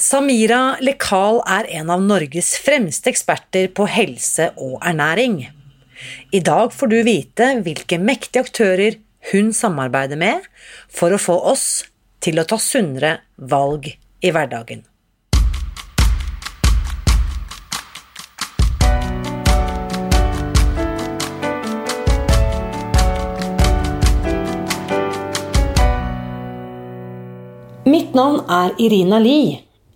Samira 0.00 0.78
Lekal 0.80 1.42
er 1.44 1.66
en 1.76 1.90
av 1.92 2.00
Norges 2.00 2.54
fremste 2.64 3.10
eksperter 3.12 3.66
på 3.76 3.84
helse 3.84 4.46
og 4.56 4.78
ernæring. 4.80 5.42
I 6.32 6.40
dag 6.40 6.72
får 6.72 6.88
du 6.88 6.96
vite 7.04 7.50
hvilke 7.60 7.98
mektige 8.00 8.46
aktører 8.46 8.96
hun 9.28 9.52
samarbeider 9.52 10.16
med 10.16 10.48
for 10.88 11.12
å 11.12 11.20
få 11.20 11.36
oss 11.52 11.66
til 12.24 12.40
å 12.40 12.46
ta 12.48 12.56
sunnere 12.56 13.18
valg 13.36 13.92
i 13.92 14.32
hverdagen. 14.32 14.86
Mitt 27.84 28.16
navn 28.16 28.46
er 28.48 28.72
Irina 28.80 29.20
Lie. 29.20 29.66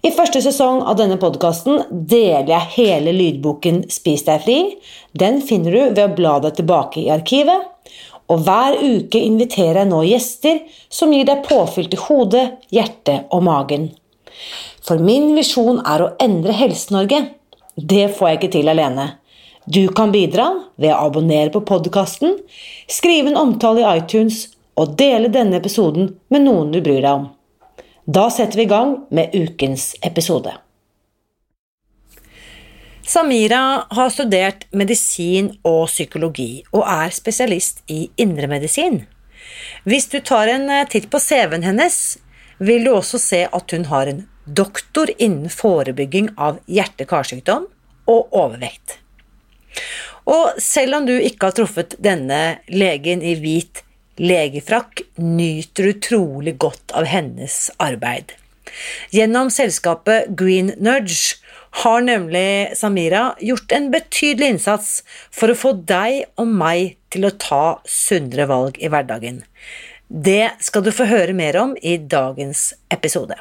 I 0.00 0.08
første 0.16 0.40
sesong 0.40 0.78
av 0.88 0.96
denne 0.96 1.18
podkasten 1.20 1.82
deler 1.90 2.48
jeg 2.48 2.72
hele 2.78 3.12
lydboken 3.12 3.82
Spis 3.92 4.22
deg 4.24 4.40
fri. 4.46 4.58
Den 5.12 5.42
finner 5.44 5.74
du 5.74 5.80
ved 5.98 6.04
å 6.06 6.14
bla 6.16 6.38
deg 6.40 6.54
tilbake 6.56 7.02
i 7.02 7.10
arkivet. 7.12 7.66
Og 8.32 8.46
hver 8.46 8.78
uke 8.80 9.20
inviterer 9.20 9.82
jeg 9.82 9.90
nå 9.90 9.98
gjester 10.08 10.62
som 10.88 11.12
gir 11.12 11.26
deg 11.28 11.42
påfyll 11.44 11.90
til 11.92 12.00
hodet, 12.06 12.46
hjertet 12.72 13.28
og 13.28 13.44
magen. 13.44 13.90
For 14.80 15.02
min 15.04 15.34
visjon 15.36 15.82
er 15.84 16.06
å 16.06 16.12
endre 16.22 16.54
Helse-Norge. 16.56 17.20
Det 17.76 18.06
får 18.16 18.28
jeg 18.30 18.38
ikke 18.38 18.52
til 18.54 18.72
alene. 18.72 19.06
Du 19.68 19.82
kan 19.92 20.14
bidra 20.14 20.46
ved 20.80 20.94
å 20.94 21.10
abonnere 21.10 21.52
på 21.52 21.60
podkasten, 21.68 22.38
skrive 22.88 23.34
en 23.34 23.42
omtale 23.42 23.84
i 23.84 24.00
iTunes 24.00 24.46
og 24.80 24.96
dele 24.96 25.28
denne 25.28 25.60
episoden 25.60 26.14
med 26.32 26.46
noen 26.48 26.72
du 26.72 26.80
bryr 26.80 27.02
deg 27.02 27.12
om. 27.18 27.28
Da 28.10 28.30
setter 28.30 28.56
vi 28.56 28.62
i 28.62 28.66
gang 28.66 29.06
med 29.10 29.34
ukens 29.34 29.94
episode. 30.02 30.50
Samira 33.06 33.86
har 33.90 34.08
studert 34.10 34.64
medisin 34.74 35.52
og 35.62 35.84
psykologi, 35.86 36.64
og 36.74 36.88
er 36.90 37.12
spesialist 37.14 37.84
i 37.86 38.08
indremedisin. 38.18 39.04
Hvis 39.86 40.08
du 40.10 40.18
tar 40.26 40.50
en 40.50 40.66
eh, 40.74 40.88
titt 40.90 41.06
på 41.12 41.20
CV-en 41.22 41.62
hennes, 41.62 42.00
vil 42.58 42.88
du 42.88 42.90
også 42.96 43.20
se 43.22 43.44
at 43.46 43.74
hun 43.76 43.86
har 43.92 44.10
en 44.10 44.24
doktor 44.58 45.12
innen 45.18 45.52
forebygging 45.52 46.32
av 46.34 46.58
hjerte-karsykdom 46.66 47.68
og 48.10 48.34
overvekt. 48.34 48.96
Og 50.26 50.58
selv 50.58 50.98
om 50.98 51.06
du 51.06 51.14
ikke 51.14 51.52
har 51.52 51.58
truffet 51.60 51.94
denne 52.02 52.58
legen 52.74 53.22
i 53.22 53.36
hvit 53.38 53.84
legefrakk 54.20 55.02
nyter 55.16 55.94
utrolig 55.94 56.58
godt 56.60 56.92
av 56.96 57.08
hennes 57.08 57.68
arbeid. 57.80 58.36
Gjennom 59.10 59.50
selskapet 59.50 60.30
Green 60.38 60.74
Nudge 60.78 61.40
har 61.82 62.02
nemlig 62.02 62.76
Samira 62.78 63.34
gjort 63.40 63.72
en 63.72 63.90
betydelig 63.92 64.54
innsats 64.54 64.90
for 65.34 65.52
å 65.52 65.58
få 65.58 65.72
deg 65.86 66.24
og 66.40 66.50
meg 66.50 66.96
til 67.10 67.26
å 67.26 67.34
ta 67.34 67.80
sunnere 67.88 68.48
valg 68.50 68.78
i 68.82 68.90
hverdagen. 68.90 69.42
Det 70.10 70.56
skal 70.62 70.82
du 70.82 70.90
få 70.94 71.06
høre 71.06 71.34
mer 71.36 71.56
om 71.60 71.76
i 71.82 71.96
dagens 71.98 72.72
episode. 72.90 73.38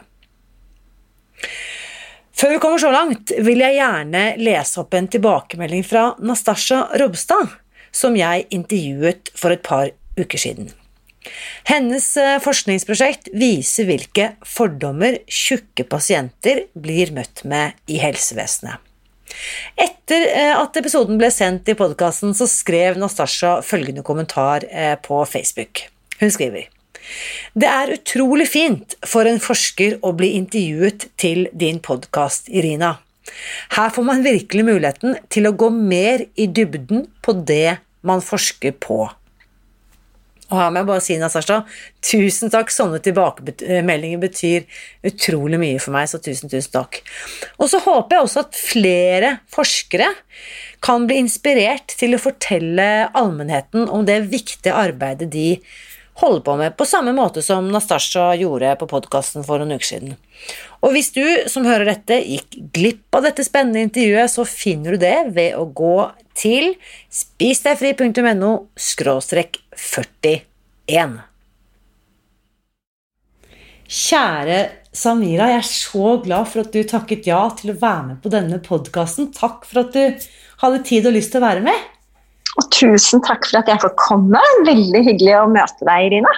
Før 2.40 2.54
vi 2.54 2.60
kommer 2.62 2.80
så 2.80 2.92
langt, 2.94 3.34
vil 3.36 3.60
jeg 3.60 3.80
gjerne 3.80 4.22
lese 4.40 4.80
opp 4.80 4.94
en 4.96 5.10
tilbakemelding 5.12 5.82
fra 5.84 6.14
Nastasja 6.24 6.86
Robstad, 7.02 7.58
som 7.92 8.16
jeg 8.16 8.46
intervjuet 8.56 9.34
for 9.36 9.52
et 9.52 9.66
par 9.66 9.90
uker 10.20 10.42
siden. 10.42 10.70
Hennes 11.68 12.06
eh, 12.18 12.38
forskningsprosjekt 12.42 13.30
viser 13.38 13.90
hvilke 13.90 14.32
fordommer 14.48 15.20
tjukke 15.28 15.86
pasienter 15.90 16.66
blir 16.74 17.12
møtt 17.16 17.44
med 17.50 17.76
i 17.92 18.00
helsevesenet. 18.02 18.80
Etter 19.80 20.26
eh, 20.32 20.56
at 20.58 20.78
episoden 20.80 21.20
ble 21.20 21.30
sendt 21.34 21.70
i 21.70 21.78
podkasten, 21.78 22.34
så 22.36 22.48
skrev 22.50 22.98
Nastasja 23.00 23.60
følgende 23.66 24.04
kommentar 24.06 24.66
eh, 24.70 24.96
på 25.02 25.22
Facebook. 25.30 25.86
Hun 26.20 26.34
skriver 26.34 26.68
Det 27.54 27.70
er 27.70 27.94
utrolig 27.96 28.50
fint 28.50 28.96
for 29.08 29.30
en 29.30 29.42
forsker 29.44 30.00
å 30.06 30.14
bli 30.18 30.34
intervjuet 30.40 31.10
til 31.20 31.48
din 31.54 31.80
podkast, 31.84 32.50
Irina. 32.50 32.98
Her 33.76 33.94
får 33.94 34.06
man 34.08 34.26
virkelig 34.26 34.66
muligheten 34.66 35.16
til 35.30 35.48
å 35.48 35.54
gå 35.54 35.70
mer 35.74 36.26
i 36.34 36.48
dybden 36.50 37.06
på 37.22 37.38
det 37.46 37.78
man 38.02 38.24
forsker 38.26 38.74
på. 38.82 39.04
Og 40.50 40.58
her 40.58 40.72
må 40.74 40.82
jeg 40.82 40.90
bare 40.90 41.04
si, 41.06 41.18
Nasasha, 41.22 41.60
tusen 42.06 42.54
takk. 42.54 42.72
Sånne 42.74 43.02
tilbakemeldinger 43.06 44.22
betyr 44.22 44.66
utrolig 45.06 45.60
mye 45.62 45.82
for 45.82 45.94
meg, 45.96 46.10
så 46.10 46.22
tusen, 46.24 46.50
tusen 46.52 46.74
takk. 46.74 47.02
Og 47.62 47.70
så 47.72 47.82
håper 47.86 48.18
jeg 48.18 48.26
også 48.26 48.46
at 48.48 48.58
flere 48.58 49.36
forskere 49.54 50.10
kan 50.86 51.06
bli 51.10 51.20
inspirert 51.22 51.94
til 52.00 52.16
å 52.16 52.24
fortelle 52.24 53.10
allmennheten 53.18 53.90
om 53.92 54.08
det 54.08 54.24
viktige 54.32 54.74
arbeidet 54.74 55.30
de 55.34 55.52
holder 56.20 56.42
på 56.44 56.56
med, 56.60 56.76
på 56.76 56.88
samme 56.88 57.14
måte 57.16 57.42
som 57.44 57.70
Nastasja 57.72 58.34
gjorde 58.40 58.74
på 58.80 58.88
podkasten 58.92 59.46
for 59.48 59.62
noen 59.62 59.78
uker 59.78 59.88
siden. 59.88 60.18
Og 60.84 60.96
hvis 60.96 61.12
du 61.16 61.24
som 61.52 61.68
hører 61.68 61.94
dette 61.94 62.20
gikk 62.24 62.58
glipp 62.76 63.16
av 63.16 63.28
dette 63.28 63.46
spennende 63.48 63.86
intervjuet, 63.88 64.32
så 64.32 64.48
finner 64.48 64.96
du 64.96 65.04
det 65.06 65.18
ved 65.36 65.56
å 65.60 65.68
gå 65.68 66.10
til 66.40 66.74
spisdegfri.no 67.14 68.54
41. 69.80 71.20
Kjære 73.90 74.60
Samira, 74.94 75.48
jeg 75.50 75.62
er 75.62 75.66
så 75.66 76.18
glad 76.24 76.50
for 76.50 76.66
at 76.66 76.74
du 76.74 76.82
takket 76.86 77.30
ja 77.30 77.40
til 77.58 77.72
å 77.74 77.78
være 77.80 78.04
med 78.08 78.20
på 78.24 78.32
denne 78.34 78.60
podkasten. 78.66 79.32
Takk 79.34 79.66
for 79.70 79.84
at 79.84 79.96
du 79.96 80.28
hadde 80.62 80.84
tid 80.86 81.08
og 81.10 81.16
lyst 81.16 81.34
til 81.34 81.42
å 81.42 81.48
være 81.48 81.64
med. 81.66 81.88
Og 82.60 82.68
tusen 82.74 83.22
takk 83.26 83.48
for 83.48 83.62
at 83.62 83.70
jeg 83.72 83.82
får 83.82 83.96
komme. 84.02 84.42
Veldig 84.68 85.04
hyggelig 85.08 85.36
å 85.40 85.50
møte 85.52 85.88
deg, 85.88 86.10
Irina. 86.10 86.34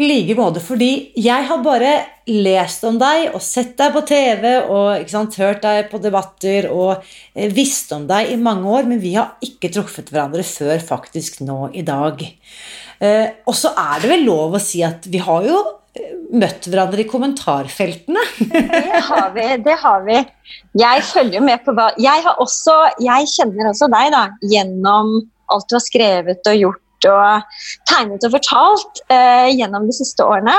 Like 0.00 0.34
måte, 0.34 0.58
fordi 0.58 1.12
jeg 1.22 1.46
har 1.46 1.60
bare 1.62 1.92
lest 2.26 2.82
om 2.88 2.96
deg 2.98 3.28
og 3.36 3.42
sett 3.44 3.76
deg 3.78 3.92
på 3.94 4.00
TV 4.08 4.46
og 4.62 5.04
sant, 5.10 5.36
hørt 5.38 5.62
deg 5.62 5.86
på 5.90 6.00
debatter 6.02 6.66
og 6.72 6.96
eh, 6.98 7.46
visst 7.54 7.92
om 7.94 8.08
deg 8.08 8.32
i 8.32 8.40
mange 8.40 8.66
år, 8.66 8.88
men 8.90 8.98
vi 9.02 9.12
har 9.14 9.36
ikke 9.44 9.70
truffet 9.76 10.10
hverandre 10.10 10.42
før 10.46 10.82
faktisk 10.82 11.44
nå 11.46 11.68
i 11.78 11.84
dag. 11.86 12.24
Eh, 12.98 13.28
og 13.46 13.54
så 13.54 13.70
er 13.78 14.02
det 14.02 14.10
vel 14.16 14.26
lov 14.26 14.58
å 14.58 14.62
si 14.62 14.82
at 14.82 15.06
vi 15.10 15.20
har 15.22 15.46
jo 15.46 15.60
eh, 15.94 16.14
møtt 16.42 16.66
hverandre 16.66 17.04
i 17.04 17.08
kommentarfeltene. 17.10 18.24
det 18.50 19.02
har 19.12 19.30
vi. 19.36 19.48
det 19.68 19.78
har 19.84 20.02
vi. 20.08 20.20
Jeg 20.80 21.06
følger 21.06 21.44
med 21.44 21.62
på 21.62 21.76
hva 21.76 21.92
Jeg, 22.02 22.26
også, 22.34 22.80
jeg 23.04 23.30
kjenner 23.36 23.70
også 23.70 23.92
deg 23.94 24.10
da, 24.16 24.26
gjennom 24.42 25.20
alt 25.54 25.68
du 25.70 25.76
har 25.76 25.84
skrevet 25.84 26.50
og 26.50 26.58
gjort 26.58 26.83
og 27.10 27.60
tegnet 27.90 28.24
og 28.26 28.34
fortalt 28.34 29.02
eh, 29.12 29.50
gjennom 29.54 29.86
de 29.88 29.96
siste 29.96 30.24
årene. 30.24 30.54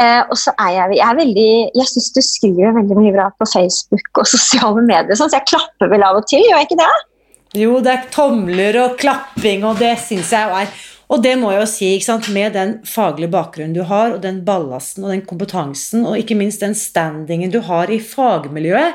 Eh, 0.00 0.20
og 0.28 0.36
så 0.40 0.54
er 0.58 0.74
jeg, 0.76 0.98
jeg 0.98 1.06
er 1.08 1.18
veldig 1.20 1.50
Jeg 1.80 1.90
syns 1.90 2.12
du 2.14 2.20
skriver 2.24 2.76
veldig 2.78 3.00
mye 3.00 3.14
bra 3.16 3.30
på 3.38 3.48
Facebook 3.52 4.22
og 4.22 4.30
sosiale 4.30 4.84
medier, 4.84 5.16
sånn, 5.18 5.32
så 5.32 5.40
jeg 5.40 5.50
klapper 5.54 5.92
vel 5.92 6.06
av 6.06 6.20
og 6.20 6.28
til, 6.30 6.44
gjør 6.44 6.60
jeg 6.60 6.70
ikke 6.70 6.80
det? 6.82 6.94
Jo, 7.54 7.78
det 7.84 7.92
er 7.92 8.08
tomler 8.10 8.80
og 8.82 8.98
klapping, 8.98 9.62
og 9.66 9.78
det 9.78 9.94
syns 10.02 10.32
jeg 10.34 10.50
er 10.62 10.82
Og 11.12 11.20
det 11.22 11.34
må 11.38 11.52
jeg 11.52 11.60
jo 11.60 11.68
si, 11.70 11.90
med 12.32 12.54
den 12.56 12.78
faglige 12.88 13.30
bakgrunnen 13.30 13.76
du 13.76 13.84
har, 13.86 14.16
og 14.16 14.22
den 14.22 14.42
ballasten 14.44 15.04
og 15.04 15.12
den 15.12 15.22
kompetansen, 15.22 16.06
og 16.06 16.18
ikke 16.18 16.34
minst 16.34 16.64
den 16.64 16.74
standingen 16.74 17.52
du 17.52 17.60
har 17.60 17.90
i 17.90 18.00
fagmiljøet 18.00 18.94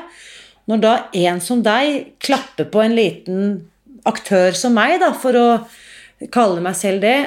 Når 0.66 0.82
da 0.82 0.94
en 1.14 1.40
som 1.40 1.62
deg 1.62 2.16
klapper 2.20 2.68
på 2.68 2.82
en 2.82 2.94
liten 2.94 3.70
aktør 4.04 4.52
som 4.56 4.74
meg, 4.76 4.98
da, 5.00 5.12
for 5.16 5.36
å 5.36 5.46
kaller 6.32 6.64
meg 6.64 6.76
selv 6.76 7.00
det, 7.04 7.18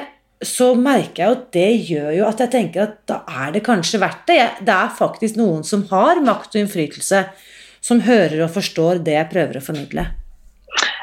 så 0.44 0.72
merker 0.76 1.22
jeg 1.22 1.36
at 1.36 1.44
det 1.54 1.70
gjør 1.88 2.10
jo 2.18 2.26
at 2.28 2.42
jeg 2.42 2.52
tenker 2.52 2.84
at 2.84 2.96
da 3.08 3.20
er 3.44 3.54
det 3.54 3.64
kanskje 3.66 4.00
verdt 4.02 4.26
det. 4.28 4.42
Det 4.66 4.74
er 4.74 4.98
faktisk 4.98 5.38
noen 5.40 5.64
som 5.66 5.86
har 5.90 6.20
makt 6.24 6.54
og 6.54 6.64
innflytelse, 6.64 7.24
som 7.84 8.02
hører 8.04 8.44
og 8.44 8.52
forstår 8.54 9.02
det 9.04 9.16
jeg 9.16 9.30
prøver 9.32 9.58
å 9.58 9.64
formidle. 9.64 10.06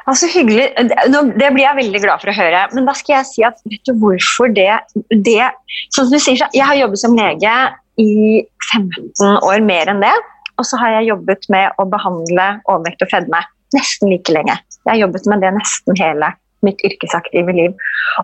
Altså 0.09 0.27
hyggelig, 0.27 0.71
Det 0.75 1.49
blir 1.53 1.63
jeg 1.63 1.77
veldig 1.77 2.01
glad 2.03 2.21
for 2.23 2.31
å 2.31 2.35
høre. 2.35 2.65
Men 2.73 2.87
da 2.89 2.95
skal 2.97 3.19
jeg 3.19 3.29
si 3.29 3.43
at 3.45 3.61
vet 3.69 3.83
du 3.87 3.93
hvorfor 4.01 4.51
det, 4.51 4.73
det 5.13 5.51
Sånn 5.95 6.09
som 6.09 6.11
du 6.11 6.19
sier, 6.19 6.41
Jeg 6.53 6.65
har 6.65 6.75
jobbet 6.75 6.99
som 6.99 7.15
lege 7.15 7.53
i 8.01 8.41
15 8.73 9.39
år, 9.45 9.61
mer 9.63 9.91
enn 9.93 10.01
det. 10.03 10.13
Og 10.59 10.67
så 10.67 10.79
har 10.81 10.97
jeg 10.97 11.11
jobbet 11.13 11.47
med 11.53 11.79
å 11.79 11.87
behandle 11.89 12.47
overvekt 12.65 13.05
og 13.05 13.13
fedme 13.13 13.43
nesten 13.75 14.11
like 14.11 14.33
lenge. 14.33 14.57
Jeg 14.83 14.91
har 14.91 15.03
jobbet 15.05 15.29
med 15.31 15.45
det 15.45 15.53
nesten 15.55 15.97
hele 16.01 16.33
mitt 16.65 16.81
yrkesaktive 16.87 17.53
liv. 17.55 17.77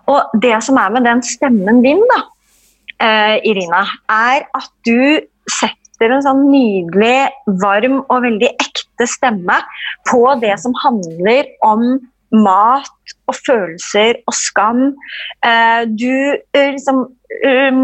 Og 0.10 0.38
det 0.42 0.56
som 0.66 0.80
er 0.82 0.94
med 0.94 1.08
den 1.08 1.24
stemmen 1.26 1.82
din, 1.86 2.04
da, 2.12 2.22
eh, 3.04 3.38
Irina, 3.48 3.86
er 4.10 4.48
at 4.58 4.70
du 4.88 5.22
setter 5.48 6.14
en 6.14 6.26
sånn 6.26 6.44
nydelig, 6.52 7.30
varm 7.64 8.02
og 8.06 8.22
veldig 8.28 8.52
ekte 8.54 9.08
stemme 9.10 9.62
på 10.10 10.22
det 10.42 10.54
som 10.62 10.76
handler 10.84 11.50
om 11.66 11.88
mat 12.36 13.16
og 13.32 13.36
følelser 13.40 14.20
og 14.28 14.36
skam. 14.36 14.84
Eh, 15.46 15.88
du 15.88 16.38
eh, 16.54 16.74
liksom 16.76 17.08
um, 17.08 17.82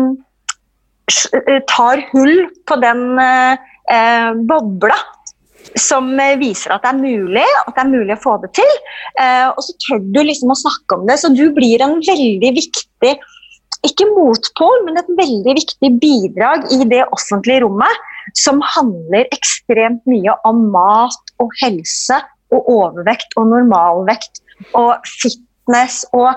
tar 1.68 2.04
hull 2.14 2.46
på 2.68 2.76
den 2.80 3.02
bobla 4.48 4.96
som 5.80 6.10
viser 6.40 6.74
at 6.76 6.84
det 6.86 6.92
er 6.94 7.02
mulig, 7.02 7.46
at 7.66 7.74
det 7.74 7.84
er 7.84 7.92
mulig 7.92 8.16
å 8.16 8.24
få 8.24 8.38
det 8.44 8.52
til. 8.58 8.74
Eh, 9.20 9.48
og 9.52 9.62
så 9.66 9.76
tør 9.86 10.02
du 10.14 10.20
liksom 10.24 10.54
å 10.54 10.60
snakke 10.60 10.98
om 10.98 11.08
det. 11.10 11.20
Så 11.22 11.32
du 11.34 11.46
blir 11.56 11.84
en 11.84 12.00
veldig 12.04 12.52
viktig 12.60 13.14
ikke 13.84 14.08
motpol, 14.14 14.84
men 14.86 15.00
et 15.00 15.10
veldig 15.18 15.56
viktig 15.58 15.90
bidrag 16.00 16.70
i 16.72 16.86
det 16.88 17.02
offentlige 17.12 17.66
rommet 17.66 18.12
som 18.40 18.62
handler 18.76 19.28
ekstremt 19.36 20.06
mye 20.08 20.36
om 20.48 20.70
mat 20.72 21.34
og 21.44 21.52
helse 21.60 22.22
og 22.54 22.70
overvekt 22.72 23.36
og 23.40 23.50
normalvekt 23.52 24.40
og 24.80 25.04
fitness 25.20 26.04
og 26.16 26.32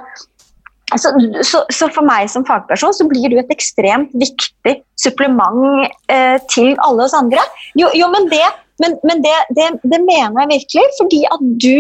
så, 0.94 1.10
så, 1.42 1.64
så, 1.74 1.88
for 1.90 2.06
meg 2.06 2.28
som 2.30 2.44
fagperson 2.46 2.94
så 2.94 3.08
blir 3.10 3.32
du 3.32 3.40
et 3.40 3.48
ekstremt 3.50 4.12
viktig 4.14 4.76
supplement 5.02 5.82
eh, 6.12 6.36
til 6.52 6.76
alle 6.86 7.08
oss 7.08 7.16
andre. 7.16 7.42
Jo, 7.74 7.90
jo 7.98 8.06
men, 8.12 8.28
det, 8.30 8.44
men, 8.82 8.98
men 9.08 9.22
det, 9.24 9.34
det, 9.56 9.70
det, 9.82 10.00
mener 10.04 10.42
jeg 10.42 10.52
virkelig, 10.52 10.86
fordi 11.00 11.20
at 11.32 11.44
du 11.64 11.78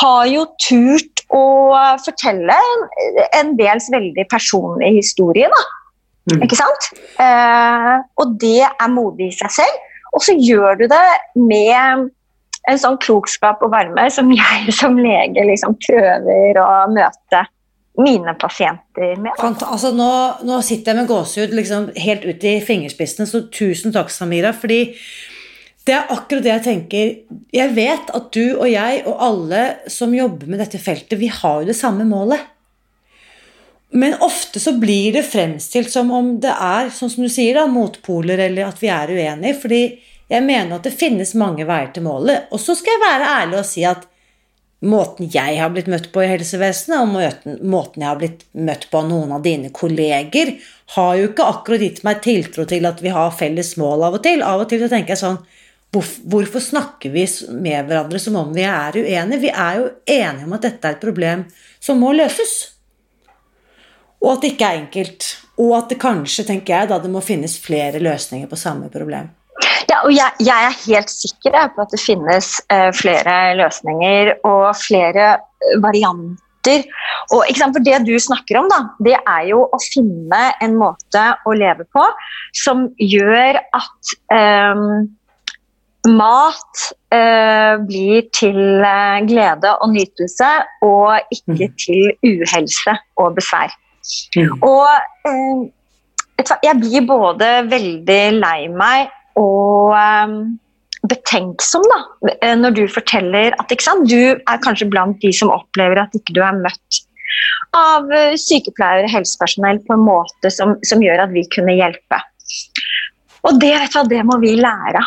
har 0.00 0.26
jo 0.30 0.46
turt 0.62 1.22
å 1.34 1.44
fortelle 2.04 2.56
en, 3.36 3.54
dels 3.58 3.90
veldig 3.92 4.24
personlig 4.30 4.94
historie, 5.00 5.50
da. 5.52 5.62
Mm. 6.30 6.44
Ikke 6.46 6.58
sant? 6.58 6.88
Eh, 7.20 7.94
og 8.22 8.36
det 8.40 8.62
er 8.68 8.92
modig 8.92 9.32
i 9.32 9.38
seg 9.40 9.56
selv. 9.58 9.88
Og 10.12 10.22
så 10.22 10.36
gjør 10.36 10.78
du 10.82 10.86
det 10.92 11.06
med 11.40 12.10
en 12.70 12.78
sånn 12.78 12.98
klokskap 13.02 13.64
og 13.64 13.72
varme 13.72 14.06
som 14.14 14.30
jeg 14.30 14.74
som 14.76 15.00
lege 15.00 15.44
liksom 15.48 15.74
prøver 15.82 16.60
å 16.62 16.68
møte 16.92 17.42
mine 18.00 18.32
pasienter 18.40 19.18
med. 19.20 19.34
Altså, 19.42 19.90
nå, 19.92 20.12
nå, 20.48 20.60
sitter 20.64 20.92
jeg 20.92 21.02
med 21.02 21.10
gåsehud 21.10 21.56
liksom, 21.58 21.90
helt 22.00 22.24
ut 22.24 22.46
i 22.48 22.54
fingerspissene, 22.64 23.26
så 23.28 23.44
tusen 23.52 23.92
takk, 23.92 24.12
Samira. 24.12 24.54
fordi 24.56 24.94
det 25.86 25.94
er 25.96 26.10
akkurat 26.14 26.44
det 26.44 26.52
jeg 26.52 26.64
tenker. 26.66 27.12
Jeg 27.54 27.74
vet 27.74 28.10
at 28.14 28.28
du 28.34 28.44
og 28.52 28.68
jeg 28.70 29.02
og 29.02 29.22
alle 29.26 29.62
som 29.90 30.14
jobber 30.14 30.50
med 30.50 30.62
dette 30.62 30.78
feltet, 30.82 31.18
vi 31.18 31.30
har 31.32 31.62
jo 31.62 31.70
det 31.70 31.78
samme 31.78 32.06
målet. 32.06 32.48
Men 33.92 34.14
ofte 34.24 34.60
så 34.60 34.72
blir 34.80 35.12
det 35.12 35.26
fremstilt 35.28 35.90
som 35.92 36.10
om 36.16 36.36
det 36.40 36.52
er 36.52 36.88
sånn 36.94 37.10
som 37.12 37.26
du 37.26 37.32
sier 37.32 37.58
da, 37.58 37.66
motpoler, 37.68 38.40
eller 38.46 38.70
at 38.70 38.80
vi 38.80 38.88
er 38.88 39.10
uenige. 39.12 39.58
fordi 39.60 39.82
jeg 40.32 40.44
mener 40.46 40.78
at 40.78 40.86
det 40.86 40.94
finnes 40.96 41.34
mange 41.36 41.66
veier 41.68 41.90
til 41.92 42.06
målet. 42.06 42.46
Og 42.54 42.60
så 42.62 42.76
skal 42.78 42.94
jeg 42.94 43.02
være 43.02 43.32
ærlig 43.42 43.58
og 43.58 43.68
si 43.68 43.84
at 43.84 44.06
måten 44.82 45.28
jeg 45.30 45.58
har 45.60 45.70
blitt 45.74 45.90
møtt 45.92 46.08
på 46.14 46.22
i 46.24 46.30
helsevesenet, 46.30 47.02
og 47.02 47.60
måten 47.60 48.02
jeg 48.02 48.08
har 48.08 48.20
blitt 48.22 48.46
møtt 48.56 48.88
på 48.90 49.02
av 49.02 49.10
noen 49.10 49.34
av 49.36 49.44
dine 49.44 49.68
kolleger, 49.74 50.54
har 50.96 51.18
jo 51.18 51.28
ikke 51.28 51.50
akkurat 51.52 51.84
gitt 51.84 52.00
meg 52.06 52.22
tiltro 52.24 52.64
til 52.68 52.88
at 52.88 53.02
vi 53.04 53.12
har 53.12 53.34
felles 53.36 53.74
mål 53.80 54.08
av 54.08 54.16
og 54.18 54.24
til. 54.24 54.40
Av 54.46 54.64
og 54.64 54.70
til 54.72 54.80
så 54.82 54.88
tenker 54.92 55.14
jeg 55.14 55.22
sånn 55.22 55.42
Hvorfor 55.92 56.62
snakker 56.64 57.12
vi 57.12 57.26
med 57.52 57.88
hverandre 57.88 58.20
som 58.20 58.38
om 58.40 58.52
vi 58.54 58.64
er 58.64 58.96
uenige? 58.96 59.42
Vi 59.42 59.50
er 59.52 59.80
jo 59.80 59.90
enige 60.08 60.46
om 60.46 60.54
at 60.56 60.64
dette 60.64 60.88
er 60.88 60.96
et 60.96 61.04
problem 61.04 61.44
som 61.82 62.00
må 62.00 62.14
løses. 62.16 62.54
Og 64.22 64.36
at 64.36 64.44
det 64.44 64.54
ikke 64.54 64.70
er 64.70 64.80
enkelt. 64.86 65.28
Og 65.60 65.76
at 65.76 65.92
det 65.92 66.00
kanskje, 66.00 66.46
tenker 66.48 66.78
jeg, 66.78 66.88
da 66.88 66.98
det 67.02 67.12
må 67.12 67.20
finnes 67.24 67.58
flere 67.60 68.00
løsninger 68.00 68.48
på 68.48 68.56
samme 68.56 68.88
problem. 68.92 69.28
Ja, 69.90 70.00
og 70.06 70.14
jeg, 70.14 70.32
jeg, 70.40 70.64
er 70.64 70.80
helt 70.86 71.12
sikker 71.12 71.58
på 71.74 71.84
at 71.84 71.92
det 71.92 72.00
finnes 72.00 72.54
uh, 72.72 72.88
flere 72.96 73.36
løsninger 73.60 74.32
og 74.48 74.70
flere 74.80 75.34
uh, 75.36 75.76
varianter. 75.84 76.86
Og, 77.34 77.44
For 77.58 77.84
Det 77.84 78.00
du 78.06 78.14
snakker 78.22 78.62
om, 78.62 78.70
da, 78.70 78.80
det 79.04 79.18
er 79.18 79.48
jo 79.50 79.66
å 79.66 79.80
finne 79.82 80.44
en 80.62 80.76
måte 80.78 81.24
å 81.44 81.52
leve 81.58 81.84
på 81.92 82.06
som 82.56 82.86
gjør 82.96 83.58
at 83.60 84.14
um, 84.30 85.10
mat 86.08 86.82
eh, 87.14 87.78
blir 87.86 88.26
til 88.34 88.58
glede 89.28 89.74
og 89.78 89.92
nytelse, 89.92 90.50
og 90.82 91.34
ikke 91.34 91.68
mm. 91.68 91.76
til 91.84 92.02
uhelse 92.32 92.96
og 93.22 93.36
besvær. 93.38 93.70
Mm. 94.36 94.58
Og 94.66 94.88
jeg 96.66 96.74
blir 96.80 97.06
både 97.06 97.52
veldig 97.70 98.22
lei 98.40 98.66
meg 98.74 99.12
og 99.38 99.94
eh, 99.94 100.34
betenksom 101.10 101.86
da, 101.90 102.00
eh, 102.40 102.56
når 102.58 102.76
du 102.76 102.82
forteller 102.90 103.56
at 103.58 103.72
sant, 103.82 104.10
du 104.10 104.34
er 104.36 104.62
kanskje 104.64 104.90
blant 104.90 105.18
de 105.22 105.32
som 105.34 105.52
opplever 105.54 106.02
at 106.02 106.14
ikke 106.18 106.34
du 106.36 106.42
er 106.44 106.58
møtt 106.58 107.02
av 107.76 108.10
eh, 108.12 108.36
sykepleiere 108.40 109.08
og 109.08 109.14
helsepersonell 109.16 109.80
på 109.86 109.96
en 109.96 110.04
måte 110.06 110.52
som, 110.52 110.76
som, 110.86 111.02
gjør 111.02 111.24
at 111.24 111.34
vi 111.34 111.46
kunne 111.54 111.74
hjelpe. 111.78 112.20
Og 113.48 113.58
det, 113.62 113.72
vet 113.74 113.96
du, 113.96 114.12
det 114.12 114.22
må 114.28 114.38
vi 114.42 114.54
lære. 114.60 115.02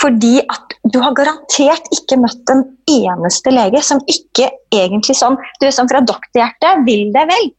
Fordi 0.00 0.38
at 0.42 0.74
du 0.90 0.98
har 1.02 1.14
garantert 1.16 1.86
ikke 1.94 2.18
møtt 2.20 2.50
en 2.52 2.64
eneste 2.90 3.52
lege 3.54 3.82
som 3.84 4.02
ikke 4.10 4.50
egentlig 4.74 5.16
sånn 5.18 5.36
Du 5.60 5.68
er 5.68 5.74
sånn 5.74 5.90
fra 5.90 6.02
doktorhjertet 6.04 6.82
vil 6.88 7.12
det 7.14 7.24
vel, 7.30 7.50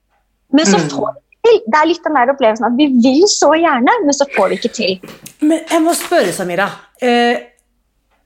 men 0.56 0.68
så 0.68 0.82
mm. 0.82 0.90
får 0.92 1.14
til. 1.46 1.60
Det 1.66 1.80
er 1.80 1.90
litt 1.90 2.06
den 2.06 2.18
der 2.18 2.32
opplevelsen 2.34 2.68
at 2.68 2.78
vi 2.78 2.88
vil 3.04 3.26
så 3.32 3.52
gjerne, 3.58 3.98
men 4.04 4.18
så 4.18 4.28
får 4.36 4.52
vi 4.52 4.60
ikke 4.60 4.74
til. 4.76 4.96
Men 5.46 5.62
jeg 5.62 5.84
må 5.86 5.94
spørre, 5.98 6.34
Samira. 6.36 6.68
Eh, 7.02 7.52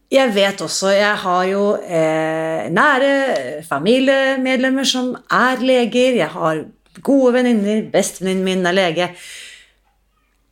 jeg 0.09 0.31
vet 0.33 0.61
også 0.65 0.89
Jeg 0.89 1.17
har 1.21 1.43
jo 1.45 1.63
eh, 1.77 2.65
nære 2.73 3.61
familiemedlemmer 3.67 4.87
som 4.87 5.11
er 5.29 5.61
leger. 5.61 6.17
Jeg 6.23 6.31
har 6.33 6.63
gode 7.05 7.33
venninner. 7.37 7.83
Bestevenninnen 7.93 8.47
min 8.47 8.65
er 8.65 8.77
lege. 8.77 9.11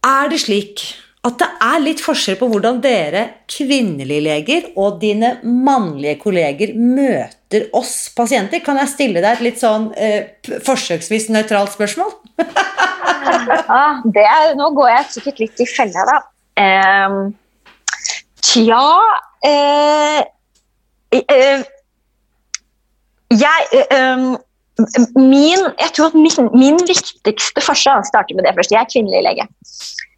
Er 0.05 0.29
det 0.29 0.43
slik 0.43 0.85
at 1.27 1.39
det 1.41 1.47
er 1.63 1.81
litt 1.83 2.01
forskjell 2.03 2.37
på 2.39 2.47
hvordan 2.51 2.79
dere 2.83 3.23
kvinnelige 3.51 4.23
leger 4.23 4.69
og 4.79 4.99
dine 5.01 5.35
mannlige 5.43 6.19
kolleger 6.21 6.73
møter 6.77 7.67
oss 7.75 8.07
pasienter? 8.15 8.61
Kan 8.63 8.79
jeg 8.81 8.93
stille 8.93 9.23
deg 9.23 9.33
et 9.33 9.43
litt 9.49 9.61
sånn 9.61 9.89
eh, 9.97 10.37
forsøksvis 10.65 11.29
nøytralt 11.33 11.73
spørsmål? 11.75 12.13
ja, 12.45 13.83
er, 14.05 14.55
nå 14.59 14.71
går 14.77 14.91
jeg 14.93 15.11
sikkert 15.17 15.43
litt 15.43 15.63
i 15.63 15.69
fella, 15.69 16.07
da. 16.07 16.17
Um, 16.57 17.19
tja 18.41 18.81
uh, 19.45 20.21
uh, 21.13 21.65
Jeg 23.37 23.83
um, 23.93 24.31
min, 25.17 25.61
jeg 25.81 25.91
tror 25.93 26.09
at 26.09 26.17
min, 26.17 26.49
min 26.53 26.79
viktigste 26.87 27.61
forskjell 27.65 28.05
starter 28.07 28.37
med 28.37 28.45
det 28.47 28.55
først. 28.57 28.73
Jeg 28.73 28.81
er 28.81 28.91
kvinnelig 28.91 29.23
lege. 29.25 29.47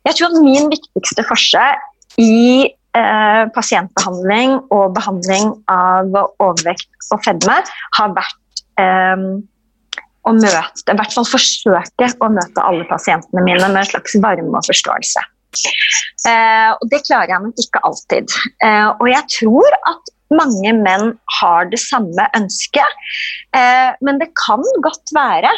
Jeg 0.08 0.18
tror 0.18 0.32
at 0.32 0.44
min 0.44 0.70
viktigste 0.72 1.26
forskjell 1.28 2.22
i 2.22 2.70
eh, 2.98 3.44
pasientbehandling 3.56 4.58
og 4.74 4.94
behandling 4.98 5.54
av 5.72 6.14
overvekt 6.40 7.12
og 7.14 7.24
fedme 7.26 7.60
har 7.98 8.14
vært 8.16 8.64
eh, 8.82 9.26
å 10.28 10.36
møte, 10.36 10.86
i 10.92 10.98
hvert 10.98 11.16
fall 11.16 11.28
forsøke 11.28 12.14
å 12.20 12.32
møte 12.34 12.64
alle 12.66 12.86
pasientene 12.90 13.44
mine 13.46 13.68
med 13.72 13.84
en 13.84 13.92
slags 13.92 14.18
varme 14.24 14.52
og 14.52 14.68
forståelse. 14.68 15.26
Eh, 16.30 16.70
og 16.76 16.86
det 16.92 17.02
klarer 17.08 17.34
jeg 17.34 17.44
nok 17.46 17.64
ikke 17.64 17.84
alltid. 17.88 18.36
Eh, 18.66 18.90
og 18.92 19.08
jeg 19.10 19.26
tror 19.40 19.78
at 19.90 20.14
mange 20.30 20.74
menn 20.78 21.16
har 21.40 21.70
det 21.72 21.80
samme 21.82 22.28
ønsket, 22.38 23.00
eh, 23.58 23.96
men 24.06 24.22
det 24.22 24.30
kan 24.38 24.62
godt 24.86 25.16
være 25.16 25.52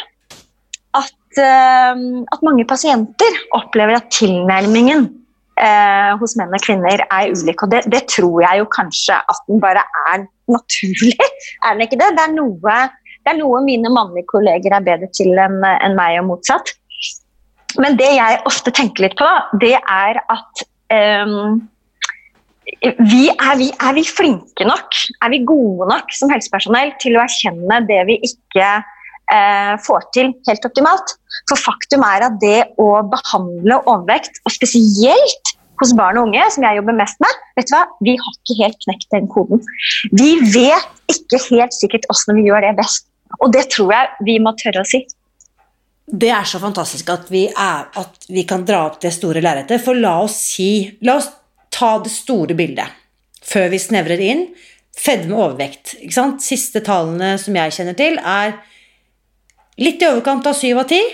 at 1.32 1.42
Eh, 1.42 2.40
mange 2.42 2.64
pasienter 2.68 3.36
opplever 3.56 3.96
at 3.96 4.10
tilnærmingen 4.12 5.06
eh, 5.60 6.12
hos 6.20 6.36
menn 6.38 6.52
og 6.52 6.64
kvinner 6.64 7.04
er 7.06 7.32
ulik. 7.32 7.62
Og 7.64 7.72
det, 7.72 7.84
det, 7.92 8.04
tror 8.12 8.42
jeg 8.44 8.62
jo 8.62 8.68
kanskje 8.72 9.16
at 9.16 9.42
den 9.48 9.60
bare 9.62 9.84
er 10.12 10.26
naturlig. 10.50 11.18
Er 11.64 11.74
den 11.74 11.86
ikke 11.86 12.00
det? 12.00 12.12
Det 12.16 12.26
er 12.26 12.36
noe, 12.36 12.78
det 13.22 13.32
er 13.32 13.38
noe 13.38 13.62
mine 13.64 13.90
mannlige 13.92 14.28
kolleger 14.32 14.74
er 14.74 14.84
bedre 14.84 15.08
til 15.14 15.32
enn 15.38 15.60
en 15.62 15.98
meg, 15.98 16.18
og 16.20 16.32
motsatt. 16.32 16.74
Men 17.80 17.96
det 17.96 18.10
jeg 18.18 18.40
ofte 18.48 18.72
tenker 18.74 19.06
litt 19.06 19.16
på, 19.16 19.28
det 19.62 19.76
er 19.78 20.18
at 20.20 20.64
eh, 20.92 21.36
vi, 22.82 23.28
er, 23.32 23.54
vi, 23.60 23.70
er, 23.72 23.94
vi, 23.96 24.04
flinke 24.04 24.66
nok, 24.68 24.98
er 25.22 25.32
vi 25.32 25.44
gode 25.46 25.88
nok 25.88 26.12
som 26.16 26.32
helsepersonell 26.32 26.92
til 27.02 27.16
å 27.16 27.24
erkjenne 27.24 27.80
det 27.88 28.02
vi 28.10 28.18
ikke 28.26 28.74
eh, 29.32 29.72
får 29.86 30.06
til 30.16 30.32
helt 30.48 30.68
optimalt. 30.68 31.16
For 31.50 31.60
faktum 31.60 32.04
er 32.06 32.26
at 32.28 32.38
det 32.42 32.58
å 32.80 32.90
behandle 33.12 33.80
overvekt, 33.82 34.42
og 34.46 34.54
spesielt 34.54 35.54
hos 35.82 35.94
barn 35.98 36.20
og 36.20 36.28
unge, 36.28 36.44
som 36.54 36.66
jeg 36.66 36.78
jobber 36.78 36.98
mest 36.98 37.18
med, 37.22 37.40
vet 37.58 37.70
du 37.70 37.74
hva, 37.74 37.82
vi 38.04 38.14
har 38.20 38.36
ikke 38.36 38.58
helt 38.60 38.78
knekt 38.84 39.08
den 39.14 39.26
koden. 39.32 39.64
Vi 40.14 40.36
vet 40.54 41.16
ikke 41.16 41.40
helt 41.48 41.74
sikkert 41.74 42.06
hvordan 42.08 42.38
vi 42.38 42.46
gjør 42.46 42.68
det 42.68 42.76
best. 42.78 43.08
Og 43.40 43.52
det 43.54 43.66
tror 43.72 43.92
jeg 43.94 44.24
vi 44.28 44.38
må 44.44 44.54
tørre 44.60 44.84
å 44.84 44.88
si. 44.88 45.02
Det 46.12 46.28
er 46.34 46.44
så 46.48 46.60
fantastisk 46.60 47.08
at 47.14 47.30
vi, 47.32 47.46
er, 47.48 47.86
at 47.88 48.26
vi 48.28 48.44
kan 48.48 48.66
dra 48.68 48.82
opp 48.90 48.98
det 49.02 49.14
store 49.14 49.40
lerretet. 49.42 49.80
For 49.82 49.96
la 49.96 50.18
oss 50.24 50.36
si 50.52 50.68
La 51.06 51.16
oss 51.20 51.30
ta 51.72 51.94
det 52.04 52.12
store 52.12 52.56
bildet 52.58 52.98
før 53.42 53.72
vi 53.72 53.80
snevrer 53.80 54.20
inn. 54.22 54.44
Fedme 54.92 55.34
og 55.38 55.46
overvekt. 55.46 55.96
Siste 56.44 56.82
tallene 56.84 57.34
som 57.40 57.56
jeg 57.56 57.74
kjenner 57.74 57.96
til, 57.98 58.18
er 58.20 58.58
litt 59.82 60.02
i 60.02 60.08
overkant 60.08 60.46
av 60.46 60.56
7 60.58 60.72
av 60.78 60.88
10. 60.88 61.12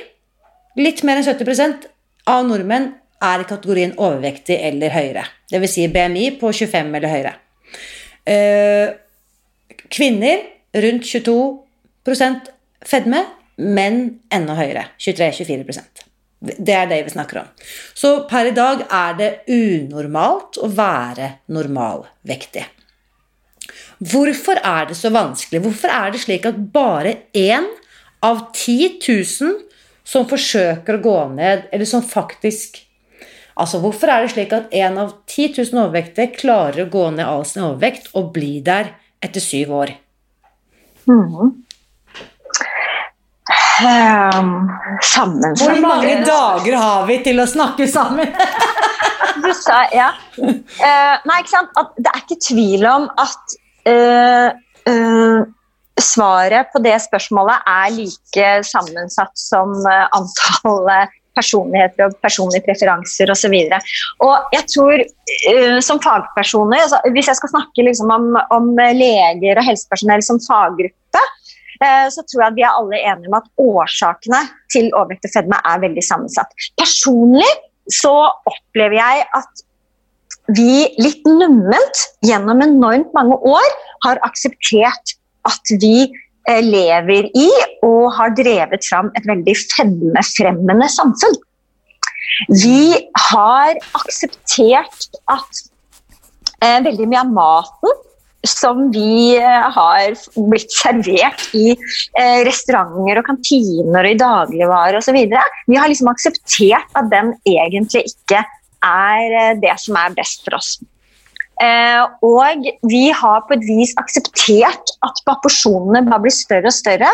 Litt 0.79 1.03
mer 1.07 1.21
enn 1.21 1.27
70% 1.27 1.89
av 2.31 2.47
nordmenn 2.47 2.93
er 3.25 3.43
i 3.43 3.49
kategorien 3.49 3.95
overvektig 3.97 4.59
eller 4.69 4.93
høyere. 4.95 5.25
Dvs. 5.51 5.75
Si 5.75 5.87
BMI 5.91 6.31
på 6.41 6.53
25 6.55 6.95
eller 6.99 7.13
høyere. 7.13 7.33
Eh, 8.29 8.93
kvinner 9.89 10.45
rundt 10.85 11.09
22% 11.09 12.53
fedme, 12.87 13.25
menn 13.59 14.03
enda 14.31 14.55
høyere. 14.59 14.85
23-24% 15.03 16.05
Det 16.39 16.75
er 16.75 16.87
det 16.87 17.01
vi 17.09 17.11
snakker 17.11 17.41
om. 17.41 17.47
Så 17.99 18.13
per 18.31 18.53
i 18.53 18.55
dag 18.55 18.85
er 18.87 19.17
det 19.19 19.31
unormalt 19.51 20.61
å 20.63 20.69
være 20.71 21.33
normalvektig. 21.51 22.63
Hvorfor 23.99 24.61
er 24.63 24.87
det 24.87 24.95
så 24.95 25.11
vanskelig? 25.11 25.65
Hvorfor 25.65 25.91
er 25.91 26.13
det 26.15 26.23
slik 26.23 26.47
at 26.47 26.61
bare 26.71 27.17
én 27.35 27.67
av 28.25 28.49
10 28.53 28.99
000 29.05 29.57
som 30.09 30.27
forsøker 30.29 30.99
å 30.99 31.03
gå 31.05 31.17
ned, 31.37 31.69
eller 31.73 31.89
som 31.89 32.05
faktisk 32.05 32.85
Altså, 33.59 33.81
Hvorfor 33.83 34.07
er 34.07 34.23
det 34.23 34.31
slik 34.31 34.53
at 34.55 34.71
én 34.71 34.95
av 35.03 35.17
10 35.27 35.57
000 35.59 35.81
overvektige 35.83 36.37
klarer 36.37 36.85
å 36.85 36.91
gå 36.93 37.09
ned 37.11 37.27
all 37.27 37.43
sin 37.43 37.65
overvekt 37.67 38.13
og 38.15 38.29
bli 38.37 38.61
der 38.63 38.93
etter 39.19 39.43
syv 39.43 39.73
år? 39.75 39.97
Mm. 41.11 41.57
Um, 43.79 44.53
sammen 45.03 45.55
Hvor 45.59 45.81
mange 45.83 46.21
dager 46.27 46.77
har 46.79 47.05
vi 47.11 47.19
til 47.27 47.43
å 47.43 47.49
snakke 47.51 47.87
sammen? 47.91 48.31
du 49.45 49.51
sa, 49.57 49.85
ja. 49.95 50.13
Uh, 50.39 51.15
nei, 51.27 51.39
ikke 51.41 51.55
sant. 51.57 51.75
At 51.79 51.95
det 51.99 52.13
er 52.13 52.25
ikke 52.25 52.41
tvil 52.47 52.87
om 52.91 53.07
at 53.19 53.57
uh, 53.91 54.49
uh, 54.91 55.41
svaret 56.02 56.73
på 56.73 56.83
det 56.85 56.97
spørsmålet 57.05 57.71
er 57.71 57.95
like 57.97 58.50
sammensatt 58.67 59.33
som 59.38 59.75
antall 59.87 61.09
personligheter 61.38 62.09
og 62.09 62.17
personlige 62.25 62.64
preferanser 62.67 63.31
osv. 63.31 63.55
Jeg 63.55 64.64
tror 64.73 65.05
som 65.85 66.00
fagpersoner, 66.02 66.83
altså, 66.83 66.99
hvis 67.14 67.31
jeg 67.31 67.38
skal 67.38 67.52
snakke 67.52 67.85
liksom 67.87 68.11
om, 68.11 68.33
om 68.55 68.73
leger 68.75 69.61
og 69.61 69.69
helsepersonell 69.69 70.25
som 70.26 70.40
faggruppe, 70.43 71.23
Eh, 71.85 72.09
så 72.11 72.25
tror 72.26 72.43
jeg 72.43 72.50
at 72.50 72.59
vi 72.59 72.67
er 72.67 72.75
alle 72.75 73.00
enige 73.07 73.31
om 73.31 73.38
at 73.38 73.50
årsakene 73.62 74.43
til 74.73 74.90
overvekt 74.90 75.28
og 75.28 75.35
fedme 75.37 75.61
er 75.62 75.83
veldig 75.85 76.05
sammensatt. 76.05 76.50
Personlig 76.81 77.49
så 78.00 78.14
opplever 78.50 78.99
jeg 78.99 79.26
at 79.38 79.64
vi 80.57 80.88
litt 80.99 81.26
numment 81.28 82.02
gjennom 82.25 82.64
enormt 82.64 83.12
mange 83.14 83.37
år 83.47 83.69
har 84.07 84.21
akseptert 84.26 85.14
at 85.49 85.75
vi 85.83 86.07
eh, 86.07 86.62
lever 86.64 87.31
i 87.35 87.49
og 87.87 88.12
har 88.19 88.35
drevet 88.38 88.85
fram 88.88 89.12
et 89.19 89.28
veldig 89.28 89.57
fedmefremmende 89.75 90.90
samfunn. 90.95 91.38
Vi 92.52 92.95
har 93.31 93.78
akseptert 93.99 95.09
at 95.33 95.64
eh, 96.62 96.78
veldig 96.85 97.09
mye 97.09 97.25
av 97.25 97.33
maten 97.35 98.05
som 98.47 98.85
vi 98.95 99.37
eh, 99.37 99.71
har 99.75 100.14
blitt 100.50 100.75
servert 100.75 101.49
i 101.59 101.73
eh, 101.75 102.40
restauranter 102.47 103.21
og 103.21 103.26
kantiner 103.26 104.05
og 104.05 104.12
i 104.12 104.21
dagligvarer 104.21 105.00
osv. 105.00 105.19
Vi 105.19 105.81
har 105.81 105.90
liksom 105.90 106.11
akseptert 106.12 106.99
at 106.99 107.11
den 107.12 107.35
egentlig 107.49 108.07
ikke 108.12 108.45
er 108.85 109.38
eh, 109.40 109.57
det 109.62 109.75
som 109.83 109.99
er 109.99 110.14
best 110.17 110.47
for 110.47 110.61
oss. 110.61 110.76
Og 111.59 112.67
vi 112.87 113.09
har 113.15 113.41
på 113.49 113.57
et 113.57 113.65
vis 113.67 113.95
akseptert 114.00 114.93
at 115.07 115.23
proporsjonene 115.27 116.05
bare 116.07 116.23
blir 116.27 116.35
større 116.35 116.71
og 116.71 116.77
større. 116.77 117.11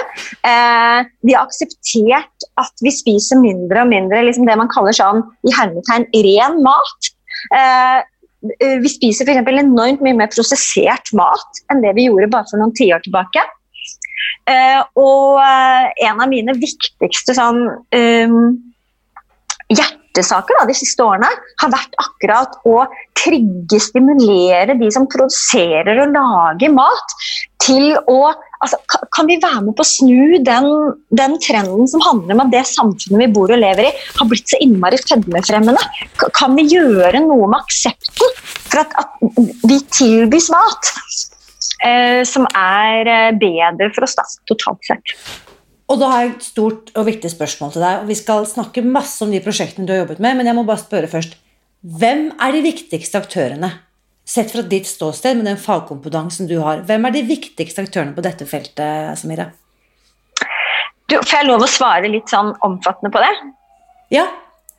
vi 1.25 1.33
har 1.33 1.47
akseptert 1.47 2.49
at 2.61 2.85
vi 2.85 2.93
spiser 2.93 3.41
mindre 3.41 3.85
og 3.85 3.93
mindre 3.93 4.25
liksom 4.27 4.49
det 4.49 4.59
man 4.61 4.71
kaller 4.73 4.97
sånn 4.97 5.23
i 5.49 5.55
hermetegn 5.57 6.09
ren 6.29 6.61
mat. 6.67 7.11
Eh, 7.57 8.01
vi 8.83 8.91
spiser 8.93 9.29
f.eks. 9.29 9.49
enormt 9.49 10.03
mye 10.05 10.17
mer 10.19 10.33
prosessert 10.33 11.13
mat 11.17 11.65
enn 11.73 11.83
det 11.85 11.95
vi 11.97 12.09
gjorde 12.09 12.33
bare 12.33 12.49
for 12.51 12.61
noen 12.61 12.75
tiår 12.77 13.05
tilbake. 13.07 13.45
Uh, 14.45 14.85
og 15.01 15.41
uh, 15.41 15.87
en 16.05 16.21
av 16.21 16.29
mine 16.29 16.53
viktigste 16.61 17.33
sånn 17.37 17.63
um, 17.65 18.41
hjertesaker 20.15 20.59
da, 20.61 20.67
de 20.69 20.77
siste 20.77 21.03
årene 21.03 21.29
har 21.61 21.73
vært 21.73 21.95
akkurat 21.99 22.55
å 22.67 22.85
trigge, 23.19 23.81
stimulere 23.81 24.77
de 24.79 24.91
som 24.93 25.07
produserer 25.11 26.05
og 26.05 26.15
lager 26.15 26.73
mat, 26.75 27.15
til 27.65 27.95
å 28.11 28.35
altså, 28.61 28.77
Kan 29.15 29.29
vi 29.29 29.39
være 29.41 29.63
med 29.65 29.75
på 29.77 29.85
å 29.85 29.89
snu 29.89 30.39
den, 30.45 30.67
den, 31.17 31.37
trenden 31.41 31.89
som 31.89 32.03
handler 32.05 32.35
om 32.35 32.43
at 32.45 32.53
det 32.53 32.65
samfunnet 32.69 33.23
vi 33.23 33.31
bor 33.33 33.53
og 33.53 33.61
lever 33.61 33.89
i, 33.89 33.93
har 34.19 34.29
blitt 34.29 34.51
så 34.51 34.61
innmari 34.61 34.99
fedmefremmende? 35.01 35.81
Kan 36.37 36.57
vi 36.59 36.67
gjøre 36.75 37.23
noe 37.25 37.49
med 37.49 37.63
aksepten 37.63 38.37
for 38.43 38.83
at, 38.83 38.93
at 39.01 39.17
vi 39.65 39.81
tilbys 39.97 40.51
mat 40.53 40.93
eh, 41.87 42.21
som 42.29 42.49
er 42.53 43.09
eh, 43.09 43.33
bedre 43.41 43.91
for 43.97 44.09
oss 44.09 44.19
da, 44.19 44.27
totalt 44.51 44.93
sett? 44.93 45.17
Og 45.93 46.01
da 46.01 46.11
har 46.11 46.23
jeg 46.23 46.31
et 46.33 46.47
stort 46.47 46.93
og 46.97 47.09
viktig 47.09 47.29
spørsmål 47.33 47.75
til 47.75 47.85
deg. 47.85 48.03
og 48.03 48.09
Vi 48.09 48.17
skal 48.17 48.47
snakke 48.49 48.85
masse 48.87 49.21
om 49.25 49.33
de 49.33 49.43
prosjektene 49.45 49.87
du 49.87 49.93
har 49.93 50.05
jobbet 50.05 50.23
med, 50.25 50.39
men 50.39 50.49
jeg 50.49 50.57
må 50.57 50.65
bare 50.65 50.81
spørre 50.81 51.11
først. 51.11 51.37
Hvem 51.85 52.31
er 52.41 52.55
de 52.57 52.63
viktigste 52.65 53.21
aktørene? 53.21 53.69
Sett 54.25 54.55
fra 54.55 54.65
ditt 54.65 54.89
ståsted, 54.89 55.37
med 55.37 55.51
den 55.51 55.61
fagkompetansen 55.61 56.49
du 56.49 56.57
har, 56.65 56.81
hvem 56.89 57.05
er 57.05 57.13
de 57.13 57.27
viktigste 57.29 57.85
aktørene 57.85 58.17
på 58.17 58.25
dette 58.25 58.47
feltet, 58.49 59.19
Samira? 59.21 59.51
Du, 61.13 61.19
får 61.19 61.43
jeg 61.43 61.49
lov 61.51 61.67
å 61.67 61.69
svare 61.69 62.09
litt 62.09 62.33
sånn 62.33 62.55
omfattende 62.65 63.13
på 63.13 63.21
det? 63.21 63.33
Ja, 64.17 64.25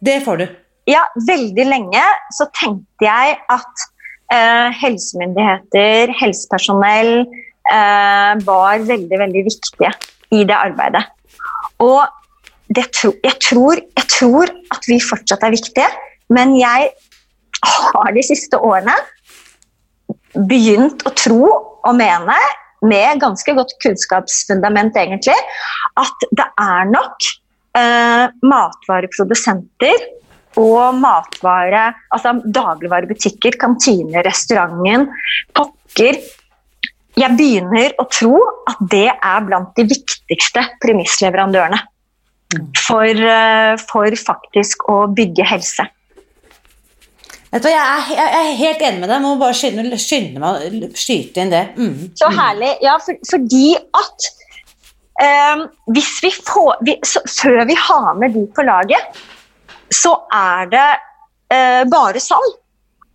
det 0.02 0.24
får 0.26 0.42
du. 0.42 0.48
Ja, 0.90 1.04
veldig 1.30 1.68
lenge 1.70 2.02
så 2.34 2.50
tenkte 2.58 3.06
jeg 3.06 3.38
at 3.54 3.86
eh, 4.34 4.74
helsemyndigheter, 4.82 6.10
helsepersonell 6.18 7.14
eh, 7.22 8.34
var 8.50 8.82
veldig, 8.90 9.22
veldig 9.22 9.46
viktige 9.46 9.94
i 10.36 10.44
det 10.48 10.56
arbeidet. 10.58 11.04
Og 11.84 12.04
det, 12.68 12.88
jeg, 13.24 13.36
tror, 13.44 13.80
jeg 13.80 14.08
tror 14.10 14.52
at 14.74 14.88
vi 14.90 15.00
fortsatt 15.04 15.44
er 15.46 15.54
viktige, 15.54 15.90
men 16.34 16.56
jeg 16.60 16.92
har 17.66 18.14
de 18.16 18.24
siste 18.26 18.60
årene 18.60 18.96
begynt 20.36 21.06
å 21.08 21.14
tro 21.16 21.42
og 21.86 21.94
mene, 21.98 22.38
med 22.86 23.22
ganske 23.22 23.54
godt 23.58 23.72
kunnskapsfundament 23.82 24.98
egentlig, 25.00 25.36
at 25.98 26.26
det 26.38 26.46
er 26.62 26.90
nok 26.92 27.28
eh, 27.80 28.26
matvareprodusenter 28.46 30.04
og 30.62 31.00
matvare, 31.00 31.88
altså 32.14 32.36
dagligvarebutikker, 32.46 33.58
kantiner, 33.60 34.22
restauranten, 34.28 35.08
kokker 35.58 36.20
jeg 37.16 37.38
begynner 37.40 37.94
å 38.02 38.08
tro 38.12 38.38
at 38.68 38.80
det 38.92 39.08
er 39.14 39.44
blant 39.48 39.76
de 39.78 39.86
viktigste 39.88 40.64
premissleverandørene 40.84 41.80
for, 42.86 43.08
eh, 43.08 43.76
for 43.90 44.18
faktisk 44.20 44.88
å 44.92 45.06
bygge 45.16 45.48
helse. 45.48 45.88
Jeg 47.56 47.72
er, 47.72 48.08
jeg 48.12 48.32
er, 48.36 48.50
helt 48.60 48.82
enig 48.84 49.00
med 49.00 49.08
deg. 49.08 49.14
Jeg 49.16 49.24
må 49.24 49.36
bare 49.40 49.56
skynde, 49.56 50.00
skynde 50.02 50.42
meg 50.44 50.58
å 50.60 50.90
skyte 51.00 51.40
inn 51.40 51.54
det. 51.54 51.64
Mm. 51.80 51.94
Så 52.20 52.28
herlig. 52.36 52.74
Ja, 52.84 52.98
for, 53.00 53.16
fordi 53.30 53.78
at 53.96 54.28
um, 55.24 55.64
hvis 55.96 56.12
vi 56.26 56.34
får 56.36 56.84
vi, 56.84 56.98
så, 57.08 57.24
Før 57.32 57.64
vi 57.70 57.78
har 57.80 58.10
med 58.20 58.36
de 58.36 58.44
på 58.52 58.66
laget, 58.68 59.24
så 59.88 60.18
er 60.36 60.68
det 60.74 60.90
uh, 61.56 61.84
bare 61.88 62.20
sånn 62.20 62.52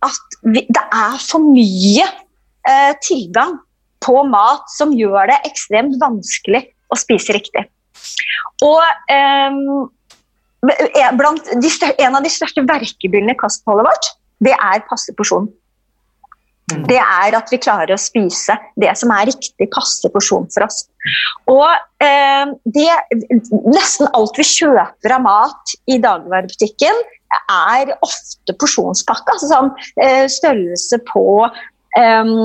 at 0.01 0.39
vi, 0.41 0.65
det 0.65 0.87
er 0.89 1.21
for 1.21 1.45
mye 1.45 2.07
uh, 2.65 2.97
tilgang 3.05 3.59
på 4.01 4.23
mat 4.27 4.69
som 4.73 4.93
gjør 4.95 5.29
det 5.31 5.39
ekstremt 5.47 5.97
vanskelig 6.01 6.65
å 6.91 6.99
spise 6.99 7.35
riktig. 7.37 7.65
Og 8.65 8.81
um, 9.11 9.89
de, 10.61 11.71
En 11.97 12.17
av 12.17 12.21
de 12.21 12.29
største 12.29 12.63
verkebyllene 12.67 13.33
i 13.33 13.39
kostholdet 13.39 13.87
vårt, 13.87 14.13
det 14.41 14.53
er 14.57 14.85
passe 14.89 15.13
porsjon. 15.17 15.49
Mm. 16.71 16.83
Det 16.87 16.99
er 17.01 17.35
at 17.35 17.49
vi 17.51 17.59
klarer 17.61 17.95
å 17.95 17.99
spise 17.99 18.55
det 18.79 18.91
som 18.99 19.11
er 19.13 19.27
riktig 19.31 19.67
passe 19.73 20.09
porsjon 20.13 20.47
for 20.53 20.67
oss. 20.67 20.83
Og 21.51 21.67
eh, 22.03 22.53
det, 22.77 22.91
nesten 23.65 24.09
alt 24.15 24.37
vi 24.39 24.45
kjøper 24.47 25.17
av 25.17 25.25
mat 25.25 25.75
i 25.89 25.97
dagligvarebutikken, 26.01 27.03
er 27.51 27.93
ofte 28.03 28.55
porsjonspakke. 28.59 29.35
Altså 29.35 29.49
sånn 29.51 29.69
eh, 30.03 30.25
størrelse 30.31 30.99
på 31.09 31.25
eh, 31.99 32.35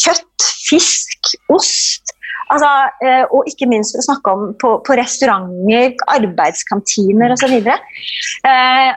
kjøtt, 0.00 0.48
fisk, 0.68 1.34
ost. 1.52 2.14
Altså, 2.50 2.70
eh, 3.06 3.22
og 3.30 3.46
ikke 3.46 3.68
minst 3.70 3.94
for 3.94 4.02
å 4.02 4.08
snakke 4.08 4.34
om 4.34 4.48
på, 4.58 4.72
på 4.86 4.96
restauranter, 4.98 5.94
arbeidskantiner 6.10 7.34
osv. 7.36 7.54
Eh, 7.60 8.90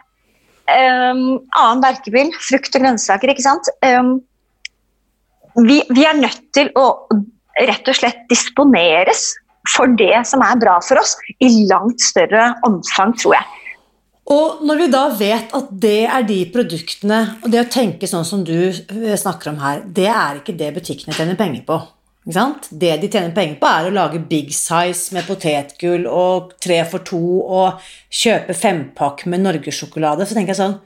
um, 0.74 1.24
annen 1.60 1.83
verkebil, 1.83 2.33
frukt 2.41 2.74
og 2.74 2.86
grønnsaker. 2.86 3.33
ikke 3.33 3.45
sant? 3.45 3.69
Um, 3.86 4.15
vi, 5.67 5.83
vi, 5.93 6.05
er 6.07 6.17
nødt 6.17 6.41
til 6.57 6.72
å 6.79 6.88
rett 7.62 7.89
og 7.89 7.98
slett 8.00 8.24
disponeres 8.31 9.27
for 9.75 9.91
det 10.00 10.15
som 10.27 10.41
er 10.43 10.57
bra 10.60 10.79
for 10.83 11.00
oss, 11.00 11.13
i 11.39 11.67
langt 11.69 12.01
større 12.03 12.50
omfang, 12.67 13.13
tror 13.22 13.38
jeg. 13.38 13.62
Og 14.32 14.62
når 14.63 14.80
vi 14.80 14.86
da 14.92 15.01
vet 15.20 15.51
at 15.58 15.72
det 15.84 16.06
er 16.08 16.24
de 16.27 16.38
produktene, 16.53 17.20
og 17.44 17.51
det 17.51 17.65
å 17.65 17.72
tenke 17.72 18.08
sånn 18.08 18.24
som 18.27 18.46
du 18.48 18.56
eh, 18.70 19.18
snakker 19.20 19.51
om 19.51 19.60
her, 19.60 19.84
det 19.84 20.08
er 20.08 20.39
ikke 20.39 20.56
det 20.56 20.72
butikkene 20.77 21.15
tjener 21.15 21.39
penger 21.39 21.65
på. 21.68 21.82
Det 22.24 22.94
de 23.01 23.10
tjener 23.12 23.34
penger 23.36 23.58
på, 23.60 23.68
er 23.68 23.89
å 23.89 23.94
lage 23.94 24.22
big 24.30 24.53
size 24.56 25.12
med 25.12 25.27
potetgull 25.27 26.08
og 26.08 26.53
tre 26.63 26.80
for 26.88 27.03
to 27.03 27.20
og 27.44 27.84
kjøpe 28.08 28.56
fempakk 28.56 29.25
med 29.27 29.44
norgessjokolade. 29.44 30.24
Så 30.24 30.38
tenker 30.38 30.56
jeg 30.56 30.62
sånn 30.62 30.77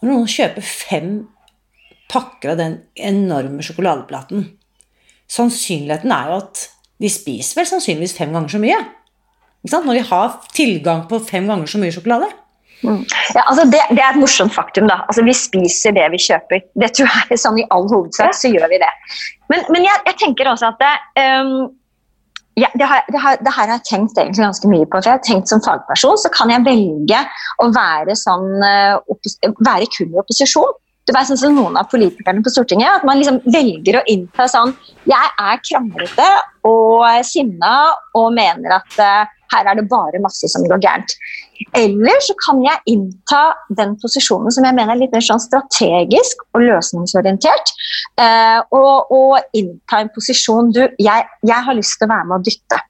Når 0.00 0.12
noen 0.12 0.30
kjøper 0.30 0.64
fem 0.64 1.10
pakker 2.08 2.54
av 2.54 2.62
den 2.62 2.78
enorme 2.94 3.64
sjokoladeplaten 3.66 4.46
Sannsynligheten 5.26 6.12
er 6.14 6.30
jo 6.30 6.36
at 6.38 6.64
de 7.02 7.08
spiser 7.10 7.58
vel 7.58 7.68
sannsynligvis 7.68 8.14
fem 8.16 8.32
ganger 8.32 8.54
så 8.54 8.60
mye. 8.62 8.76
Når 9.72 9.98
de 9.98 10.02
har 10.10 10.34
tilgang 10.54 11.06
på 11.10 11.20
fem 11.26 11.46
ganger 11.48 11.70
så 11.70 11.80
mye 11.82 11.94
sjokolade. 11.94 12.28
Mm. 12.84 13.02
Ja, 13.34 13.42
altså 13.46 13.64
det, 13.64 13.80
det, 13.90 14.02
er 14.02 14.12
et 14.12 14.20
morsomt 14.20 14.54
faktum. 14.54 14.86
da. 14.90 15.00
Altså 15.08 15.24
Vi 15.24 15.34
spiser 15.34 15.96
det 15.96 16.06
vi 16.12 16.20
kjøper. 16.20 16.62
Det 16.82 16.92
tror 16.96 17.08
jeg 17.30 17.40
sånn 17.40 17.58
I 17.62 17.66
all 17.74 17.88
hovedsak 17.90 18.36
så 18.36 18.52
gjør 18.52 18.68
vi 18.72 18.80
det. 18.82 18.92
Men, 19.50 19.64
men 19.72 19.86
jeg, 19.86 20.04
jeg, 20.10 20.18
tenker 20.20 20.50
også 20.50 20.70
at 20.72 20.80
det, 20.82 20.94
um, 21.24 21.68
ja, 22.60 22.70
det, 22.74 22.86
har, 22.88 23.04
det, 23.12 23.20
har, 23.20 23.38
det, 23.40 23.52
her 23.52 23.68
har 23.68 23.76
jeg 23.78 23.86
tenkt 23.90 24.18
egentlig 24.18 24.44
ganske 24.44 24.72
mye 24.72 24.88
på. 24.88 24.98
for 24.98 25.10
jeg 25.10 25.18
har 25.18 25.24
tenkt 25.26 25.52
Som 25.52 25.62
fagperson 25.64 26.18
så 26.20 26.32
kan 26.34 26.52
jeg 26.52 26.66
velge 26.66 27.22
å 27.64 27.70
være, 27.74 28.16
sånn, 28.18 28.50
uh, 28.60 29.54
være 29.64 29.88
kun 29.96 30.12
i 30.12 30.20
opposisjon 30.24 30.82
du 31.06 31.12
vet, 31.14 31.28
sånn 31.28 31.38
som 31.38 31.54
noen 31.54 31.76
av 31.78 31.86
politikerne 31.86 32.42
på 32.42 32.50
Stortinget, 32.50 32.96
at 32.98 33.04
man 33.06 33.20
liksom 33.20 33.36
velger 33.54 34.00
å 34.00 34.06
innta 34.10 34.48
sånn 34.50 34.72
Jeg 35.06 35.28
er 35.38 35.60
kranglete 35.62 36.26
og 36.66 37.06
sinna 37.22 37.74
og 38.18 38.32
mener 38.34 38.80
at 38.80 38.98
uh, 38.98 39.35
her 39.54 39.68
er 39.70 39.78
det 39.78 39.86
bare 39.90 40.22
masse 40.22 40.48
som 40.52 40.64
går 40.68 40.82
gærent. 40.84 41.14
Eller 41.76 42.18
så 42.24 42.36
kan 42.42 42.60
jeg 42.64 42.82
innta 42.92 43.42
den 43.78 43.94
posisjonen 44.02 44.52
som 44.52 44.66
jeg 44.66 44.76
mener 44.76 44.94
er 44.94 45.00
litt 45.00 45.14
mer 45.14 45.24
sånn 45.24 45.42
strategisk 45.42 46.44
og 46.56 46.66
løsningsorientert. 46.66 47.72
Uh, 48.20 48.60
og, 48.76 49.14
og, 49.14 49.38
innta 49.56 50.02
en 50.02 50.12
posisjon 50.14 50.72
du 50.74 50.82
jeg, 50.84 51.24
jeg 51.46 51.64
har 51.68 51.76
lyst 51.76 51.98
til 52.00 52.08
å 52.08 52.12
være 52.12 52.28
med 52.28 52.38
og 52.38 52.46
dytte. 52.50 52.82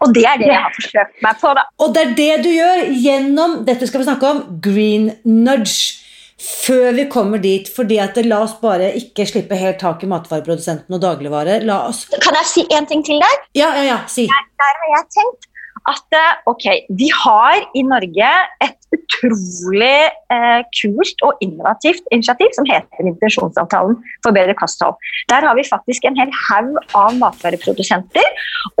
Og 0.00 0.12
det 0.16 0.24
er 0.24 0.38
det 0.40 0.48
jeg 0.48 0.60
har 0.64 0.76
forsøkt 0.76 1.24
meg 1.24 1.40
på. 1.42 1.54
da. 1.58 1.64
Og 1.84 1.94
det 1.94 2.02
er 2.02 2.12
det 2.18 2.34
du 2.46 2.50
gjør 2.52 2.84
gjennom 3.04 3.58
dette 3.68 3.88
skal 3.88 4.02
vi 4.02 4.08
snakke 4.08 4.30
om, 4.30 4.44
green 4.64 5.10
nudge 5.28 6.00
før 6.40 6.94
vi 6.96 7.04
kommer 7.12 7.38
dit. 7.38 7.68
fordi 7.68 7.98
at 8.00 8.16
La 8.24 8.40
oss 8.44 8.56
bare 8.62 8.92
ikke 8.96 9.26
slippe 9.28 9.58
helt 9.60 9.80
tak 9.82 10.02
i 10.04 10.08
matvareprodusenten 10.10 10.96
og 10.96 11.02
dagligvare. 11.02 11.60
La 11.68 11.82
oss 11.88 12.06
Kan 12.16 12.38
jeg 12.40 12.48
si 12.54 12.66
en 12.76 12.88
ting 12.88 13.04
til 13.04 13.20
deg? 13.20 13.46
Ja, 13.54 13.74
ja, 13.76 13.84
ja, 13.92 13.98
si. 14.08 14.26
Der, 14.30 14.48
der 14.62 14.80
har 14.82 14.92
jeg 14.96 15.06
tenkt 15.18 15.49
at 15.90 16.20
ok, 16.50 16.66
vi 16.96 17.10
har 17.22 17.66
i 17.76 17.82
Norge 17.86 18.30
et 18.64 18.80
utrolig 18.94 20.10
eh, 20.32 20.60
kult 20.74 21.22
og 21.26 21.42
innovativt 21.44 22.06
initiativ 22.14 22.50
som 22.56 22.66
heter 22.68 23.06
Intensjonsavtalen 23.06 23.98
for 24.24 24.34
bedre 24.34 24.56
kosthold. 24.58 24.98
Der 25.30 25.46
har 25.46 25.56
vi 25.58 25.66
faktisk 25.66 26.06
en 26.08 26.18
hel 26.18 26.32
haug 26.48 26.78
av 26.98 27.14
matvareprodusenter 27.20 28.26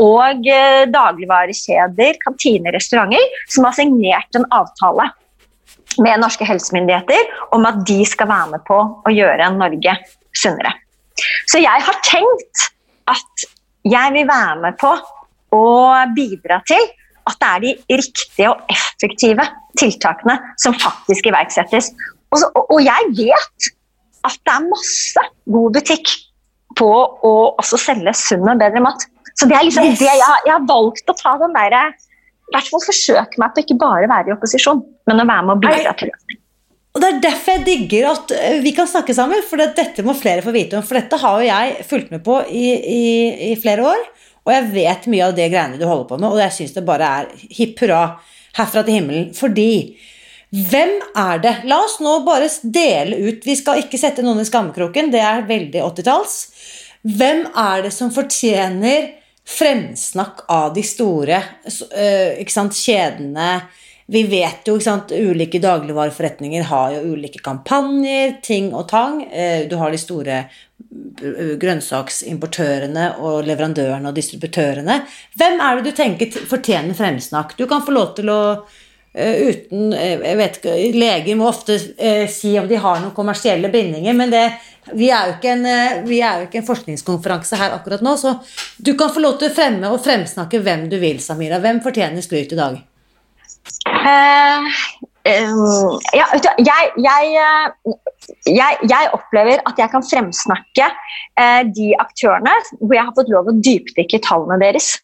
og 0.02 0.46
eh, 0.50 0.86
dagligvarekjeder, 0.90 2.18
kantiner, 2.24 2.74
restauranter 2.76 3.40
som 3.48 3.68
har 3.68 3.76
signert 3.78 4.38
en 4.38 4.48
avtale 4.54 5.10
med 6.00 6.22
norske 6.22 6.46
helsemyndigheter 6.46 7.30
om 7.54 7.66
at 7.68 7.82
de 7.86 8.02
skal 8.06 8.30
være 8.30 8.54
med 8.54 8.66
på 8.66 8.78
å 8.78 9.14
gjøre 9.14 9.50
Norge 9.56 9.96
sunnere. 10.36 10.74
Så 11.50 11.60
jeg 11.62 11.86
har 11.86 12.04
tenkt 12.06 12.68
at 13.10 13.48
jeg 13.86 14.14
vil 14.14 14.28
være 14.28 14.60
med 14.62 14.78
på 14.80 14.92
å 15.56 15.66
bidra 16.14 16.60
til 16.68 16.82
at 17.30 17.38
det 17.40 17.50
er 17.50 17.62
de 17.64 18.00
riktige 18.00 18.50
og 18.50 18.72
effektive 18.74 19.46
tiltakene 19.80 20.36
som 20.60 20.76
faktisk 20.78 21.30
iverksettes. 21.30 21.92
Og, 22.30 22.42
så, 22.42 22.50
og 22.60 22.80
jeg 22.84 23.12
vet 23.18 23.70
at 24.26 24.36
det 24.36 24.56
er 24.56 24.68
masse 24.68 25.24
god 25.54 25.78
butikk 25.78 26.12
på 26.78 26.90
å 27.26 27.32
selge 27.70 28.14
sunn 28.18 28.46
og 28.48 28.60
bedre 28.60 28.82
mat. 28.84 29.06
Så 29.38 29.48
det 29.48 29.56
er 29.56 29.66
liksom 29.66 29.88
yes. 29.88 29.98
det 30.02 30.10
jeg, 30.10 30.20
jeg, 30.20 30.52
har 30.52 30.68
valgt 30.68 31.10
å 31.10 31.16
ta 31.16 31.36
den 31.40 31.56
derre 31.56 31.88
i 32.50 32.56
hvert 32.56 32.70
fall 32.72 32.82
forsøke 32.82 33.38
meg 33.40 33.52
på 33.54 33.62
ikke 33.62 33.78
bare 33.78 34.10
være 34.10 34.32
i 34.32 34.34
opposisjon, 34.34 34.80
men 35.06 35.22
å 35.22 35.26
være 35.26 35.46
med 35.46 35.54
og 35.54 35.60
bidra 35.62 35.92
til 35.98 36.10
løsning. 36.10 36.40
Og 36.90 37.02
Det 37.02 37.08
er 37.08 37.20
derfor 37.22 37.54
jeg 37.54 37.66
digger 37.68 38.08
at 38.10 38.32
eh, 38.34 38.56
vi 38.64 38.72
kan 38.74 38.88
snakke 38.90 39.14
sammen, 39.14 39.44
for 39.46 39.62
dette 39.62 40.02
må 40.02 40.16
flere 40.18 40.42
få 40.42 40.50
vite 40.54 40.74
om. 40.78 40.82
For 40.86 40.98
dette 40.98 41.20
har 41.22 41.36
jo 41.38 41.46
jeg 41.46 41.84
fulgt 41.86 42.10
med 42.10 42.24
på 42.26 42.40
i, 42.50 42.64
i, 42.74 43.04
i 43.52 43.58
flere 43.62 43.84
år, 43.92 44.02
og 44.50 44.56
jeg 44.56 44.70
vet 44.74 45.10
mye 45.12 45.28
av 45.28 45.36
det 45.38 45.48
greiene 45.52 45.78
du 45.78 45.86
holder 45.86 46.08
på 46.10 46.18
med, 46.18 46.32
og 46.32 46.42
jeg 46.42 46.56
syns 46.56 46.74
det 46.74 46.86
bare 46.88 47.10
er 47.20 47.28
hipp 47.54 47.78
hurra 47.84 48.02
herfra 48.58 48.82
til 48.82 48.98
himmelen. 48.98 49.28
Fordi 49.36 49.70
hvem 50.50 50.96
er 51.14 51.42
det? 51.44 51.54
La 51.70 51.78
oss 51.84 52.00
nå 52.02 52.16
bare 52.26 52.48
dele 52.66 53.20
ut 53.22 53.44
Vi 53.46 53.54
skal 53.54 53.84
ikke 53.84 54.00
sette 54.00 54.24
noen 54.26 54.42
i 54.42 54.48
skammekroken, 54.48 55.12
det 55.14 55.22
er 55.22 55.46
veldig 55.46 55.84
80-talls. 55.86 56.36
Hvem 57.06 57.44
er 57.54 57.86
det 57.86 57.94
som 57.94 58.10
fortjener 58.12 59.12
fremsnakk 59.50 60.44
av 60.52 60.74
de 60.74 60.82
store 60.84 61.38
ikke 61.70 62.52
sant, 62.54 62.76
kjedene. 62.76 63.60
Vi 64.10 64.24
vet 64.26 64.66
jo 64.66 64.74
sant, 64.82 65.12
ulike 65.14 65.60
dagligvareforretninger 65.62 66.64
har 66.66 66.96
jo 66.96 67.14
ulike 67.14 67.38
kampanjer, 67.46 68.40
ting 68.42 68.72
og 68.74 68.88
tang. 68.90 69.20
Eh, 69.30 69.68
du 69.70 69.76
har 69.78 69.94
de 69.94 70.00
store 70.02 70.38
eh, 70.40 70.56
grønnsaksimportørene 71.60 73.06
og 73.20 73.42
leverandørene 73.48 74.10
og 74.10 74.16
distributørene. 74.16 75.00
Hvem 75.38 75.60
er 75.60 75.76
det 75.76 75.90
du 75.90 75.96
tenker 75.96 76.46
fortjener 76.50 76.96
fremsnakk? 76.96 77.56
Du 77.58 77.66
kan 77.70 77.84
få 77.84 77.96
lov 77.96 78.14
til 78.18 78.32
å 78.32 78.40
uten 79.10 79.90
jeg 79.90 80.36
vet 80.38 80.58
ikke, 80.60 80.74
Leger 80.94 81.34
må 81.34 81.48
ofte 81.50 81.74
si 82.30 82.52
om 82.60 82.68
de 82.70 82.78
har 82.78 83.00
noen 83.00 83.10
kommersielle 83.16 83.66
bindinger, 83.72 84.14
men 84.14 84.30
det 84.30 84.44
vi 84.92 85.10
er, 85.10 85.34
en, 85.42 85.66
eh, 85.66 86.02
vi 86.06 86.20
er, 86.20 86.40
jo 86.40 86.48
ikke 86.48 86.60
en, 86.62 86.66
forskningskonferanse 86.66 87.58
her 87.60 87.76
akkurat 87.76 88.02
nå, 88.04 88.16
så 88.18 88.36
du 88.78 88.94
kan 88.98 89.12
få 89.12 89.22
lov 89.22 89.38
til 89.38 89.50
å 89.50 89.54
fremme 89.54 89.92
og 89.92 90.02
fremsnakke 90.04 90.62
hvem 90.64 90.88
du 90.90 90.96
vil, 91.02 91.20
Samira. 91.22 91.60
Hvem 91.62 91.82
fortjener 91.84 92.24
skryt 92.24 92.54
i 92.54 92.58
dag? 92.58 92.80
Uh, 93.86 94.70
um, 95.28 95.98
ja, 96.16 96.26
jeg, 96.58 96.92
jeg, 96.96 97.30
jeg, 98.46 98.78
jeg, 98.88 99.10
opplever 99.16 99.62
at 99.68 99.80
jeg 99.80 99.92
kan 99.92 100.04
fremsnakke 100.06 100.86
uh, 101.40 101.62
de 101.76 101.90
aktørene 102.00 102.54
hvor 102.78 102.96
jeg 102.96 103.06
har 103.08 103.16
fått 103.16 103.32
lov 103.32 103.50
å 103.50 103.56
dypdykke 103.58 104.22
tallene 104.26 104.60
deres. 104.62 104.94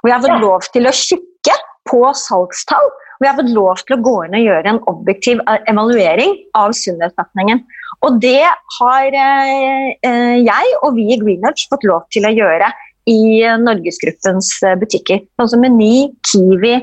Hvor 0.00 0.10
jeg 0.10 0.18
har 0.18 0.26
fått 0.26 0.44
lov 0.44 0.68
til 0.74 0.88
å 0.88 0.94
kikke 0.96 1.56
på 1.90 2.02
salgstall. 2.18 2.92
Hvor 3.14 3.26
jeg 3.26 3.32
har 3.32 3.40
fått 3.40 3.54
lov 3.54 3.82
til 3.86 3.96
å 3.96 4.02
gå 4.04 4.14
inn 4.26 4.36
og 4.36 4.46
gjøre 4.48 4.72
en 4.72 4.82
objektiv 4.90 5.42
evaluering 5.70 6.34
av 6.58 6.74
sunnhetssatsingen. 6.76 7.62
Og 8.04 8.18
det 8.20 8.42
har 8.78 9.16
eh, 9.16 9.92
eh, 10.04 10.36
jeg 10.42 10.74
og 10.82 10.98
vi 10.98 11.06
i 11.14 11.20
Greenwich 11.20 11.68
fått 11.70 11.86
lov 11.88 12.04
til 12.12 12.26
å 12.26 12.32
gjøre 12.34 12.72
i 13.10 13.44
Norgesgruppens 13.60 14.50
eh, 14.64 14.76
butikker. 14.80 15.22
Sånn 15.38 15.52
som 15.54 15.64
Meny, 15.64 16.10
Kiwi, 16.26 16.78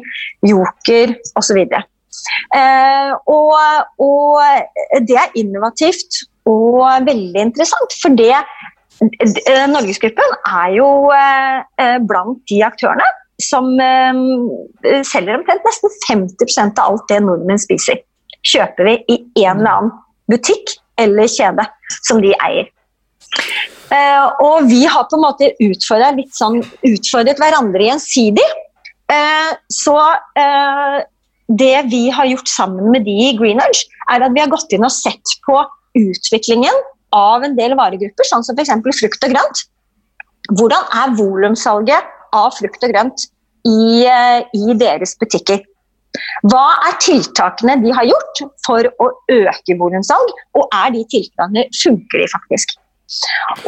Joker 0.48 1.16
osv. 1.40 1.62
Eh, 2.56 3.12
og, 3.32 3.56
og 4.04 5.06
det 5.08 5.18
er 5.18 5.40
innovativt 5.40 6.24
og 6.50 7.08
veldig 7.08 7.48
interessant, 7.48 7.98
for 8.02 8.18
det 8.18 8.36
Norgesgruppen 9.72 10.36
er 10.46 10.74
jo 10.76 10.88
eh, 11.16 11.98
blant 12.06 12.42
de 12.52 12.60
aktørene 12.68 13.08
som 13.42 13.72
eh, 13.82 14.20
selger 15.08 15.40
omtrent 15.40 15.66
nesten 15.66 15.96
50% 16.10 16.82
av 16.82 16.92
alt 16.92 17.08
det 17.10 17.22
nordmenn 17.26 17.62
spiser. 17.62 18.04
Kjøper 18.46 18.90
vi 18.90 18.98
i 19.16 19.18
en 19.46 19.62
eller 19.62 19.72
annen 19.72 19.96
butikk 20.30 20.76
eller 21.02 21.30
kjede 21.32 21.66
som 22.06 22.22
de 22.22 22.36
eier. 22.46 22.70
Og 24.42 24.68
vi 24.70 24.84
har 24.88 25.08
på 25.10 25.18
en 25.18 25.24
måte 25.24 25.50
utfordret, 25.64 26.30
sånn, 26.36 26.62
utfordret 26.88 27.42
hverandre 27.42 27.90
gjensidig. 27.90 28.46
Så 29.72 29.96
det 31.58 31.76
vi 31.92 32.06
har 32.14 32.30
gjort 32.30 32.50
sammen 32.50 32.92
med 32.94 33.06
de 33.08 33.18
i 33.30 33.36
Greenedge, 33.38 33.88
er 34.12 34.24
at 34.24 34.34
vi 34.36 34.44
har 34.44 34.52
gått 34.52 34.72
inn 34.76 34.86
og 34.88 34.94
sett 34.94 35.36
på 35.46 35.58
utviklingen 35.98 36.78
av 37.16 37.44
en 37.44 37.58
del 37.58 37.76
varegrupper, 37.80 38.28
sånn 38.28 38.46
som 38.48 38.58
f.eks. 38.58 38.72
frukt 39.00 39.28
og 39.28 39.34
grønt. 39.34 39.66
Hvordan 40.58 40.88
er 41.02 41.16
volumsalget 41.18 42.14
av 42.36 42.54
frukt 42.56 42.84
og 42.84 42.94
grønt 42.94 43.28
i, 43.68 44.08
eh, 44.08 44.48
i 44.56 44.78
deres 44.80 45.18
butikker? 45.20 45.62
Hva 46.52 46.66
er 46.90 46.98
tiltakene 47.04 47.78
de 47.84 47.92
har 47.96 48.08
gjort 48.08 48.42
for 48.66 48.88
å 49.00 49.10
øke 49.32 49.78
volumsalg, 49.80 50.32
og 50.58 50.68
er 50.76 50.96
de 50.96 51.04
tiltakene 51.12 51.68
funker 51.76 52.24
de 52.24 52.32
faktisk? 52.32 52.76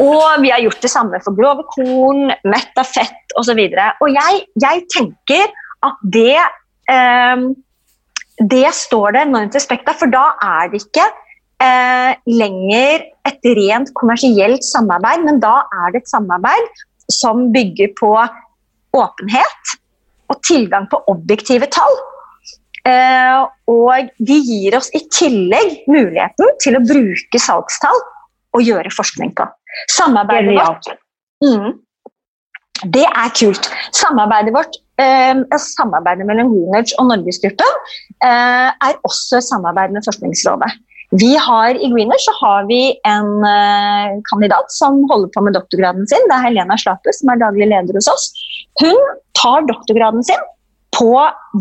Og 0.00 0.40
vi 0.40 0.50
har 0.52 0.62
gjort 0.64 0.80
det 0.80 0.90
samme 0.92 1.20
for 1.24 1.36
grove 1.36 1.66
korn, 1.74 2.32
mett 2.48 2.80
av 2.80 2.88
fett 2.88 3.36
osv. 3.36 3.60
Og, 3.60 3.76
så 3.76 3.88
og 4.04 4.12
jeg, 4.16 4.44
jeg 4.64 4.84
tenker 4.92 5.52
at 5.84 6.04
det 6.16 6.40
eh, 6.40 7.44
Det 8.38 8.66
står 8.74 9.14
det 9.14 9.26
enormt 9.28 9.54
respekt 9.54 9.88
av, 9.88 9.98
for 10.00 10.10
da 10.10 10.24
er 10.42 10.72
det 10.72 10.80
ikke 10.82 11.04
eh, 11.62 12.16
lenger 12.26 13.04
et 13.28 13.52
rent 13.58 13.92
kommersielt 13.94 14.66
samarbeid, 14.66 15.22
men 15.26 15.38
da 15.42 15.60
er 15.84 15.94
det 15.94 16.02
et 16.02 16.10
samarbeid 16.10 16.82
som 17.12 17.48
bygger 17.54 17.92
på 18.00 18.10
åpenhet 18.94 19.76
og 20.32 20.40
tilgang 20.46 20.88
på 20.90 21.02
objektive 21.12 21.68
tall. 21.72 21.96
Eh, 22.84 23.44
og 23.70 24.10
de 24.18 24.40
gir 24.44 24.76
oss 24.76 24.90
i 24.96 25.04
tillegg 25.14 25.86
muligheten 25.88 26.58
til 26.60 26.76
å 26.76 26.84
bruke 26.84 27.40
salgstall 27.40 28.02
og 28.54 28.66
gjøre 28.66 28.92
forskning 28.94 29.32
på. 29.38 29.46
Samarbeidet 29.90 30.58
vårt 30.58 30.90
mm, 31.42 31.70
Det 32.82 33.04
er 33.06 33.30
kult. 33.38 33.68
Samarbeidet 33.94 34.54
vårt 34.54 34.80
eh, 35.00 35.38
Samarbeidet 35.62 36.26
mellom 36.26 36.50
Greenwich 36.52 36.94
og 36.98 37.06
Norgesgruppen 37.12 37.76
eh, 38.24 38.70
er 38.72 38.98
også 39.06 39.40
samarbeid 39.44 39.94
med 39.94 40.04
Forskningsrådet. 40.06 40.72
Vi 41.14 41.34
har, 41.38 41.76
I 41.78 41.90
Greenwich 41.92 42.24
så 42.26 42.34
har 42.40 42.64
vi 42.66 42.80
en 43.06 43.44
eh, 43.46 44.16
kandidat 44.30 44.72
som 44.74 45.04
holder 45.10 45.30
på 45.34 45.44
med 45.46 45.54
doktorgraden 45.54 46.08
sin. 46.10 46.26
Det 46.30 46.34
er 46.34 46.48
Helena 46.48 46.78
Slape, 46.80 47.14
som 47.14 47.30
er 47.30 47.42
daglig 47.42 47.68
leder 47.70 48.00
hos 48.00 48.10
oss. 48.10 48.26
Hun 48.82 48.98
tar 49.38 49.68
doktorgraden 49.70 50.26
sin 50.26 50.42
på 50.94 51.12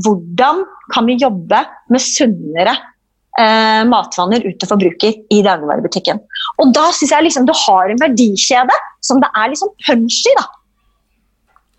hvordan 0.05 0.63
kan 0.93 1.07
vi 1.09 1.19
jobbe 1.21 1.61
med 1.93 2.01
sunnere 2.01 2.73
eh, 2.73 3.83
matvaner 3.89 4.45
ut 4.45 4.57
til 4.61 4.69
forbruker 4.69 5.21
i 5.33 5.41
dagligvarebutikken. 5.45 6.21
Og 6.61 6.73
da 6.73 6.89
syns 6.93 7.13
jeg 7.15 7.29
liksom 7.29 7.47
du 7.49 7.53
har 7.65 7.93
en 7.93 8.01
verdikjede 8.01 8.81
som 9.05 9.21
det 9.21 9.29
er 9.37 9.53
liksom 9.53 9.73
punch 9.85 10.21
i. 10.29 10.35
da. 10.39 10.45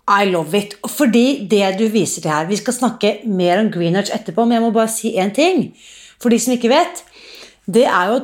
I 0.05 0.29
love 0.29 0.53
it. 0.57 0.77
Fordi 0.85 1.47
det 1.49 1.79
du 1.79 1.87
viser 1.89 2.21
til 2.21 2.31
her 2.31 2.45
Vi 2.49 2.59
skal 2.59 2.73
snakke 2.73 3.17
mer 3.25 3.59
om 3.63 3.71
Greenwich 3.73 4.13
etterpå, 4.13 4.45
men 4.45 4.59
jeg 4.59 4.65
må 4.65 4.71
bare 4.75 4.91
si 4.91 5.15
én 5.17 5.33
ting. 5.33 5.71
For 6.21 6.29
de 6.29 6.39
som 6.39 6.53
ikke 6.53 6.69
vet. 6.69 7.03
Det 7.65 7.85
er 7.85 8.11
jo 8.13 8.19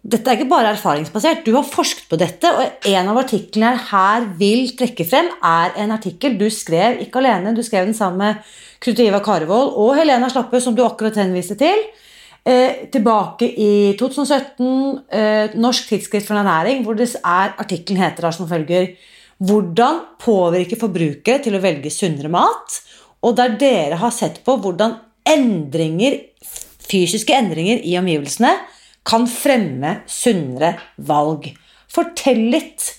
dette 0.00 0.30
er 0.30 0.38
ikke 0.38 0.48
bare 0.48 0.70
erfaringsbasert. 0.72 1.42
Du 1.44 1.52
har 1.52 1.66
forsket 1.66 2.06
på 2.08 2.16
dette, 2.16 2.48
og 2.48 2.86
en 2.88 3.10
av 3.12 3.18
artiklene 3.20 3.74
jeg 3.74 3.82
her 3.90 4.28
vil 4.38 4.70
trekke 4.78 5.04
frem, 5.04 5.28
er 5.44 5.74
en 5.82 5.92
artikkel 5.92 6.38
du 6.40 6.46
skrev 6.48 7.02
ikke 7.04 7.20
alene. 7.20 7.52
Du 7.52 7.60
skrev 7.62 7.84
den 7.84 7.96
sammen 7.96 8.22
med 8.22 8.54
Knut 8.80 9.02
Ivar 9.04 9.20
Karevold 9.20 9.74
og 9.76 9.92
Helena 9.98 10.30
Slappe, 10.32 10.56
som 10.64 10.76
du 10.76 10.80
akkurat 10.86 11.20
henviste 11.20 11.58
til. 11.60 11.84
Eh, 12.48 12.88
tilbake 12.88 13.44
i 13.44 13.92
2017, 14.00 15.02
eh, 15.12 15.52
Norsk 15.60 15.92
tidsskrift 15.92 16.26
for 16.26 16.40
ernæring, 16.40 16.80
hvor 16.82 16.96
det 16.96 17.12
er 17.20 17.52
artikkelen 17.60 18.00
heter 18.00 18.30
som 18.32 18.48
følger 18.48 18.94
Hvordan 19.40 20.02
påvirke 20.20 20.76
forbrukere 20.76 21.40
til 21.40 21.54
å 21.56 21.62
velge 21.62 21.92
sunnere 21.92 22.28
mat? 22.32 22.74
Og 23.24 23.36
der 23.38 23.54
dere 23.60 23.96
har 24.00 24.12
sett 24.12 24.42
på 24.44 24.56
hvordan 24.60 24.98
endringer, 25.28 26.18
fysiske 26.84 27.32
endringer 27.32 27.80
i 27.86 27.96
omgivelsene 28.00 28.52
kan 29.08 29.24
fremme 29.30 30.00
sunnere 30.10 30.74
valg. 31.08 31.48
Fortell 31.90 32.42
litt. 32.52 32.90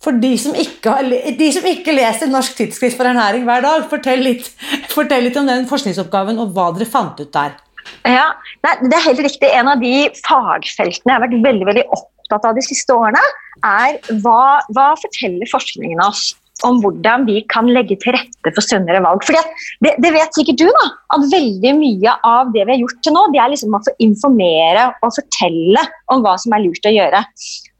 For 0.00 0.16
de 0.16 0.30
som, 0.40 0.54
ikke, 0.56 0.94
de 1.36 1.48
som 1.52 1.66
ikke 1.68 1.92
leser 1.92 2.30
Norsk 2.30 2.54
tidsskrift 2.56 2.96
for 2.96 3.10
ernæring 3.10 3.42
hver 3.44 3.66
dag, 3.66 3.82
fortell 3.90 4.22
litt, 4.24 4.46
fortell 4.94 5.26
litt, 5.26 5.36
om 5.36 5.50
den 5.50 5.66
forskningsoppgaven 5.68 6.40
og 6.40 6.54
hva 6.56 6.70
dere 6.76 6.88
fant 6.88 7.20
ut 7.20 7.34
der. 7.34 7.58
Ja, 8.06 8.30
nei, 8.64 8.76
Det 8.86 8.96
er 8.96 9.06
helt 9.10 9.26
riktig. 9.26 9.50
En 9.50 9.68
av 9.74 9.82
de 9.82 9.92
fagfeltene 10.22 11.10
jeg 11.10 11.18
har 11.18 11.26
vært 11.26 11.36
veldig, 11.50 11.68
veldig 11.68 11.86
opptatt 11.90 12.19
av 12.38 12.54
de 12.56 12.64
siste 12.64 12.94
årene, 12.94 13.22
er 13.66 13.98
hva, 14.22 14.60
hva 14.74 14.92
forteller 15.00 15.50
forskningen 15.50 16.02
oss 16.04 16.30
om 16.66 16.80
hvordan 16.82 17.24
vi 17.28 17.40
kan 17.50 17.68
legge 17.72 17.96
til 18.02 18.14
rette 18.16 18.52
for 18.52 18.64
sunnere 18.64 19.00
valg. 19.04 19.24
Fordi 19.26 19.40
det, 19.84 19.94
det, 20.02 20.12
vet 20.14 20.36
sikkert 20.36 20.60
du, 20.60 20.66
da, 20.76 20.86
at 21.16 21.26
veldig 21.32 21.72
mye 21.78 22.16
av 22.26 22.52
det 22.54 22.66
vi 22.66 22.74
har 22.74 22.82
gjort 22.82 23.00
til 23.04 23.16
nå, 23.16 23.26
det 23.34 23.42
er 23.42 23.52
liksom 23.54 23.76
å 23.76 23.82
informere 24.04 24.86
og 25.00 25.14
fortelle 25.16 25.84
om 26.12 26.24
hva 26.24 26.36
som 26.42 26.56
er 26.56 26.64
lurt 26.66 26.88
å 26.88 26.94
gjøre. 26.94 27.22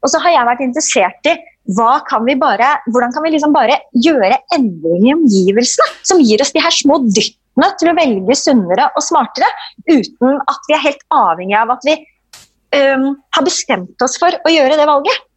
Og 0.01 0.13
så 0.13 0.21
har 0.23 0.35
jeg 0.35 0.49
vært 0.51 0.65
interessert 0.67 1.31
i 1.31 1.37
kan 2.09 2.25
bare, 2.41 2.71
hvordan 2.89 3.13
kan 3.13 3.23
vi 3.23 3.35
liksom 3.35 3.53
bare 3.53 3.77
gjøre 3.93 4.39
endringer 4.55 5.11
i 5.11 5.13
omgivelsene 5.13 6.01
som 6.01 6.19
gir 6.19 6.41
oss 6.41 6.51
de 6.55 6.63
her 6.63 6.73
små 6.73 6.97
dyttene 7.05 7.69
til 7.79 7.91
å 7.91 7.95
velge 7.95 8.35
sunnere 8.35 8.89
og 8.97 9.05
smartere, 9.05 9.47
uten 9.85 10.39
at 10.41 10.67
vi 10.67 10.75
er 10.75 10.83
helt 10.87 11.05
avhengig 11.13 11.59
av 11.61 11.75
at 11.75 11.85
vi 11.85 11.95
um, 12.75 13.11
har 13.35 13.45
bestemt 13.45 14.03
oss 14.03 14.17
for 14.21 14.35
å 14.45 14.53
gjøre 14.53 14.77
det 14.79 14.87
valget. 14.89 15.27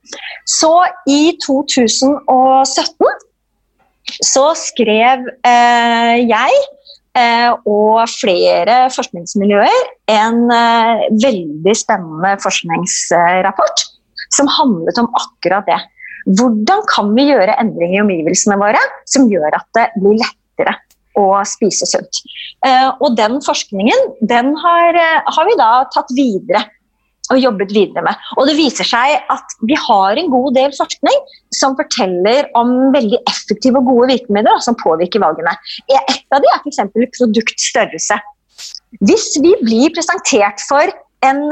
Så 0.48 0.72
i 1.08 1.34
2017 1.44 3.24
så 4.24 4.44
skrev 4.58 5.24
uh, 5.46 6.14
jeg 6.20 6.58
uh, 7.16 7.50
og 7.64 8.04
flere 8.12 8.84
forskningsmiljøer 8.92 9.90
en 10.12 10.44
uh, 10.52 11.06
veldig 11.24 11.76
spennende 11.78 12.34
forskningsrapport 12.44 13.86
som 14.34 14.50
handlet 14.50 15.00
om 15.00 15.10
akkurat 15.16 15.66
det. 15.68 15.80
Hvordan 16.36 16.84
kan 16.90 17.12
vi 17.16 17.28
gjøre 17.30 17.56
endringer 17.60 18.00
i 18.00 18.04
omgivelsene 18.04 18.58
våre 18.60 18.80
som 19.10 19.28
gjør 19.30 19.56
at 19.56 19.68
det 19.76 19.90
blir 20.00 20.16
lettere 20.20 20.76
å 21.20 21.26
spise 21.46 21.86
sunt? 21.86 22.22
Og 23.04 23.12
den 23.18 23.36
forskningen 23.44 24.06
den 24.24 24.54
har, 24.56 24.96
har 25.28 25.46
vi 25.46 25.56
da 25.60 25.68
tatt 25.92 26.08
videre 26.16 26.64
og 27.34 27.42
jobbet 27.42 27.72
videre 27.74 28.04
med. 28.06 28.26
Og 28.38 28.48
det 28.48 28.56
viser 28.58 28.88
seg 28.88 29.16
at 29.32 29.56
vi 29.66 29.78
har 29.78 30.20
en 30.20 30.30
god 30.32 30.54
del 30.56 30.74
forskning 30.76 31.22
som 31.54 31.76
forteller 31.78 32.48
om 32.58 32.92
veldig 32.94 33.20
effektive 33.30 33.80
og 33.80 33.90
gode 33.90 34.12
virkemidler 34.14 34.62
som 34.64 34.78
påvirker 34.80 35.22
valgene. 35.22 35.54
Et 35.90 36.24
av 36.34 36.42
de 36.42 36.52
er 36.52 36.62
f.eks. 36.62 36.82
produktstørrelse. 37.18 38.20
Hvis 39.02 39.32
vi 39.42 39.54
blir 39.62 39.90
presentert 39.94 40.62
for 40.68 40.92
en, 41.24 41.42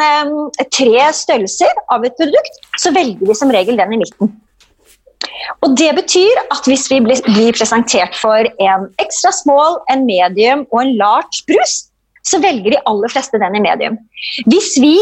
tre 0.74 1.04
størrelser 1.16 1.84
av 1.92 2.04
et 2.06 2.16
produkt, 2.18 2.64
så 2.78 2.92
velger 2.94 3.28
vi 3.28 3.36
som 3.38 3.52
regel 3.54 3.78
den 3.80 3.96
i 3.96 4.02
midten. 4.04 4.32
Og 5.62 5.76
Det 5.78 5.90
betyr 5.96 6.40
at 6.52 6.66
hvis 6.68 6.88
vi 6.90 6.98
blir 7.04 7.54
presentert 7.56 8.16
for 8.18 8.48
en 8.62 8.88
ekstra 9.02 9.32
small, 9.34 9.78
en 9.92 10.04
medium 10.06 10.66
og 10.70 10.82
en 10.82 10.94
large 10.98 11.44
brus, 11.48 11.86
så 12.26 12.38
velger 12.42 12.74
de 12.74 12.82
aller 12.86 13.10
fleste 13.10 13.40
den 13.42 13.58
i 13.58 13.62
medium. 13.62 13.98
Hvis 14.50 14.74
vi 14.82 14.96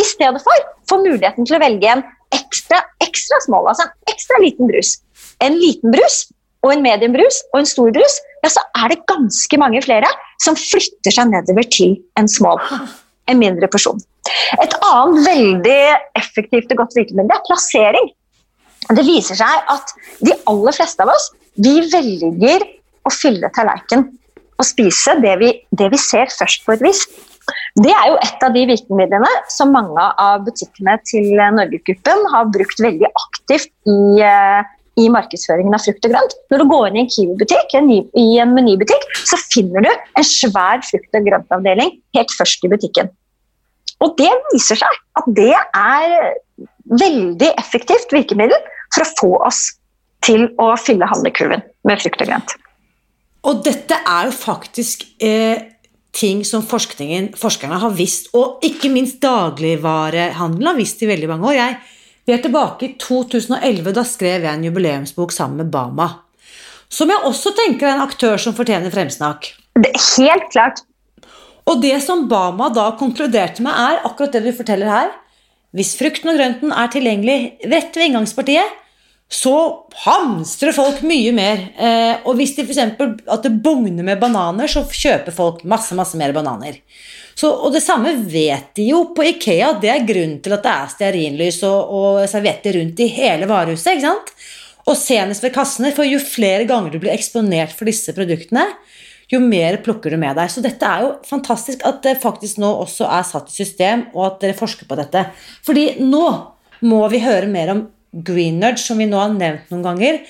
i 0.00 0.06
stedet 0.06 0.42
for 0.44 0.66
får 0.90 1.04
muligheten 1.04 1.46
til 1.46 1.58
å 1.58 1.62
velge 1.62 1.92
en 1.92 2.02
ekstra, 2.34 2.80
ekstra 3.04 3.40
small, 3.44 3.68
altså 3.70 3.86
en 3.86 4.12
ekstra 4.12 4.40
liten 4.42 4.70
brus. 4.70 4.96
En 5.44 5.56
liten 5.58 5.94
brus 5.94 6.22
og 6.64 6.74
en 6.74 6.84
medium 6.84 7.14
brus 7.16 7.40
og 7.52 7.62
en 7.62 7.68
stor 7.68 7.90
brus, 7.94 8.18
ja, 8.44 8.50
så 8.52 8.62
er 8.82 8.92
det 8.92 9.02
ganske 9.10 9.60
mange 9.60 9.80
flere 9.84 10.08
som 10.42 10.58
flytter 10.58 11.14
seg 11.14 11.30
nedover 11.32 11.66
til 11.72 11.96
en 12.20 12.28
small. 12.30 12.60
En 13.30 13.40
mindre 13.40 13.68
porsjon. 13.70 14.00
Et 14.60 14.74
annet 14.84 15.26
veldig 15.26 15.82
effektivt 16.18 16.72
og 16.74 16.82
godt 16.82 16.96
virkemiddel 16.98 17.36
er 17.36 17.44
plassering. 17.46 18.10
Det 18.90 19.04
viser 19.06 19.38
seg 19.38 19.70
at 19.70 19.92
de 20.24 20.34
aller 20.50 20.76
fleste 20.76 21.04
av 21.04 21.12
oss 21.12 21.30
vi 21.60 21.80
velger 21.92 22.64
å 23.06 23.12
fylle 23.12 23.50
tallerkenen 23.56 24.08
og 24.60 24.66
spise 24.68 25.16
det 25.22 25.34
vi, 25.40 25.50
det 25.72 25.88
vi 25.92 26.00
ser 26.00 26.28
først 26.32 26.66
på 26.66 26.74
et 26.74 26.84
vis. 26.84 27.04
Det 27.80 27.92
er 27.94 28.10
jo 28.10 28.18
et 28.22 28.44
av 28.46 28.52
de 28.56 28.66
virkemidlene 28.70 29.30
som 29.52 29.72
mange 29.74 30.04
av 30.20 30.44
butikkene 30.46 30.96
til 31.08 31.30
Norgesgruppen 31.38 32.26
har 32.34 32.50
brukt 32.52 32.82
veldig 32.82 33.08
aktivt 33.10 33.70
i, 33.88 34.20
eh, 34.26 34.60
i, 35.00 35.08
markedsføringen 35.12 35.76
av 35.76 35.84
frukt 35.84 36.06
og 36.08 36.14
grønt. 36.14 36.36
Når 36.52 36.62
du 36.62 36.66
går 36.72 36.86
inn 36.88 37.00
i 37.00 37.04
en 37.04 37.12
Kiwi-butikk, 37.14 37.76
i 38.18 38.26
en 38.42 38.54
menybutikk, 38.56 39.06
så 39.24 39.38
finner 39.50 39.86
du 39.86 39.90
en 39.90 40.26
svær 40.26 40.84
frukt- 40.86 41.16
og 41.16 41.26
grøntavdeling 41.28 41.96
helt 42.16 42.36
først 42.36 42.64
i 42.64 42.72
butikken. 42.72 43.10
Og 44.00 44.16
det 44.16 44.30
viser 44.52 44.80
seg 44.80 45.00
at 45.20 45.28
det 45.36 45.52
er 45.52 46.34
veldig 47.00 47.52
effektivt 47.60 48.12
virkemiddel 48.14 48.58
for 48.94 49.04
å 49.04 49.12
få 49.20 49.30
oss 49.50 49.60
til 50.24 50.48
å 50.60 50.72
fylle 50.80 51.08
handlekurven 51.08 51.62
med 51.88 52.02
frukt 52.02 52.24
og 52.24 52.32
grønt. 52.32 52.56
Og 53.48 53.62
dette 53.64 53.96
er 54.04 54.28
jo 54.28 54.34
faktisk 54.36 55.06
eh, 55.24 55.69
ting 56.12 56.42
som 56.44 56.64
forskerne 56.66 57.78
har 57.82 57.94
visst, 57.96 58.32
og 58.36 58.64
ikke 58.66 58.90
minst 58.92 59.20
dagligvarehandelen 59.22 60.72
har 60.72 60.78
visst 60.78 61.02
i 61.04 61.08
veldig 61.10 61.30
mange 61.30 61.50
år. 61.52 61.56
Jeg, 61.58 61.78
vi 62.26 62.34
er 62.34 62.42
tilbake 62.44 62.86
i 62.86 62.92
2011, 63.00 63.92
da 63.96 64.04
skrev 64.06 64.46
jeg 64.46 64.50
en 64.50 64.66
jubileumsbok 64.66 65.32
sammen 65.34 65.62
med 65.62 65.72
Bama. 65.74 66.08
Som 66.90 67.12
jeg 67.12 67.22
også 67.26 67.54
tenker 67.54 67.86
er 67.86 67.96
en 67.96 68.06
aktør 68.08 68.40
som 68.42 68.56
fortjener 68.56 68.92
fremsnakk. 68.92 69.52
Det, 69.78 69.92
Helt 70.16 70.50
klart. 70.50 70.82
Og 71.70 71.78
det 71.82 71.96
som 72.02 72.26
Bama 72.28 72.70
da 72.74 72.88
konkluderte 72.98 73.62
med, 73.62 73.70
er 73.70 74.02
akkurat 74.08 74.34
det 74.34 74.44
du 74.48 74.52
forteller 74.56 74.90
her. 74.90 75.10
hvis 75.70 75.92
frukten 75.94 76.32
og 76.32 76.34
grønten 76.34 76.72
er 76.74 76.88
tilgjengelig 76.90 77.68
rett 77.70 77.94
ved 77.94 78.08
inngangspartiet, 78.08 78.72
så 79.30 79.54
hamstrer 80.02 80.74
folk 80.74 81.04
mye 81.06 81.30
mer. 81.34 81.62
Eh, 81.78 82.26
og 82.26 82.34
hvis 82.38 82.56
de 82.56 82.64
f.eks. 82.66 82.80
at 83.30 83.44
det 83.46 83.52
bugner 83.62 84.02
med 84.02 84.18
bananer, 84.18 84.66
så 84.70 84.82
kjøper 84.82 85.34
folk 85.34 85.62
masse, 85.70 85.94
masse 85.94 86.18
mer 86.18 86.34
bananer. 86.34 86.80
Så, 87.38 87.48
og 87.48 87.70
det 87.72 87.84
samme 87.84 88.10
vet 88.28 88.72
de 88.76 88.88
jo 88.90 89.04
på 89.14 89.28
Ikea. 89.28 89.76
Det 89.80 89.92
er 89.92 90.08
grunnen 90.08 90.40
til 90.42 90.56
at 90.56 90.64
det 90.66 90.72
er 90.72 90.90
stearinlys 90.96 91.60
og, 91.68 91.92
og 91.94 92.24
servietter 92.28 92.74
rundt 92.80 93.00
i 93.00 93.06
hele 93.14 93.46
varehuset. 93.48 93.92
ikke 93.94 94.08
sant? 94.08 94.34
Og 94.90 94.98
senest 94.98 95.46
ved 95.46 95.54
kassene, 95.54 95.92
for 95.94 96.08
jo 96.08 96.18
flere 96.18 96.66
ganger 96.66 96.90
du 96.90 96.98
blir 96.98 97.14
eksponert 97.14 97.72
for 97.76 97.86
disse 97.86 98.12
produktene, 98.16 98.66
jo 99.30 99.38
mer 99.38 99.78
plukker 99.84 100.10
du 100.10 100.18
med 100.18 100.34
deg. 100.40 100.50
Så 100.50 100.64
dette 100.64 100.90
er 100.90 101.06
jo 101.06 101.14
fantastisk 101.28 101.86
at 101.86 102.02
det 102.02 102.18
faktisk 102.18 102.58
nå 102.58 102.72
også 102.82 103.06
er 103.06 103.22
satt 103.30 103.54
i 103.54 103.60
system, 103.60 104.08
og 104.10 104.26
at 104.26 104.42
dere 104.42 104.58
forsker 104.58 104.90
på 104.90 104.98
dette. 104.98 105.28
Fordi 105.62 105.86
nå 106.02 106.26
må 106.82 107.00
vi 107.12 107.22
høre 107.22 107.46
mer 107.46 107.76
om 107.76 107.86
green 108.12 108.62
som 108.76 108.98
vi 108.98 109.08
nå 109.10 109.18
har 109.18 109.34
nevnt 109.34 109.70
noen 109.72 109.84
ganger. 109.86 110.22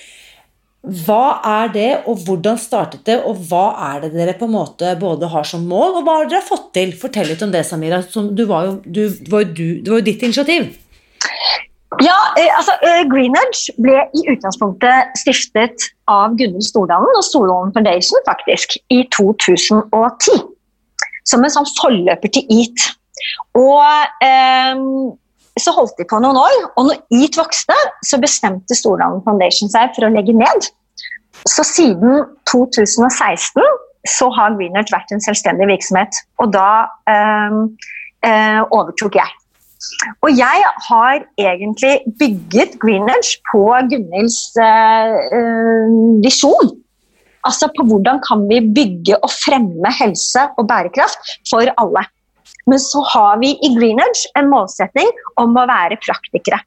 Hva 0.81 1.37
er 1.45 1.67
det, 1.75 1.89
og 2.09 2.23
hvordan 2.25 2.57
startet 2.57 3.03
det, 3.05 3.19
og 3.21 3.37
hva 3.51 3.65
er 3.91 3.99
det 4.01 4.15
dere 4.15 4.33
på 4.37 4.47
en 4.49 4.55
måte 4.55 4.95
både 4.97 5.29
har 5.29 5.45
som 5.45 5.67
mål, 5.69 5.99
og 5.99 6.07
hva 6.07 6.15
har 6.21 6.31
dere 6.31 6.45
fått 6.45 6.71
til? 6.73 6.95
Fortell 6.97 7.29
litt 7.29 7.43
om 7.45 7.51
det, 7.53 7.61
Samira. 7.67 8.01
Du 8.01 8.47
var 8.49 8.65
jo, 8.65 8.79
du, 8.85 9.03
det, 9.05 9.29
var 9.29 9.45
jo 9.45 9.51
det 9.53 9.91
var 9.91 10.01
jo 10.01 10.07
ditt 10.07 10.25
initiativ. 10.25 10.71
Ja, 11.99 12.15
eh, 12.39 12.49
altså 12.55 12.73
eh, 12.87 13.03
Greenedge 13.11 13.75
ble 13.83 14.05
i 14.15 14.23
utgangspunktet 14.31 15.11
stiftet 15.19 15.89
av 16.09 16.37
Gunhild 16.39 16.65
Stordalen 16.65 17.19
og 17.19 17.25
Stordalen 17.27 17.73
Foundation 17.75 18.23
faktisk, 18.25 18.79
i 18.89 19.03
2010. 19.13 20.41
Som 21.29 21.45
en 21.45 21.53
sånn 21.53 21.67
forløper 21.77 22.31
til 22.33 22.47
EAT. 22.57 22.87
Og 23.59 24.23
eh, 24.25 24.81
så 25.59 25.73
holdt 25.75 25.97
de 25.99 26.07
på 26.07 26.19
noen 26.23 26.37
år, 26.39 26.57
og 26.79 26.87
når 26.87 27.01
EAT 27.17 27.39
vokste, 27.39 27.75
så 28.07 28.19
bestemte 28.21 28.77
Stordalen 28.77 29.23
Foundation 29.25 29.71
seg 29.71 29.91
for 29.95 30.07
å 30.07 30.13
legge 30.13 30.35
ned. 30.37 30.69
Så 31.49 31.65
siden 31.67 32.23
2016 32.49 33.61
så 34.07 34.29
har 34.33 34.55
Greenert 34.57 34.91
vært 34.93 35.11
en 35.13 35.23
selvstendig 35.23 35.67
virksomhet, 35.69 36.17
og 36.41 36.53
da 36.55 36.87
øh, 37.11 37.59
øh, 38.25 38.61
overtok 38.69 39.19
jeg. 39.19 39.37
Og 40.21 40.29
jeg 40.37 40.63
har 40.87 41.23
egentlig 41.41 41.93
bygget 42.19 42.77
Greenedge 42.81 43.41
på 43.49 43.65
Gunhilds 43.91 44.39
øh, 44.61 45.89
visjon. 46.23 46.71
Altså 47.45 47.69
på 47.73 47.85
hvordan 47.89 48.21
kan 48.27 48.45
vi 48.49 48.61
bygge 48.75 49.17
og 49.17 49.29
fremme 49.33 49.93
helse 49.99 50.45
og 50.57 50.67
bærekraft 50.69 51.33
for 51.49 51.65
alle. 51.83 52.05
Men 52.69 52.81
så 52.81 53.01
har 53.13 53.39
vi 53.41 53.53
i 53.57 53.71
Greenedge 53.75 54.29
en 54.39 54.51
målsetning 54.51 55.09
om 55.41 55.57
å 55.57 55.67
være 55.69 55.99
praktikere. 56.03 56.61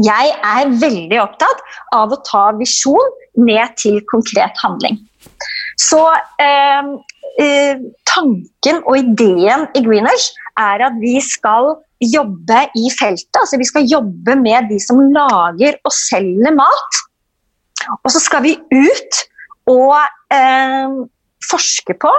Jeg 0.00 0.32
er 0.32 0.72
veldig 0.80 1.18
opptatt 1.20 1.60
av 1.92 2.12
å 2.14 2.20
ta 2.24 2.46
visjon 2.56 3.10
ned 3.36 3.74
til 3.80 4.00
konkret 4.08 4.56
handling. 4.62 4.96
Så 5.80 6.00
eh, 6.40 6.88
eh, 7.42 7.82
tanken 8.08 8.80
og 8.86 8.96
ideen 9.02 9.66
i 9.76 9.84
Greenedge 9.84 10.32
er 10.60 10.84
at 10.88 10.96
vi 11.00 11.18
skal 11.24 11.74
jobbe 12.02 12.64
i 12.78 12.88
feltet. 12.96 13.36
Altså 13.38 13.60
vi 13.60 13.68
skal 13.68 13.88
jobbe 13.88 14.36
med 14.40 14.70
de 14.72 14.80
som 14.82 15.00
lager 15.12 15.76
og 15.84 15.94
selger 15.94 16.56
mat. 16.56 17.02
Og 18.00 18.12
så 18.14 18.22
skal 18.22 18.44
vi 18.46 18.56
ut 18.72 19.22
og 19.70 19.98
eh, 20.32 20.96
forske 21.50 21.96
på 22.00 22.12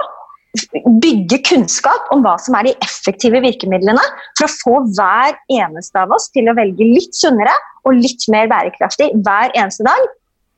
bygge 1.02 1.40
kunnskap 1.48 2.10
om 2.14 2.22
hva 2.24 2.36
som 2.40 2.54
er 2.58 2.68
de 2.68 2.74
effektive 2.84 3.40
virkemidlene 3.42 4.02
for 4.38 4.46
å 4.46 4.52
få 4.52 4.74
hver 4.94 5.34
eneste 5.52 6.02
av 6.02 6.14
oss 6.14 6.28
til 6.34 6.48
å 6.50 6.56
velge 6.56 6.86
litt 6.86 7.16
sunnere 7.16 7.54
og 7.84 7.98
litt 7.98 8.28
mer 8.32 8.50
bærekraftig 8.52 9.10
hver 9.26 9.54
eneste 9.54 9.86
dag. 9.86 10.10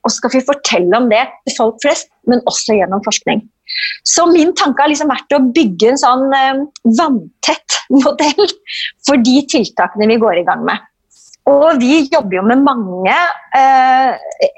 Og 0.05 0.13
så 0.13 0.21
skal 0.21 0.35
vi 0.37 0.47
fortelle 0.47 0.99
om 1.01 1.09
det 1.11 1.25
til 1.49 1.57
folk 1.57 1.81
flest, 1.83 2.11
men 2.31 2.45
også 2.47 2.77
gjennom 2.79 3.03
forskning. 3.07 3.41
Så 4.07 4.29
min 4.31 4.53
tanke 4.55 4.85
har 4.85 4.93
liksom 4.93 5.11
vært 5.11 5.35
å 5.35 5.43
bygge 5.55 5.91
en 5.91 5.99
sånn 5.99 6.29
eh, 6.37 6.61
vanntett 7.01 7.81
modell 8.05 8.53
for 9.07 9.19
de 9.27 9.41
tiltakene 9.51 10.11
vi 10.13 10.21
går 10.23 10.43
i 10.43 10.47
gang 10.47 10.63
med. 10.69 10.85
Og 11.51 11.79
vi 11.79 12.01
jobber 12.11 12.41
jo 12.41 12.47
med 12.47 12.63
mange, 12.67 13.17
eh, 13.55 14.15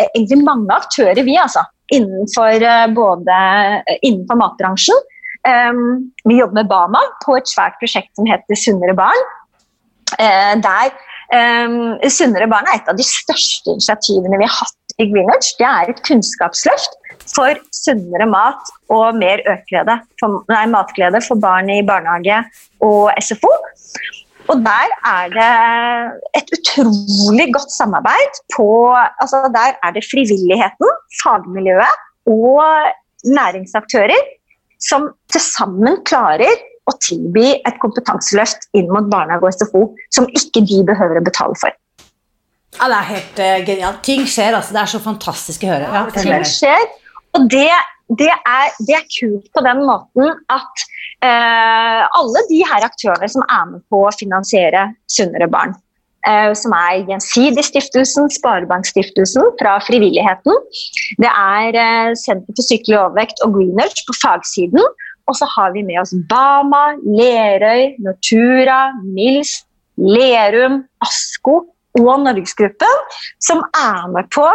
egentlig 0.09 0.41
mange 0.41 0.77
aktører, 0.77 1.21
vi 1.25 1.37
altså. 1.41 1.65
Innenfor, 1.93 2.65
eh, 2.65 2.87
både 2.93 3.37
innenfor 4.03 4.41
matbransjen, 4.41 5.07
Um, 5.47 6.11
vi 6.27 6.39
jobber 6.41 6.63
med 6.63 6.71
Bama 6.71 7.03
på 7.25 7.37
et 7.39 7.49
svært 7.49 7.79
prosjekt 7.81 8.11
som 8.19 8.27
heter 8.29 8.59
Sunnere 8.59 8.97
barn. 8.99 9.23
Uh, 10.19 10.55
der 10.65 10.91
um, 11.31 11.95
Sunnere 12.11 12.49
barn 12.51 12.69
er 12.69 12.81
et 12.81 12.91
av 12.91 12.99
de 12.99 13.07
største 13.07 13.77
initiativene 13.77 14.41
vi 14.41 14.49
har 14.49 14.57
hatt 14.65 14.97
i 14.99 15.07
Greenwich. 15.13 15.55
Det 15.61 15.69
er 15.69 15.93
et 15.93 16.03
kunnskapsløft 16.07 16.99
for 17.29 17.61
sunnere 17.75 18.27
mat 18.29 18.71
og 18.93 19.19
mer 19.21 19.43
økglede, 19.49 19.99
for, 20.21 20.41
nei, 20.51 20.65
matglede 20.73 21.21
for 21.25 21.41
barn 21.41 21.71
i 21.73 21.83
barnehage 21.87 22.41
og 22.85 23.13
SFO. 23.23 23.53
Og 24.49 24.63
der 24.65 24.95
er 25.05 25.33
det 25.35 25.49
et 26.41 26.53
utrolig 26.57 27.51
godt 27.53 27.73
samarbeid 27.75 28.39
på 28.55 28.69
altså 28.97 29.43
Der 29.53 29.77
er 29.85 29.93
det 29.93 30.07
frivilligheten, 30.09 30.95
fagmiljøet 31.21 31.99
og 32.33 32.65
næringsaktører 33.29 34.23
som 34.83 35.11
til 35.33 35.43
sammen 35.43 36.01
klarer 36.09 36.55
å 36.89 36.95
tilby 37.05 37.51
et 37.67 37.77
kompetanseløft 37.83 38.71
inn 38.79 38.89
mot 38.93 39.09
barnehage 39.13 39.45
og 39.45 39.57
SFO 39.57 39.85
som 40.15 40.29
ikke 40.37 40.65
de 40.69 40.81
behøver 40.89 41.21
å 41.21 41.27
betale 41.27 41.59
for. 41.61 41.75
Ja, 42.79 42.89
Det 42.89 42.97
er 42.97 43.09
helt 43.11 43.41
uh, 43.43 43.67
genialt. 43.67 44.03
Ting 44.07 44.27
skjer, 44.29 44.57
altså. 44.57 44.75
Det 44.77 44.83
er 44.83 44.93
så 44.93 45.01
fantastisk 45.03 45.65
å 45.67 45.73
høre. 45.73 45.89
Ja, 45.95 46.05
ting 46.15 46.47
skjer, 46.47 46.85
og 47.37 47.49
det, 47.53 47.67
det, 48.21 48.31
er, 48.31 48.77
det, 48.87 48.95
er, 49.01 49.09
kult 49.19 49.49
på 49.55 49.65
den 49.67 49.83
måten 49.89 50.31
at 50.53 50.85
uh, 51.25 52.05
alle 52.21 52.45
de 52.51 52.63
her 52.69 52.87
aktørene 52.87 53.31
som 53.33 53.45
er 53.49 53.67
med 53.73 53.85
på 53.91 54.05
å 54.07 54.15
finansiere 54.15 54.89
sunnere 55.11 55.51
barn, 55.53 55.75
som 56.59 56.75
er 56.77 57.05
Gjensidigstiftelsen, 57.09 58.27
Sparebankstiftelsen 58.35 59.53
fra 59.61 59.79
frivilligheten. 59.87 60.57
Det 61.23 61.31
er 61.31 61.79
Senter 62.19 62.53
for 62.59 62.67
sykelig 62.67 62.99
overvekt 62.99 63.41
og 63.47 63.55
Greenwich 63.55 64.03
på 64.05 64.17
fagsiden. 64.19 64.83
Og 65.29 65.37
så 65.37 65.49
har 65.55 65.73
vi 65.77 65.85
med 65.87 66.01
oss 66.03 66.15
Bama, 66.29 66.85
Lerøy, 67.05 67.95
Nortura, 68.05 68.81
Mils, 69.05 69.63
Lerum, 69.99 70.83
Asko 71.05 71.61
og 71.99 72.15
Norgesgruppen, 72.25 73.01
som 73.43 73.63
er 73.77 74.09
med 74.15 74.29
på 74.35 74.47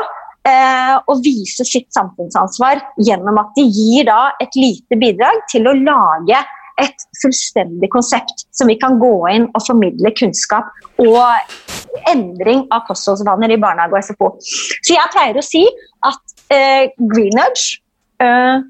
eh, 0.48 0.96
å 0.98 1.18
vise 1.24 1.66
sitt 1.68 1.90
samfunnsansvar 1.96 2.82
gjennom 3.04 3.40
at 3.42 3.54
de 3.58 3.68
gir 3.68 4.08
da 4.10 4.32
et 4.44 4.56
lite 4.60 5.00
bidrag 5.00 5.44
til 5.52 5.68
å 5.70 5.76
lage 5.78 6.42
et 6.82 7.06
fullstendig 7.22 7.90
konsept 7.94 8.46
som 8.56 8.70
vi 8.72 8.78
kan 8.82 8.98
gå 9.02 9.14
inn 9.34 9.48
og 9.52 9.66
formidle 9.66 10.14
kunnskap 10.18 10.72
og 11.02 12.10
endring 12.10 12.66
av 12.74 12.86
kostholdsvaner 12.88 13.54
i 13.54 13.60
barnehage 13.62 13.98
og 13.98 14.08
SFO. 14.08 14.30
Så 14.42 14.96
jeg 14.96 15.14
pleier 15.14 15.38
å 15.38 15.46
si 15.46 15.64
at 16.08 16.54
eh, 16.54 16.90
Greenudge 16.98 17.80
eh, 18.24 18.64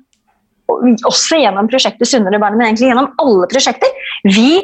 også 1.08 1.40
gjennom 1.42 1.70
prosjektet 1.72 2.10
Sunnere 2.10 2.40
barn, 2.42 2.58
men 2.58 2.70
egentlig 2.70 2.92
gjennom 2.92 3.12
alle 3.22 3.50
prosjekter. 3.52 3.92
Vi 4.28 4.58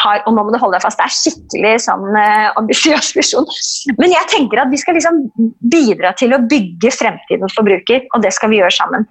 har, 0.00 0.22
og 0.26 0.34
nå 0.34 0.44
må 0.44 0.52
du 0.54 0.58
holde 0.60 0.78
deg 0.78 0.84
fast, 0.84 0.98
det 0.98 1.06
er 1.06 1.16
skikkelig 1.16 1.72
sånn 1.84 2.18
eh, 2.18 2.48
ambisiøs 2.58 3.12
visjon. 3.18 3.48
Men 4.00 4.14
jeg 4.14 4.30
tenker 4.32 4.62
at 4.62 4.72
vi 4.72 4.80
skal 4.80 4.96
liksom 4.98 5.20
bidra 5.72 6.14
til 6.18 6.34
å 6.34 6.40
bygge 6.48 6.94
fremtidens 6.94 7.56
forbruker, 7.58 8.06
og 8.14 8.24
det 8.24 8.32
skal 8.34 8.52
vi 8.52 8.62
gjøre 8.62 8.74
sammen. 8.74 9.06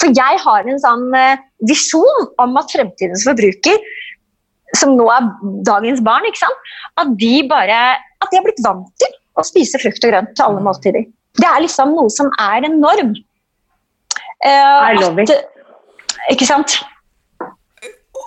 For 0.00 0.12
jeg 0.16 0.40
har 0.42 0.68
en 0.68 0.80
sånn 0.82 1.06
uh, 1.14 1.38
visjon 1.68 2.26
om 2.42 2.58
at 2.60 2.72
fremtidens 2.74 3.24
forbruker, 3.26 3.78
som 4.76 4.96
nå 4.98 5.06
er 5.12 5.28
dagens 5.66 6.02
barn, 6.04 6.26
at 7.00 7.14
de 7.20 7.34
bare 7.48 7.78
at 7.96 8.32
de 8.32 8.38
har 8.38 8.44
blitt 8.44 8.64
vant 8.64 8.88
til 9.00 9.14
å 9.36 9.44
spise 9.46 9.80
frukt 9.80 10.04
og 10.04 10.12
grønt 10.12 10.34
til 10.34 10.48
alle 10.48 10.64
måltider. 10.64 11.06
Det 11.36 11.48
er 11.48 11.62
liksom 11.64 11.94
noe 11.96 12.12
som 12.12 12.28
er 12.40 12.66
en 12.66 12.78
norm. 12.82 13.14
Uh, 14.44 14.92
I 14.92 14.96
love 14.98 15.22
it. 15.22 15.32
ikke 16.32 16.48
sant? 16.48 16.78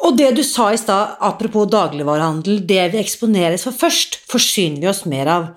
Og 0.05 0.15
det 0.15 0.29
du 0.37 0.43
sa 0.47 0.69
i 0.71 0.79
stad, 0.79 1.17
apropos 1.19 1.67
dagligvarehandel, 1.69 2.61
det 2.65 2.85
vi 2.93 3.01
eksponeres 3.01 3.65
for 3.67 3.75
først, 3.75 4.21
forsyner 4.31 4.79
vi 4.83 4.89
oss 4.91 5.03
mer 5.09 5.31
av. 5.33 5.49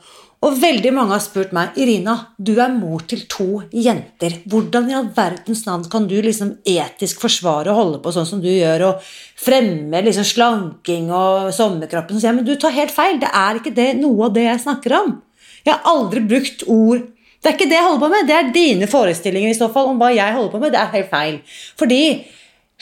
Og 0.43 0.57
veldig 0.59 0.91
mange 0.91 1.15
har 1.15 1.23
spurt 1.23 1.53
meg 1.55 1.77
Irina, 1.79 2.17
du 2.35 2.57
er 2.59 2.73
mor 2.75 3.05
til 3.07 3.21
to 3.31 3.61
jenter. 3.71 4.41
Hvordan 4.51 4.89
i 4.91 4.97
all 4.99 5.07
verdens 5.15 5.63
navn 5.69 5.85
kan 5.91 6.09
du 6.11 6.17
liksom 6.19 6.57
etisk 6.67 7.23
forsvare 7.23 7.71
å 7.71 7.77
holde 7.79 8.01
på 8.03 8.11
sånn 8.15 8.27
som 8.27 8.41
du 8.43 8.49
gjør, 8.51 8.89
og 8.89 9.13
fremme 9.39 10.03
liksom 10.03 10.27
slanking 10.27 11.13
og 11.15 11.53
sommerkroppen? 11.55 12.19
Så 12.19 12.27
jeg, 12.27 12.39
men 12.41 12.49
du 12.49 12.57
tar 12.59 12.75
helt 12.75 12.95
feil. 12.95 13.21
Det 13.23 13.31
er 13.31 13.61
ikke 13.61 13.75
det, 13.77 13.93
noe 14.01 14.27
av 14.27 14.35
det 14.35 14.49
jeg 14.49 14.65
snakker 14.65 14.99
om. 14.99 15.15
Jeg 15.63 15.77
har 15.77 15.87
aldri 15.87 16.25
brukt 16.27 16.65
ord 16.67 17.05
Det 17.43 17.51
er 17.51 17.55
ikke 17.57 17.67
det 17.71 17.75
jeg 17.75 17.87
holder 17.87 18.03
på 18.03 18.09
med. 18.11 18.27
Det 18.27 18.35
er 18.35 18.51
dine 18.55 18.87
forestillinger 18.87 19.51
i 19.51 19.59
så 19.59 19.67
fall 19.75 19.89
om 19.91 19.97
hva 19.99 20.13
jeg 20.15 20.35
holder 20.35 20.53
på 20.53 20.61
med. 20.63 20.75
Det 20.75 20.79
er 20.79 20.93
helt 20.93 21.09
feil. 21.11 21.39
Fordi 21.79 22.03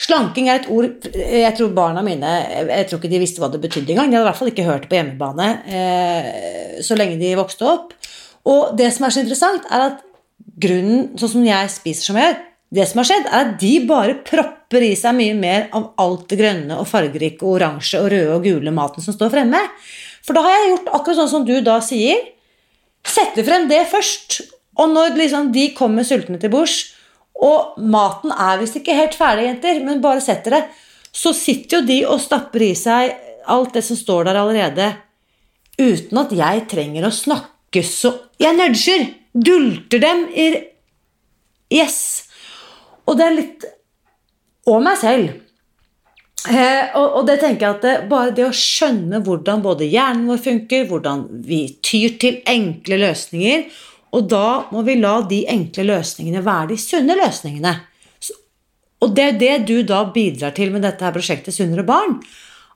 Slanking 0.01 0.47
er 0.49 0.61
et 0.61 0.69
ord 0.71 1.07
jeg 1.13 1.53
tror 1.57 1.73
barna 1.77 2.01
mine 2.05 2.29
Jeg 2.71 2.87
tror 2.89 2.97
ikke 2.97 3.11
de 3.11 3.19
visste 3.21 3.41
hva 3.41 3.51
det 3.53 3.61
betydde 3.61 3.93
engang. 3.93 4.09
De 4.09 4.17
hadde 4.17 4.25
i 4.25 4.29
hvert 4.31 4.39
fall 4.39 4.51
ikke 4.51 4.65
hørt 4.65 4.85
det 4.85 4.89
på 4.91 4.97
hjemmebane 4.97 5.49
eh, 5.69 6.79
så 6.81 6.97
lenge 6.97 7.19
de 7.21 7.35
vokste 7.37 7.67
opp. 7.69 7.91
Og 8.49 8.71
det 8.77 8.89
som 8.95 9.05
er 9.05 9.13
så 9.13 9.21
interessant, 9.21 9.67
er 9.69 9.83
at 9.91 9.99
grunnen, 10.61 11.11
sånn 11.19 11.33
som 11.35 11.45
jeg 11.45 11.73
spiser 11.73 12.09
som 12.09 12.17
jeg 12.17 12.31
gjør 12.31 12.39
Det 12.71 12.85
som 12.87 13.01
har 13.01 13.07
skjedd, 13.09 13.25
er 13.27 13.41
at 13.45 13.55
de 13.59 13.71
bare 13.83 14.13
propper 14.23 14.85
i 14.87 14.93
seg 14.95 15.17
mye 15.17 15.35
mer 15.35 15.65
av 15.75 15.89
alt 15.99 16.29
det 16.31 16.37
grønne 16.39 16.77
og 16.79 16.87
fargerike 16.87 17.43
og 17.43 17.57
oransje 17.57 17.99
og 17.99 18.07
røde 18.13 18.37
og 18.37 18.45
gule 18.47 18.71
maten 18.71 19.03
som 19.03 19.11
står 19.11 19.33
fremme. 19.33 19.59
For 20.23 20.37
da 20.37 20.45
har 20.45 20.55
jeg 20.55 20.69
gjort 20.69 20.87
akkurat 20.95 21.19
sånn 21.19 21.31
som 21.33 21.45
du 21.45 21.57
da 21.65 21.81
sier. 21.83 22.21
Setter 23.03 23.43
frem 23.43 23.67
det 23.67 23.81
først. 23.91 24.39
Og 24.79 24.87
når 24.93 25.19
liksom 25.19 25.51
de 25.51 25.67
kommer 25.75 26.07
sultne 26.07 26.39
til 26.39 26.53
bords, 26.53 26.93
og 27.41 27.77
maten 27.81 28.33
er 28.35 28.59
visst 28.61 28.77
ikke 28.77 28.95
helt 28.97 29.17
ferdig, 29.17 29.47
jenter, 29.47 29.81
men 29.85 30.01
bare 30.03 30.21
setter 30.21 30.57
det. 30.57 30.63
Så 31.11 31.33
sitter 31.35 31.79
jo 31.79 31.87
de 31.87 31.99
og 32.07 32.21
stapper 32.23 32.67
i 32.69 32.73
seg 32.77 33.15
alt 33.51 33.73
det 33.73 33.83
som 33.85 33.97
står 33.97 34.29
der 34.29 34.39
allerede, 34.41 34.91
uten 35.81 36.21
at 36.21 36.33
jeg 36.35 36.65
trenger 36.69 37.07
å 37.07 37.15
snakke 37.15 37.83
så 37.87 38.13
Jeg 38.41 38.57
nudger! 38.57 39.07
Dulter 39.31 40.01
dem 40.03 40.25
i 40.35 40.47
Yes! 41.71 42.27
Og 43.07 43.15
det 43.15 43.25
er 43.25 43.37
litt 43.37 43.63
Og 44.67 44.83
meg 44.83 44.97
selv. 44.99 45.37
Eh, 46.49 46.89
og, 46.97 47.05
og, 47.19 47.21
det 47.29 47.37
tenker 47.39 47.67
jeg 47.67 47.77
at 47.77 47.83
det, 47.85 47.93
Bare 48.09 48.33
det 48.35 48.47
å 48.47 48.55
skjønne 48.55 49.21
hvordan 49.25 49.61
både 49.61 49.87
hjernen 49.87 50.25
vår 50.31 50.41
funker, 50.41 50.87
hvordan 50.89 51.27
vi 51.45 51.61
tyr 51.85 52.17
til 52.21 52.39
enkle 52.49 52.97
løsninger, 53.03 53.67
og 54.11 54.27
da 54.31 54.45
må 54.73 54.83
vi 54.87 54.97
la 54.99 55.19
de 55.27 55.45
enkle 55.51 55.87
løsningene 55.87 56.43
være 56.43 56.73
de 56.73 56.79
sunne 56.81 57.15
løsningene. 57.19 57.73
Og 59.01 59.13
det 59.17 59.27
er 59.27 59.37
det 59.39 59.57
du 59.69 59.77
da 59.87 60.03
bidrar 60.13 60.53
til 60.55 60.73
med 60.73 60.83
dette 60.85 61.05
her 61.05 61.13
prosjektet 61.15 61.55
Sunnere 61.55 61.85
barn. 61.87 62.19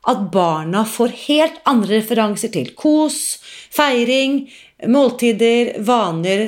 At 0.09 0.27
barna 0.33 0.83
får 0.85 1.13
helt 1.25 1.57
andre 1.69 1.99
referanser 1.99 2.51
til 2.53 2.71
kos, 2.77 3.39
feiring, 3.73 4.43
måltider, 4.91 5.71
vaner 5.85 6.43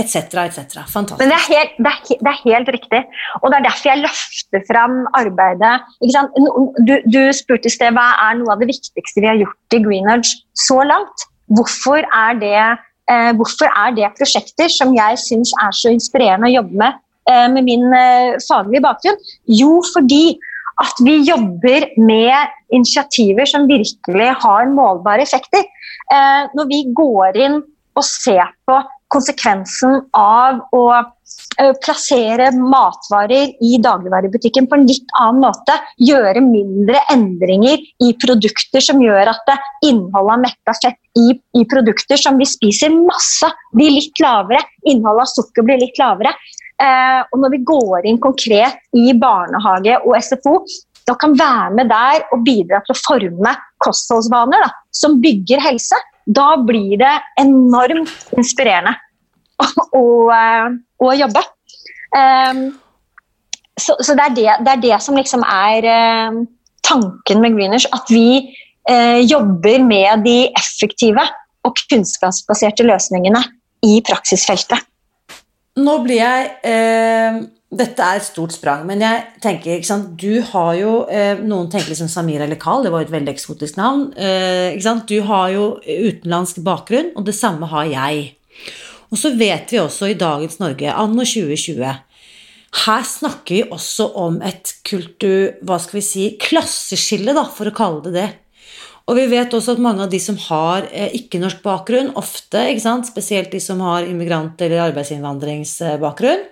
etc. 0.00 0.16
etc. 0.44 0.78
Fantastisk. 0.88 1.20
Men 1.20 1.32
det 1.32 1.36
er, 1.36 1.46
helt, 1.52 1.74
det, 1.76 1.92
er, 1.92 2.20
det 2.24 2.32
er, 2.32 2.40
helt, 2.44 2.72
riktig. 2.78 3.02
Og 3.42 3.50
det 3.50 3.58
er 3.58 3.66
derfor 3.68 3.90
jeg 3.90 4.02
løfter 4.04 4.64
fram 4.70 4.98
arbeidet. 5.20 5.74
Du, 6.88 6.94
du 7.12 7.20
spurte 7.36 7.68
i 7.68 7.74
sted 7.76 7.96
hva 7.96 8.08
er 8.28 8.38
noe 8.40 8.54
av 8.54 8.64
det 8.64 8.70
viktigste 8.72 9.24
vi 9.24 9.30
har 9.30 9.40
gjort 9.40 9.76
i 9.76 9.82
Greenwich 9.84 10.34
så 10.56 10.80
langt. 10.88 11.28
Hvorfor 11.52 12.04
er 12.04 12.40
det 12.40 12.62
Eh, 13.08 13.30
hvorfor 13.38 13.70
er 13.72 13.94
det 13.96 14.10
prosjekter 14.18 14.68
som 14.72 14.92
jeg 14.96 15.20
syns 15.22 15.54
er 15.64 15.72
så 15.76 15.92
inspirerende 15.94 16.50
å 16.50 16.56
jobbe 16.58 16.76
med 16.82 16.98
eh, 17.30 17.46
med 17.54 17.64
min 17.64 17.86
eh, 17.96 18.36
faglige 18.44 18.84
bakgrunn? 18.84 19.16
Jo, 19.60 19.78
fordi 19.94 20.36
at 20.78 21.00
vi 21.02 21.16
jobber 21.26 21.88
med 21.98 22.52
initiativer 22.76 23.48
som 23.48 23.66
virkelig 23.66 24.28
har 24.44 24.68
målbare 24.70 25.24
effekter. 25.24 25.64
Når 26.54 26.68
vi 26.70 26.78
går 26.94 27.38
inn 27.42 27.56
og 27.98 28.04
ser 28.06 28.52
på 28.68 28.76
konsekvensen 29.12 30.02
av 30.16 30.60
å 30.76 30.84
Eh, 31.58 31.72
plassere 31.82 32.52
matvarer 32.54 33.50
i 33.66 33.78
dagligvarebutikken 33.82 34.68
på 34.70 34.76
en 34.78 34.86
litt 34.88 35.10
annen 35.18 35.42
måte. 35.42 35.74
Gjøre 36.00 36.40
mindre 36.44 37.00
endringer 37.12 37.82
i 38.06 38.12
produkter 38.22 38.84
som 38.84 39.02
gjør 39.02 39.32
at 39.32 39.50
innholdet 39.84 40.36
av 40.36 40.42
metta 40.44 40.74
fett 40.78 41.00
i, 41.18 41.34
i, 41.58 41.64
produkter 41.68 42.20
som 42.20 42.38
vi 42.38 42.46
spiser 42.48 42.94
masse, 42.94 43.50
blir 43.74 43.90
litt 43.96 44.22
lavere. 44.22 44.62
Innholdet 44.88 45.26
av 45.26 45.32
sukker 45.32 45.66
blir 45.66 45.82
litt 45.82 45.98
lavere. 46.00 46.32
Eh, 46.78 47.20
og 47.26 47.42
når 47.42 47.56
vi 47.56 47.64
går 47.72 48.06
inn 48.06 48.22
konkret 48.22 48.78
i 48.96 49.10
barnehage 49.18 49.98
og 50.04 50.14
SFO, 50.22 50.60
da 51.08 51.16
kan 51.18 51.34
være 51.36 51.74
med 51.74 51.90
der 51.90 52.24
og 52.32 52.46
bidra 52.46 52.80
til 52.86 52.94
å 52.94 53.02
forme 53.02 53.56
kostholdsvaner 53.82 54.62
da, 54.62 54.70
som 54.94 55.18
bygger 55.24 55.64
helse, 55.64 55.98
da 56.28 56.48
blir 56.60 56.98
det 57.00 57.14
enormt 57.40 58.34
inspirerende 58.36 58.92
å, 59.96 60.04
å 61.00 61.14
jobbe. 61.16 61.42
Um, 62.12 62.62
så, 63.78 63.96
så 64.02 64.16
det, 64.18 64.26
er 64.26 64.34
det, 64.36 64.46
det, 64.66 64.74
er 64.74 64.82
det, 64.82 64.94
som 65.04 65.16
liksom 65.18 65.44
er 65.44 65.88
uh, 65.88 66.40
tanken 66.86 67.42
med 67.44 67.56
Greeners, 67.56 67.88
at 67.94 68.10
vi 68.12 68.42
uh, 68.90 69.20
jobber 69.24 69.84
med 69.86 70.24
de 70.26 70.38
effektive 70.58 71.24
og 71.66 71.80
kunnskapsbaserte 71.90 72.86
løsningene 72.86 73.42
i 73.86 73.98
praksisfeltet. 74.06 74.84
Nå 75.78 76.00
blir 76.02 76.20
jeg 76.20 76.48
uh, 76.66 77.40
Dette 77.68 78.00
er 78.00 78.16
et 78.16 78.24
stort 78.24 78.54
sprang, 78.56 78.86
men 78.88 79.02
jeg 79.04 79.24
tenker 79.44 79.74
ikke 79.74 79.90
sant, 79.90 80.14
Du 80.16 80.40
har 80.54 80.70
jo 80.78 80.92
Noen 81.44 81.68
tenker 81.68 81.92
liksom 81.92 82.08
Samira 82.08 82.46
eller 82.46 82.56
Carl, 82.56 82.86
det 82.86 82.92
var 82.94 83.02
jo 83.02 83.10
et 83.10 83.12
veldig 83.12 83.34
eksotisk 83.34 83.76
navn. 83.76 84.06
ikke 84.16 84.86
sant, 84.86 85.04
Du 85.04 85.20
har 85.28 85.50
jo 85.52 85.66
utenlandsk 85.84 86.62
bakgrunn, 86.64 87.12
og 87.14 87.26
det 87.28 87.36
samme 87.36 87.68
har 87.68 87.84
jeg. 87.92 88.38
Og 89.12 89.20
så 89.20 89.36
vet 89.36 89.68
vi 89.68 89.82
også 89.82 90.08
i 90.08 90.16
dagens 90.16 90.56
Norge, 90.62 90.88
anno 90.88 91.28
2020 91.28 91.84
her 92.84 93.06
snakker 93.06 93.54
vi 93.54 93.62
også 93.72 94.10
om 94.20 94.42
et 94.44 94.74
kultur... 94.86 95.56
Hva 95.64 95.78
skal 95.80 95.98
vi 95.98 96.04
si 96.04 96.26
klasseskille, 96.40 97.32
da, 97.36 97.46
for 97.48 97.70
å 97.70 97.74
kalle 97.74 98.04
det 98.06 98.14
det. 98.18 98.28
Og 99.08 99.16
vi 99.16 99.24
vet 99.30 99.54
også 99.56 99.78
at 99.78 99.80
mange 99.80 100.04
av 100.04 100.10
de 100.12 100.20
som 100.20 100.36
har 100.50 100.84
eh, 100.92 101.14
ikke-norsk 101.16 101.62
bakgrunn, 101.64 102.12
ofte, 102.20 102.66
spesielt 103.08 103.54
de 103.54 103.60
som 103.64 103.80
har 103.80 104.04
immigrant- 104.04 104.60
eller 104.60 104.84
arbeidsinnvandringsbakgrunn, 104.90 106.44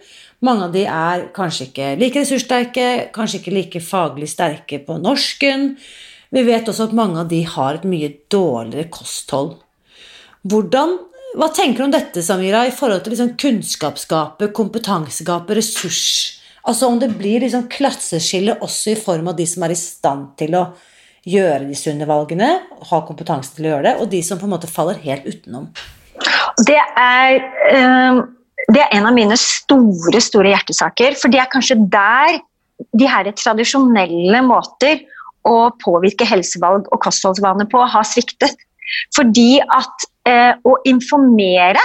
mange 0.44 0.68
av 0.68 0.74
de 0.74 0.84
er 0.84 1.26
kanskje 1.36 1.70
ikke 1.70 1.90
like 2.00 2.20
ressurssterke, 2.20 2.86
kanskje 3.14 3.40
ikke 3.40 3.54
like 3.54 3.82
faglig 3.84 4.28
sterke 4.32 4.80
på 4.84 4.98
norsken. 5.00 5.70
Vi 6.34 6.42
vet 6.44 6.68
også 6.68 6.90
at 6.90 6.96
mange 6.96 7.22
av 7.22 7.30
de 7.30 7.42
har 7.48 7.78
et 7.78 7.86
mye 7.88 8.10
dårligere 8.32 8.90
kosthold. 8.92 9.54
Hvordan 10.46 10.98
hva 11.36 11.50
tenker 11.52 11.82
du 11.82 11.84
om 11.84 11.92
dette, 11.92 12.22
Samira, 12.24 12.62
i 12.64 12.72
forhold 12.72 13.02
til 13.04 13.12
liksom 13.12 13.34
kunnskapsgapet, 13.36 14.54
kompetansegapet, 14.56 15.58
ressurs? 15.58 16.04
Altså 16.66 16.88
om 16.88 16.96
det 16.98 17.10
blir 17.18 17.42
liksom 17.44 17.66
klasseskille 17.70 18.56
også 18.64 18.94
i 18.94 18.98
form 18.98 19.28
av 19.30 19.36
de 19.36 19.44
som 19.48 19.66
er 19.66 19.74
i 19.74 19.78
stand 19.78 20.30
til 20.40 20.56
å 20.56 20.62
gjøre 21.26 21.66
de 21.66 21.76
sunne 21.76 22.06
valgene, 22.08 22.48
ha 22.88 23.02
kompetanse 23.04 23.52
til 23.52 23.66
å 23.66 23.74
gjøre 23.74 23.84
det, 23.88 23.94
og 24.00 24.10
de 24.14 24.22
som 24.24 24.40
på 24.40 24.48
en 24.48 24.54
måte 24.54 24.70
faller 24.70 24.98
helt 25.02 25.26
utenom? 25.28 25.68
Det 26.64 26.78
er, 26.78 27.36
uh, 27.74 28.22
det 28.72 28.82
er 28.82 28.94
en 28.96 29.08
av 29.08 29.14
mine 29.16 29.36
store, 29.38 30.20
store 30.22 30.52
hjertesaker. 30.54 31.16
For 31.20 31.32
det 31.32 31.42
er 31.42 31.52
kanskje 31.52 31.78
der 31.92 32.38
de 32.96 33.08
her 33.08 33.28
tradisjonelle 33.36 34.40
måter 34.44 35.04
å 35.46 35.70
påvirke 35.82 36.26
helsevalg 36.28 36.88
og 36.90 37.02
kostholdsvaner 37.04 37.68
på 37.70 37.84
har 37.92 38.06
sviktet. 38.08 38.56
Fordi 39.16 39.58
at 39.60 40.06
eh, 40.28 40.52
å 40.66 40.76
informere 40.88 41.82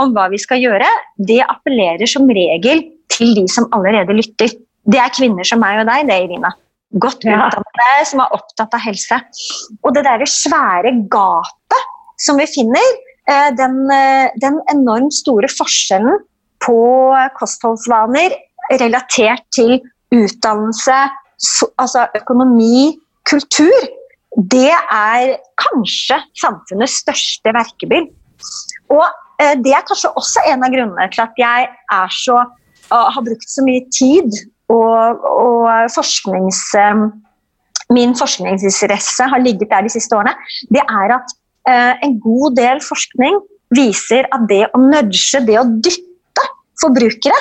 om 0.00 0.14
hva 0.14 0.28
vi 0.32 0.38
skal 0.40 0.62
gjøre, 0.62 0.88
det 1.18 1.40
appellerer 1.44 2.08
som 2.08 2.28
regel 2.30 2.84
til 3.12 3.34
de 3.36 3.46
som 3.50 3.68
allerede 3.76 4.16
lytter. 4.16 4.52
Det 4.90 5.00
er 5.00 5.12
kvinner 5.14 5.46
som 5.46 5.60
meg 5.62 5.82
og 5.82 5.90
deg, 5.90 6.08
det, 6.08 6.18
Irina. 6.26 6.52
Godt 7.00 7.22
utdannede, 7.22 7.88
ja. 8.00 8.06
som 8.08 8.22
er 8.22 8.32
opptatt 8.34 8.72
av 8.74 8.82
helse. 8.82 9.20
Og 9.84 9.92
det 9.94 10.04
derre 10.06 10.26
svære 10.26 10.94
gapet 11.12 11.90
som 12.20 12.40
vi 12.40 12.48
finner, 12.50 12.96
den, 13.56 13.78
eh, 13.94 14.30
den 14.42 14.58
enormt 14.72 15.14
store 15.14 15.50
forskjellen 15.52 16.20
på 16.64 16.80
kostholdsvaner 17.38 18.34
relatert 18.80 19.44
til 19.54 19.78
utdannelse, 20.14 20.98
altså 21.78 22.06
økonomi, 22.18 22.98
kultur, 23.30 23.86
det 24.50 24.70
er 24.70 25.36
kanskje 25.58 26.20
samfunnets 26.38 27.00
største 27.02 27.54
verkebyll. 27.54 28.06
Og 28.90 29.06
eh, 29.40 29.56
det 29.62 29.74
er 29.74 29.86
kanskje 29.86 30.12
også 30.18 30.44
en 30.50 30.66
av 30.66 30.74
grunnene 30.74 31.08
til 31.14 31.24
at 31.24 31.40
jeg 31.40 31.70
så, 32.14 32.44
uh, 32.90 33.08
har 33.14 33.26
brukt 33.26 33.50
så 33.50 33.64
mye 33.66 33.86
tid 33.94 34.30
og, 34.70 35.24
og 35.26 35.90
forsknings, 35.94 36.62
um, 36.78 37.08
min 37.90 38.14
forskningsinteresse 38.14 39.26
har 39.32 39.42
ligget 39.42 39.70
der 39.70 39.86
de 39.86 39.92
siste 39.92 40.14
årene. 40.14 40.36
Det 40.70 40.82
er 40.84 41.16
at 41.16 41.34
en 41.68 42.14
god 42.24 42.56
del 42.56 42.80
forskning 42.82 43.34
viser 43.76 44.26
at 44.32 44.46
det 44.48 44.64
å 44.72 44.80
nudge, 44.80 45.42
det 45.46 45.58
å 45.60 45.66
dytte 45.68 46.46
forbrukere 46.80 47.36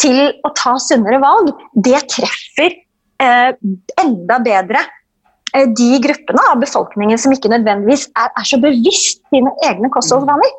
til 0.00 0.32
å 0.46 0.50
ta 0.56 0.72
sunnere 0.80 1.20
valg, 1.20 1.52
det 1.76 2.00
treffer 2.08 2.72
uh, 3.20 3.52
enda 4.00 4.38
bedre 4.42 4.80
Eh, 5.56 5.66
de 5.74 5.98
gruppene 6.02 6.42
av 6.52 6.60
befolkningen 6.62 7.18
som 7.18 7.32
ikke 7.34 7.50
nødvendigvis 7.50 8.06
er, 8.14 8.30
er 8.38 8.46
så 8.46 8.58
bevisst 8.62 9.22
sine 9.32 9.50
egne 9.66 9.90
kostholdsvaner. 9.92 10.52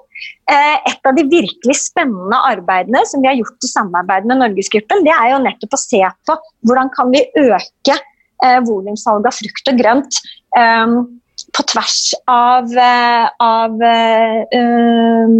Eh, 0.52 0.78
et 0.92 1.08
av 1.08 1.16
de 1.18 1.24
virkelig 1.32 1.78
spennende 1.80 2.40
arbeidene 2.50 3.06
som 3.10 3.24
vi 3.24 3.30
har 3.32 3.38
gjort 3.40 3.64
i 3.68 3.72
samarbeid 3.72 4.28
med 4.28 4.42
Norgesgruppen, 4.42 5.06
det 5.08 5.16
er 5.16 5.32
jo 5.32 5.42
nettopp 5.46 5.78
å 5.78 5.82
se 5.82 6.02
på 6.28 6.38
hvordan 6.68 6.92
kan 6.94 7.14
vi 7.14 7.24
øke 7.40 7.96
eh, 7.96 8.60
volumsalget 8.68 9.32
av 9.32 9.38
frukt 9.40 9.72
og 9.72 9.80
grønt 9.80 10.20
eh, 10.60 10.98
på 11.56 11.66
tvers 11.72 12.00
av, 12.32 12.72
av 13.44 13.84
øh, 13.88 15.36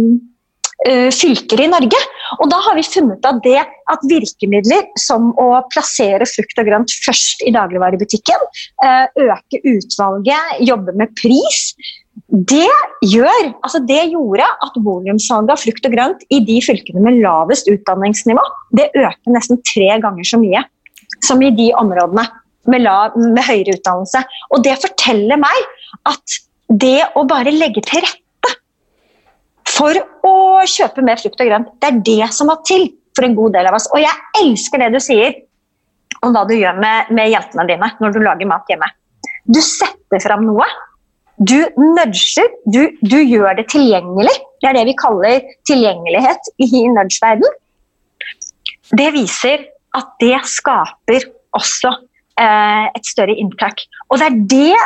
øh, 0.88 1.10
fylker 1.14 1.62
i 1.64 1.70
Norge. 1.72 2.00
Og 2.40 2.50
da 2.52 2.58
har 2.66 2.76
vi 2.78 2.84
funnet 2.86 3.24
at 3.28 3.40
det 3.44 3.58
at 3.62 4.04
virkemidler 4.10 4.88
som 5.00 5.30
å 5.40 5.48
plassere 5.72 6.28
frukt 6.28 6.60
og 6.60 6.68
grønt 6.68 6.94
først 7.04 7.44
i 7.46 7.54
dagligvarebutikken, 7.54 8.46
eh, 8.86 9.24
øke 9.26 9.62
utvalget, 9.74 10.62
jobbe 10.68 10.96
med 11.00 11.12
pris, 11.20 11.72
det 12.32 12.68
gjør, 13.08 13.50
altså 13.64 13.80
det 13.88 14.02
gjorde 14.12 14.44
at 14.44 14.76
volumsalget 14.84 15.52
av 15.52 15.60
frukt 15.60 15.88
og 15.88 15.94
grønt 15.94 16.22
i 16.32 16.40
de 16.44 16.58
fylkene 16.64 17.02
med 17.04 17.20
lavest 17.24 17.68
utdanningsnivå, 17.72 18.44
det 18.76 18.90
økte 18.96 19.34
nesten 19.34 19.60
tre 19.68 19.90
ganger 20.00 20.28
så 20.28 20.40
mye 20.40 20.62
som 21.24 21.42
i 21.44 21.52
de 21.56 21.70
områdene 21.76 22.24
med, 22.70 22.84
lav, 22.84 23.16
med 23.16 23.42
høyere 23.44 23.76
utdannelse. 23.76 24.22
Og 24.54 24.64
det 24.64 24.78
forteller 24.82 25.40
meg 25.40 25.68
at 26.08 26.40
det 26.72 27.00
å 27.18 27.24
bare 27.28 27.52
legge 27.54 27.82
til 27.84 28.02
rette 28.04 28.54
for 29.68 29.96
å 30.26 30.34
kjøpe 30.68 31.04
mer 31.04 31.20
frukt 31.20 31.40
og 31.40 31.48
grønt. 31.48 31.72
Det 31.80 31.90
er 31.90 32.02
det 32.06 32.32
som 32.34 32.50
må 32.50 32.58
til 32.66 32.88
for 33.16 33.26
en 33.26 33.36
god 33.36 33.56
del 33.56 33.68
av 33.68 33.76
oss. 33.78 33.88
Og 33.92 34.00
jeg 34.02 34.42
elsker 34.42 34.82
det 34.82 34.92
du 34.94 35.00
sier 35.02 35.36
om 36.22 36.34
hva 36.34 36.44
du 36.48 36.54
gjør 36.56 36.78
med, 36.80 37.10
med 37.14 37.32
jentene 37.32 37.66
dine 37.68 37.90
når 38.00 38.14
du 38.14 38.22
lager 38.22 38.48
mat 38.50 38.70
hjemme. 38.70 38.88
Du 39.44 39.60
setter 39.64 40.22
fram 40.22 40.46
noe. 40.46 40.66
Du 41.42 41.58
nudger. 41.76 42.48
Du, 42.70 42.82
du, 43.02 43.18
gjør 43.18 43.56
det 43.58 43.66
tilgjengelig. 43.72 44.34
Det 44.62 44.70
er 44.70 44.78
det 44.78 44.86
vi 44.92 44.96
kaller 44.98 45.42
tilgjengelighet 45.68 46.52
i 46.62 46.84
nudge-verden. 46.92 47.58
Det 48.92 49.08
viser 49.14 49.66
at 49.96 50.12
det 50.22 50.36
skaper 50.48 51.26
også 51.56 51.90
eh, 52.40 52.86
et 52.92 53.08
større 53.08 53.34
inntak. 53.36 53.82
Og 54.10 54.20
det 54.20 54.28
er 54.28 54.38
det, 54.52 54.82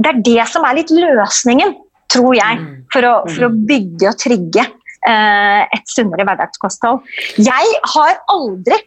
det 0.00 0.10
er 0.10 0.20
det 0.24 0.44
som 0.48 0.64
er 0.66 0.78
litt 0.80 0.92
løsningen 0.94 1.76
tror 2.10 2.34
jeg, 2.34 2.58
mm. 2.58 2.70
for 2.90 3.06
å, 3.06 3.14
for 3.30 3.46
å 3.46 3.50
mm. 3.52 3.58
bygge 3.68 4.08
og 4.10 4.18
trygge 4.18 4.64
eh, 4.64 5.60
et 5.62 5.92
sunnere 5.92 6.26
hverdagskosthold. 6.26 7.04
Jeg 7.38 7.76
har 7.92 8.16
aldri 8.32 8.78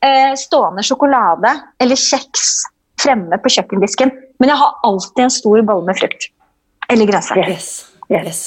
eh, 0.00 0.32
stående 0.40 0.84
sjokolade 0.86 1.52
eller 1.82 2.00
kjeks 2.00 2.46
fremme 3.02 3.36
på 3.42 3.52
kjøkkendisken, 3.58 4.14
men 4.40 4.52
jeg 4.52 4.60
har 4.62 4.78
alltid 4.88 5.26
en 5.26 5.34
stor 5.34 5.66
bolle 5.68 5.84
med 5.90 6.00
frukt. 6.00 6.30
Eller 6.88 7.10
grønnsaker. 7.10 7.50
Yes. 7.52 7.70
yes. 8.08 8.42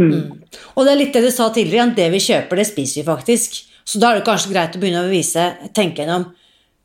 Mm. 0.00 0.10
Mm. 0.10 0.60
Og 0.74 0.86
det 0.86 0.92
er 0.94 1.00
litt 1.04 1.14
det 1.14 1.22
du 1.26 1.30
sa 1.30 1.50
tidligere, 1.52 1.90
at 1.92 1.98
det 1.98 2.08
vi 2.14 2.22
kjøper, 2.24 2.58
det 2.58 2.70
spiser 2.70 3.02
vi 3.02 3.08
faktisk. 3.12 3.60
Så 3.86 4.00
da 4.02 4.10
er 4.10 4.20
det 4.20 4.26
kanskje 4.26 4.52
greit 4.54 4.74
å 4.74 4.80
begynne 4.82 5.04
å 5.04 5.10
vise, 5.10 5.44
tenke 5.76 6.02
gjennom 6.02 6.30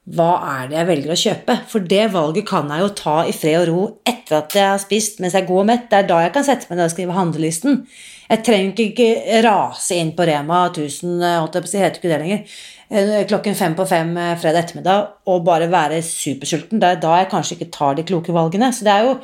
hva 0.07 0.27
er 0.39 0.69
det 0.69 0.77
jeg 0.77 0.87
velger 0.87 1.11
å 1.11 1.19
kjøpe? 1.19 1.53
For 1.67 1.83
det 1.83 2.05
valget 2.13 2.47
kan 2.47 2.69
jeg 2.71 2.79
jo 2.79 2.91
ta 2.95 3.15
i 3.27 3.33
fred 3.35 3.57
og 3.65 3.67
ro 3.67 3.81
etter 4.07 4.37
at 4.37 4.55
jeg 4.55 4.69
har 4.71 4.79
spist, 4.79 5.19
mens 5.19 5.35
jeg 5.35 5.47
går 5.49 5.65
mett. 5.67 5.89
Det 5.91 5.99
er 5.99 6.07
da 6.07 6.21
jeg 6.23 6.31
kan 6.37 6.45
sette 6.47 6.69
meg 6.69 6.79
ned 6.79 6.87
og 6.87 6.93
skrive 6.93 7.17
handlelisten. 7.17 7.81
Jeg 8.27 8.43
trenger 8.47 8.81
ikke 8.85 9.41
rase 9.43 9.97
inn 9.99 10.13
på 10.15 10.27
Rema 10.27 10.61
1000, 10.69 11.11
holdt 11.41 11.59
jeg 11.59 11.91
ikke 11.91 12.11
det 12.11 12.21
lenger, 12.23 12.55
eh, 12.87 13.19
klokken 13.27 13.55
fem 13.55 13.75
på 13.75 13.87
fem 13.87 14.15
eh, 14.19 14.33
fredag 14.39 14.63
ettermiddag 14.63 15.27
og 15.27 15.45
bare 15.47 15.67
være 15.71 16.01
supersulten. 16.03 16.79
Det 16.79 16.89
er 16.89 17.03
da 17.03 17.19
jeg 17.19 17.31
kanskje 17.31 17.57
ikke 17.57 17.71
tar 17.75 17.99
de 17.99 18.07
kloke 18.07 18.35
valgene. 18.35 18.71
Så 18.71 18.87
det 18.87 18.95
er 18.95 19.07
jo 19.07 19.15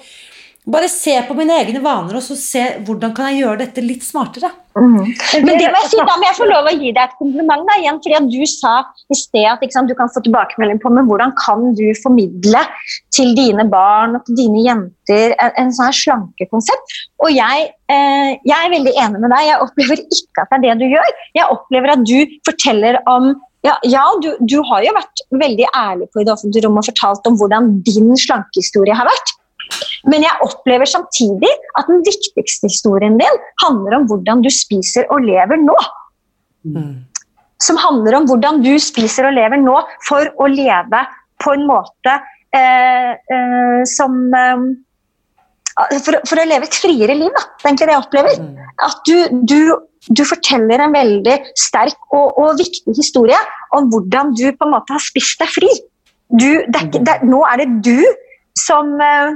bare 0.66 0.88
se 0.88 1.14
på 1.28 1.36
mine 1.36 1.58
egne 1.60 1.82
vaner 1.84 2.16
og 2.16 2.24
så 2.24 2.38
se 2.40 2.62
hvordan 2.88 3.12
kan 3.16 3.32
jeg 3.32 3.44
gjøre 3.44 3.60
dette 3.66 3.84
litt 3.84 4.06
smartere. 4.06 4.52
Mm. 4.74 4.96
Men 5.46 5.60
det 5.60 5.68
må 5.70 5.82
jeg 5.84 5.90
si, 5.92 6.00
Da 6.00 6.16
må 6.18 6.26
jeg 6.26 6.38
få 6.38 6.48
lov 6.50 6.70
å 6.70 6.74
gi 6.74 6.94
deg 6.96 7.02
et 7.04 7.18
kompliment. 7.20 7.66
da, 7.68 7.76
igjen, 7.82 8.00
fordi 8.02 8.16
at 8.18 8.30
Du 8.32 8.40
sa 8.50 8.74
i 9.12 9.18
sted 9.20 9.46
at 9.52 9.66
sant, 9.76 9.92
du 9.92 9.96
kan 9.98 10.10
få 10.10 10.24
tilbakemelding 10.26 10.80
på 10.82 10.90
men 10.94 11.06
hvordan 11.10 11.36
kan 11.38 11.74
du 11.78 11.86
formidle 12.02 12.64
til 13.14 13.36
dine 13.38 13.68
barn 13.70 14.18
og 14.18 14.26
til 14.26 14.40
dine 14.40 14.64
jenter 14.66 15.36
en, 15.36 15.54
en 15.62 15.74
sånn 15.76 15.94
slankekonsept. 16.00 16.98
Og 17.22 17.36
jeg, 17.36 17.70
eh, 17.92 18.32
jeg, 18.42 18.58
er 18.58 18.74
veldig 18.74 18.96
enig 19.06 19.22
med 19.22 19.36
deg. 19.36 19.50
Jeg 19.52 19.62
opplever 19.68 20.06
ikke 20.08 20.48
at 20.48 20.56
det 20.56 20.60
er 20.60 20.66
det 20.66 20.88
du 20.88 20.96
gjør. 20.96 21.14
Jeg 21.38 21.52
opplever 21.58 21.94
at 21.98 22.08
du 22.08 22.38
forteller 22.48 23.02
om 23.12 23.34
ja, 23.64 23.78
ja 23.88 24.04
du, 24.20 24.34
du, 24.44 24.58
har 24.68 24.84
jo 24.84 24.92
vært 24.96 25.22
veldig 25.40 25.70
ærlig 25.72 26.10
på 26.12 26.20
i 26.20 26.26
det 26.28 26.34
offentlige 26.34 26.66
rom 26.66 26.82
og 26.82 26.88
fortalt 26.90 27.30
om 27.30 27.38
hvordan 27.40 27.70
din 27.86 28.12
slankehistorie 28.20 28.96
har 28.98 29.08
vært. 29.08 29.38
Men 30.12 30.26
jeg 30.26 30.44
opplever 30.44 30.90
samtidig 30.90 31.50
at 31.80 31.90
den 31.90 32.04
viktigste 32.04 32.70
historien 32.72 33.16
din 33.20 33.42
handler 33.64 34.00
om 34.00 34.08
hvordan 34.10 34.44
du 34.44 34.50
spiser 34.52 35.08
og 35.14 35.24
lever 35.24 35.62
nå. 35.64 35.78
Mm. 36.68 37.04
Som 37.64 37.80
handler 37.80 38.20
om 38.20 38.28
hvordan 38.28 38.60
du 38.64 38.74
spiser 38.84 39.30
og 39.30 39.38
lever 39.38 39.62
nå 39.62 39.78
for 40.08 40.28
å 40.44 40.50
leve 40.52 41.06
på 41.44 41.54
en 41.56 41.64
måte 41.68 42.18
eh, 42.56 43.14
eh, 43.16 43.80
som 43.90 44.20
eh, 44.36 44.66
for, 46.04 46.20
for, 46.28 46.40
å 46.40 46.46
leve 46.48 46.68
et 46.68 46.78
friere 46.78 47.16
liv, 47.18 47.32
da. 47.34 47.46
Det 47.48 47.66
er 47.66 47.72
egentlig 47.72 47.88
det 47.88 47.96
jeg 47.96 48.04
opplever. 48.04 48.44
Mm. 48.44 48.68
At 48.88 49.00
du, 49.08 49.16
du, 49.54 49.60
du, 50.20 50.24
forteller 50.28 50.84
en 50.84 50.94
veldig 50.96 51.38
sterk 51.60 51.98
og, 52.12 52.36
og, 52.38 52.60
viktig 52.60 52.96
historie 52.98 53.40
om 53.74 53.90
hvordan 53.94 54.36
du 54.38 54.46
på 54.52 54.68
en 54.68 54.76
måte 54.76 54.96
har 54.96 55.04
spist 55.04 55.42
deg 55.42 55.50
fri. 55.56 55.72
Du, 56.34 56.50
det, 56.74 56.86
det, 56.94 57.18
nå 57.26 57.42
er 57.50 57.64
det 57.64 57.70
du 57.86 57.98
som 58.60 58.94
eh, 59.02 59.34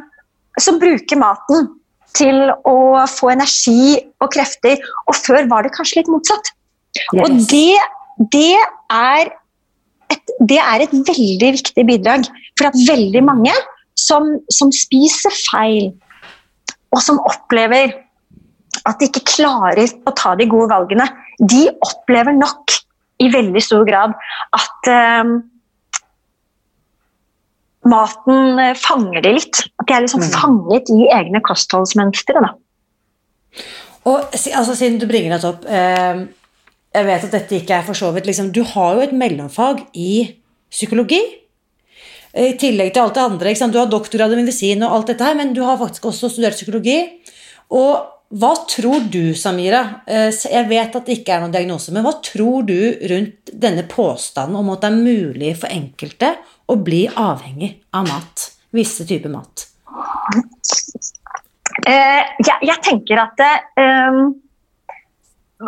som 0.62 0.80
bruker 0.82 1.20
maten 1.20 1.70
til 2.18 2.47
å 2.66 2.78
få 3.12 3.32
energi 3.34 3.97
og 4.24 4.32
krefter. 4.34 4.80
Og 5.10 5.18
før 5.18 5.49
var 5.51 5.66
det 5.66 5.74
kanskje 5.76 6.01
litt 6.01 6.12
motsatt. 6.12 6.53
Yes. 7.14 7.22
Og 7.22 7.36
det, 7.51 7.78
det, 8.34 8.58
er 8.93 9.30
et, 10.14 10.34
det, 10.41 10.60
er 10.62 10.86
et, 10.88 10.95
veldig 11.12 11.51
viktig 11.60 11.86
bidrag. 11.89 12.28
For 12.58 12.72
at 12.72 12.80
veldig 12.88 13.24
mange 13.28 13.53
som, 13.97 14.38
som 14.53 14.74
spiser 14.74 15.34
feil, 15.51 15.91
og 16.95 17.03
som 17.03 17.20
opplever 17.28 17.93
at 18.88 19.01
de 19.01 19.10
ikke 19.10 19.26
klarer 19.28 19.89
å 20.08 20.14
ta 20.16 20.34
de 20.39 20.47
gode 20.49 20.72
valgene, 20.72 21.05
de 21.43 21.68
opplever 21.84 22.36
nok 22.38 22.78
i 23.22 23.30
veldig 23.34 23.62
stor 23.64 23.84
grad 23.88 24.14
at 24.55 24.89
um, 25.22 25.39
maten 27.90 28.60
eh, 28.62 28.76
fanger 28.80 29.24
de 29.26 29.36
litt. 29.38 29.64
At 29.82 29.88
de 29.90 29.96
er 29.96 30.06
liksom 30.06 30.24
mm. 30.24 30.34
fanget 30.36 30.92
i 30.94 31.08
egne 31.16 31.42
kostholdsmønstre. 31.46 32.44
Og 34.08 34.36
altså, 34.36 34.76
Siden 34.78 35.00
du 35.02 35.08
bringer 35.10 35.36
dette 35.36 35.50
opp 35.50 35.66
eh, 35.66 36.20
Jeg 36.94 37.08
vet 37.08 37.26
at 37.28 37.34
dette 37.34 37.58
ikke 37.58 37.80
er 37.80 37.88
for 37.88 37.98
så 37.98 38.12
vidt 38.16 38.30
liksom, 38.30 38.52
Du 38.56 38.62
har 38.76 38.96
jo 38.96 39.04
et 39.08 39.16
mellomfag 39.16 39.86
i 39.98 40.12
psykologi. 40.72 41.20
I 42.38 42.52
tillegg 42.60 42.92
til 42.94 43.02
alt 43.02 43.16
det 43.16 43.24
andre. 43.24 43.56
Du 43.72 43.80
har 43.80 43.90
doktorgrad 43.90 44.36
i 44.36 44.42
medisin 44.42 44.84
og 44.86 44.94
alt 44.94 45.14
dette 45.14 45.26
her, 45.26 45.38
men 45.40 45.56
du 45.56 45.64
har 45.66 45.80
faktisk 45.80 46.06
også 46.12 46.30
studert 46.30 46.58
psykologi. 46.60 47.00
Og 47.74 48.16
hva 48.28 48.49
tror 48.67 49.05
du, 49.07 49.32
Samira, 49.39 50.03
eh, 50.05 50.28
jeg 50.36 50.67
vet 50.67 50.95
at 50.99 51.05
det 51.07 51.21
ikke 51.21 51.38
er 51.38 51.43
noen 51.45 51.53
diagnose, 51.53 51.93
men 51.95 52.03
hva 52.03 52.17
tror 52.23 52.65
du 52.67 52.75
rundt 53.07 53.53
denne 53.55 53.86
påstanden 53.88 54.57
om 54.59 54.73
at 54.73 54.84
det 54.84 54.89
er 54.89 54.97
mulig 54.97 55.53
for 55.61 55.71
enkelte 55.71 56.34
å 56.67 56.75
bli 56.75 57.05
avhengig 57.07 57.71
av 57.95 58.09
mat? 58.09 58.49
Visse 58.75 59.07
typer 59.07 59.32
mat? 59.32 59.63
Uh, 61.88 62.23
jeg, 62.43 62.57
jeg, 62.67 62.78
tenker 62.84 63.21
at 63.21 63.39
uh, 63.80 64.28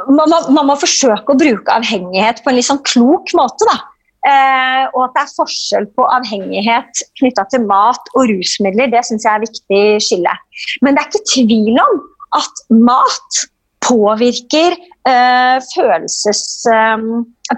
man, 0.10 0.26
må, 0.28 0.42
man, 0.52 0.66
må 0.68 0.76
forsøke 0.82 1.32
å 1.32 1.40
bruke 1.40 1.80
avhengighet 1.80 2.44
på 2.44 2.52
en 2.52 2.60
litt 2.60 2.68
sånn 2.68 2.84
klok 2.84 3.32
måte. 3.40 3.72
Uh, 4.20 4.84
og 4.92 5.06
at 5.06 5.16
det 5.16 5.24
er 5.24 5.36
forskjell 5.38 5.88
på 5.96 6.12
avhengighet 6.12 7.08
knytta 7.22 7.48
til 7.54 7.64
mat 7.72 8.12
og 8.18 8.28
rusmidler, 8.34 8.92
det 8.92 9.08
syns 9.08 9.24
jeg 9.24 9.32
er 9.32 9.46
viktig 9.48 9.84
skille. 10.04 10.40
Men 10.84 10.98
det 10.98 11.06
er 11.06 11.14
ikke 11.14 11.30
tvil 11.38 11.86
om 11.88 12.02
at 12.38 12.64
mat 12.76 13.44
påvirker, 13.86 14.76
følelses, 15.74 16.42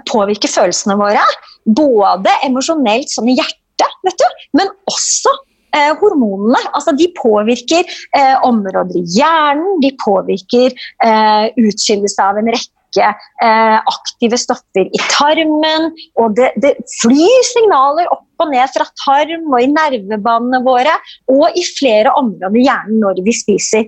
påvirker 0.08 0.48
følelsene 0.48 0.96
våre 0.96 1.24
både 1.66 2.32
emosjonelt, 2.46 3.10
sånn 3.12 3.30
i 3.32 3.38
hjertet, 3.38 3.98
vet 4.06 4.18
du, 4.22 4.44
men 4.58 4.70
også 4.90 5.32
eh, 5.76 5.92
hormonene. 6.00 6.60
Altså, 6.72 6.94
de 6.96 7.08
påvirker 7.18 7.82
eh, 7.86 8.36
områder 8.46 9.00
i 9.00 9.06
hjernen, 9.16 9.80
de 9.84 9.92
påvirker 10.02 10.72
eh, 10.72 11.48
utskillelse 11.60 12.24
av 12.24 12.40
en 12.40 12.52
rekke 12.52 13.08
eh, 13.08 13.78
aktive 13.78 14.40
stoffer 14.40 14.88
i 14.88 15.02
tarmen. 15.12 15.90
Og 16.20 16.36
det, 16.38 16.52
det, 16.64 16.76
flyr 17.00 17.48
signaler 17.52 18.10
opp 18.12 18.28
og 18.42 18.50
ned 18.50 18.72
fra 18.74 18.88
tarm 19.04 19.52
og 19.52 19.60
i 19.62 19.70
nervebanene 19.70 20.64
våre 20.66 20.96
og 21.30 21.58
i 21.58 21.62
flere 21.78 22.14
områder 22.18 22.58
i 22.58 22.66
hjernen 22.66 23.02
når 23.04 23.22
vi 23.22 23.36
spiser. 23.36 23.86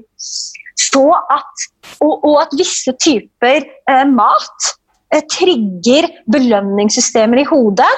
Så 0.78 1.04
at, 1.12 1.66
og, 2.02 2.24
og 2.24 2.40
at 2.42 2.54
visse 2.58 2.92
typer 3.02 3.62
eh, 3.62 4.06
mat 4.10 4.74
Eh, 5.14 5.22
trigger 5.30 6.08
belønningssystemer 6.32 7.42
i 7.42 7.46
hodet 7.46 7.90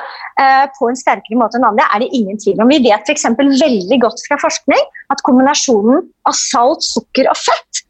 eh, 0.43 0.65
på 0.77 0.89
en 0.91 0.99
sterkere 0.99 1.39
måte 1.41 1.57
enn 1.57 1.69
andre, 1.69 1.87
er 1.95 2.03
det 2.03 2.11
ingen 2.19 2.41
tvil 2.43 2.61
om. 2.61 2.69
Vi 2.69 2.83
vet 2.85 3.09
f.eks. 3.09 3.25
veldig 3.39 3.99
godt 4.03 4.25
fra 4.27 4.37
forskning 4.43 4.83
at 5.15 5.23
kombinasjonen 5.25 6.03
av 6.29 6.37
salt, 6.37 6.85
sukker 6.85 7.31
og 7.31 7.39
fett 7.41 7.81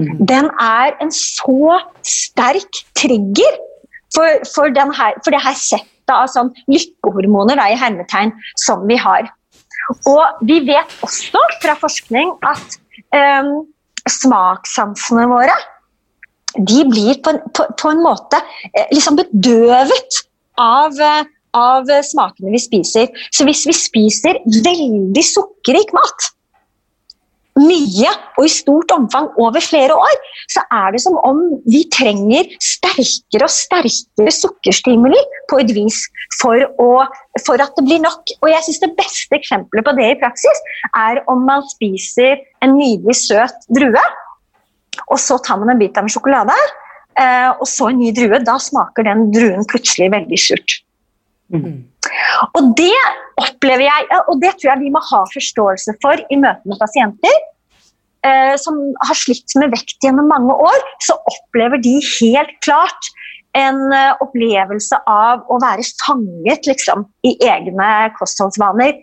mm. 0.00 0.22
den 0.30 0.48
er 0.62 0.96
en 1.02 1.12
så 1.12 1.80
sterk 2.06 2.80
trigger 2.96 3.58
for, 4.14 4.40
for, 4.54 4.70
her, 4.70 5.18
for 5.26 5.34
det 5.34 5.42
her 5.44 5.58
settet 5.58 6.14
av 6.14 6.30
sånn 6.32 6.54
lykkehormoner 6.70 7.60
da, 7.60 7.68
i 7.70 7.78
hermetegn 7.78 8.32
som 8.64 8.86
vi 8.88 8.96
har. 9.02 9.28
Og 10.08 10.46
vi 10.46 10.60
vet 10.70 10.94
også 11.04 11.42
fra 11.60 11.76
forskning 11.78 12.32
at 12.46 12.80
um, 13.12 13.52
smakssansene 14.08 15.26
våre 15.30 15.56
de 16.58 16.82
blir 16.88 17.20
på 17.22 17.34
en, 17.34 17.38
på, 17.54 17.66
på 17.78 17.92
en 17.92 18.02
måte 18.02 18.40
eh, 18.72 18.88
liksom 18.90 19.18
bedøvet 19.20 20.22
av, 20.58 20.96
eh, 20.98 21.28
av 21.54 21.90
smakene 22.06 22.50
vi 22.54 22.62
spiser. 22.62 23.06
Så 23.30 23.46
hvis 23.46 23.62
vi 23.68 23.76
spiser 23.76 24.40
veldig 24.46 25.24
sukkerrik 25.26 25.94
mat, 25.94 26.30
mye 27.58 28.10
og 28.38 28.44
i 28.46 28.52
stort 28.52 28.92
omfang 28.94 29.28
over 29.40 29.62
flere 29.64 29.94
år, 29.96 30.16
så 30.52 30.62
er 30.72 30.94
det 30.94 31.02
som 31.02 31.16
om 31.26 31.40
vi 31.66 31.82
trenger 31.92 32.48
sterkere 32.62 33.48
og 33.48 33.52
sterkere 33.52 34.34
sukkerstimuli 34.34 35.18
på 35.50 35.60
et 35.62 35.72
vis 35.74 35.98
for, 36.40 36.62
å, 36.80 36.88
for 37.44 37.62
at 37.62 37.74
det 37.76 37.86
blir 37.88 38.02
nok. 38.04 38.34
Og 38.40 38.50
jeg 38.52 38.66
synes 38.66 38.80
Det 38.80 38.92
beste 38.98 39.36
eksempelet 39.36 39.86
på 39.86 39.96
det 39.98 40.08
i 40.12 40.18
praksis 40.22 40.62
er 40.96 41.22
om 41.30 41.44
man 41.48 41.66
spiser 41.74 42.40
en 42.64 42.76
nydelig 42.78 43.18
søt 43.24 43.66
drue, 43.74 44.04
og 45.10 45.18
så 45.20 45.38
tar 45.42 45.60
man 45.60 45.74
en 45.74 45.80
bit 45.80 45.96
av 45.98 46.06
en 46.06 46.12
sjokolade, 46.12 46.56
eh, 47.18 47.50
og 47.50 47.66
så 47.68 47.90
en 47.90 48.00
ny 48.00 48.12
drue. 48.16 48.40
Da 48.46 48.58
smaker 48.62 49.06
den 49.06 49.28
druen 49.34 49.66
plutselig 49.68 50.10
veldig 50.14 50.40
surt. 50.40 50.80
Mm. 51.50 51.89
Og 52.56 52.72
det 52.78 52.96
opplever 53.40 53.84
jeg, 53.86 54.20
og 54.30 54.40
det 54.42 54.54
tror 54.56 54.72
jeg 54.72 54.84
vi 54.84 54.92
må 54.94 55.02
ha 55.10 55.22
forståelse 55.32 55.96
for 56.02 56.20
i 56.32 56.38
møte 56.40 56.68
med 56.70 56.80
pasienter 56.80 57.36
eh, 58.26 58.54
som 58.60 58.78
har 59.04 59.18
slitt 59.18 59.56
med 59.60 59.74
vekt 59.74 59.98
gjennom 60.04 60.30
mange 60.30 60.56
år. 60.56 60.86
Så 61.04 61.16
opplever 61.30 61.82
de 61.82 61.98
helt 62.18 62.54
klart 62.64 63.12
en 63.58 63.80
uh, 63.90 64.14
opplevelse 64.22 64.94
av 65.10 65.40
å 65.50 65.56
være 65.62 65.82
fanget 66.04 66.68
liksom, 66.70 67.02
i 67.26 67.32
egne 67.42 67.88
kostholdsvaner. 68.14 69.00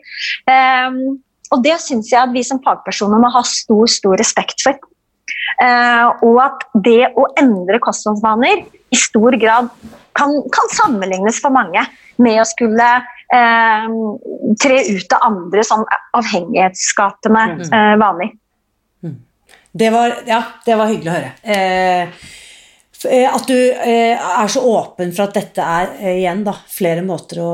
Um, 0.48 1.18
og 1.52 1.64
det 1.66 1.78
syns 1.84 2.14
jeg 2.14 2.22
at 2.22 2.32
vi 2.36 2.46
som 2.48 2.62
fagpersoner 2.64 3.20
må 3.20 3.32
ha 3.34 3.44
stor, 3.48 3.88
stor 3.92 4.16
respekt 4.20 4.64
for. 4.64 4.80
Uh, 5.60 6.16
og 6.24 6.40
at 6.46 6.64
det 6.86 7.12
å 7.20 7.28
endre 7.40 7.82
kostholdsvaner 7.84 8.64
i 8.64 9.00
stor 9.00 9.36
grad 9.42 9.68
kan, 10.18 10.34
kan 10.56 10.74
sammenlignes 10.76 11.42
for 11.44 11.52
mange 11.52 11.84
med 12.24 12.40
å 12.42 12.48
skulle 12.48 12.88
uh, 13.34 13.88
tre 14.62 14.82
ut 14.96 15.16
av 15.18 15.26
andre 15.28 15.64
sånn 15.68 15.86
avhengighetsskapende 16.18 17.46
eh, 17.68 17.94
vaner. 18.00 18.34
Mm. 19.04 19.16
Det 19.72 19.90
var, 19.94 20.16
ja, 20.28 20.42
det 20.66 20.78
var 20.80 20.92
hyggelig 20.92 21.12
å 21.12 21.18
høre. 21.18 21.32
at 23.28 23.50
du 23.50 23.58
er 23.58 24.48
så 24.50 24.64
åpen 24.66 25.12
for 25.14 25.28
at 25.28 25.36
dette 25.38 25.62
er 25.62 25.92
igjen 26.16 26.42
da, 26.48 26.56
flere 26.72 27.04
måter 27.06 27.44
å 27.46 27.52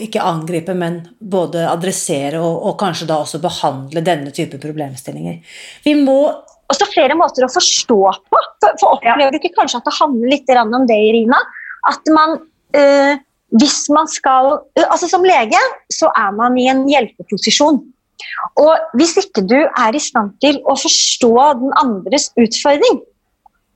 ikke 0.00 0.24
angripe, 0.24 0.74
men 0.74 1.02
både 1.20 1.66
adressere 1.68 2.40
og, 2.40 2.54
og, 2.64 2.74
kanskje 2.80 3.06
da 3.10 3.20
også 3.20 3.42
behandle 3.44 4.02
denne 4.02 4.32
type 4.34 4.58
problemstillinger. 4.58 5.38
Vi 5.84 5.94
må 6.00 6.22
også 6.70 6.88
flere 6.92 7.16
måter 7.18 7.44
å 7.44 7.52
forstå 7.52 7.98
på. 8.30 8.42
For, 8.62 8.76
for 8.80 8.96
opplever 8.96 9.34
du 9.34 9.40
ikke 9.40 9.56
kanskje 9.58 9.80
at 9.80 9.88
det 9.88 9.96
handler 9.98 10.34
litt 10.34 10.54
om 10.60 10.86
det, 10.88 10.98
Irina? 11.10 11.40
At 11.90 12.10
man 12.14 12.36
øh, 12.76 13.14
hvis 13.58 13.88
man 13.90 14.06
skal 14.10 14.60
altså 14.86 15.08
Som 15.10 15.24
lege 15.26 15.58
så 15.92 16.10
er 16.16 16.30
man 16.36 16.58
i 16.58 16.68
en 16.70 16.84
hjelpeposisjon. 16.88 17.80
Og 18.60 18.96
hvis 18.98 19.16
ikke 19.18 19.42
du 19.48 19.58
er 19.58 19.96
i 19.96 20.02
stand 20.02 20.36
til 20.44 20.60
å 20.68 20.76
forstå 20.78 21.32
den 21.62 21.74
andres 21.80 22.28
utfordring, 22.38 23.00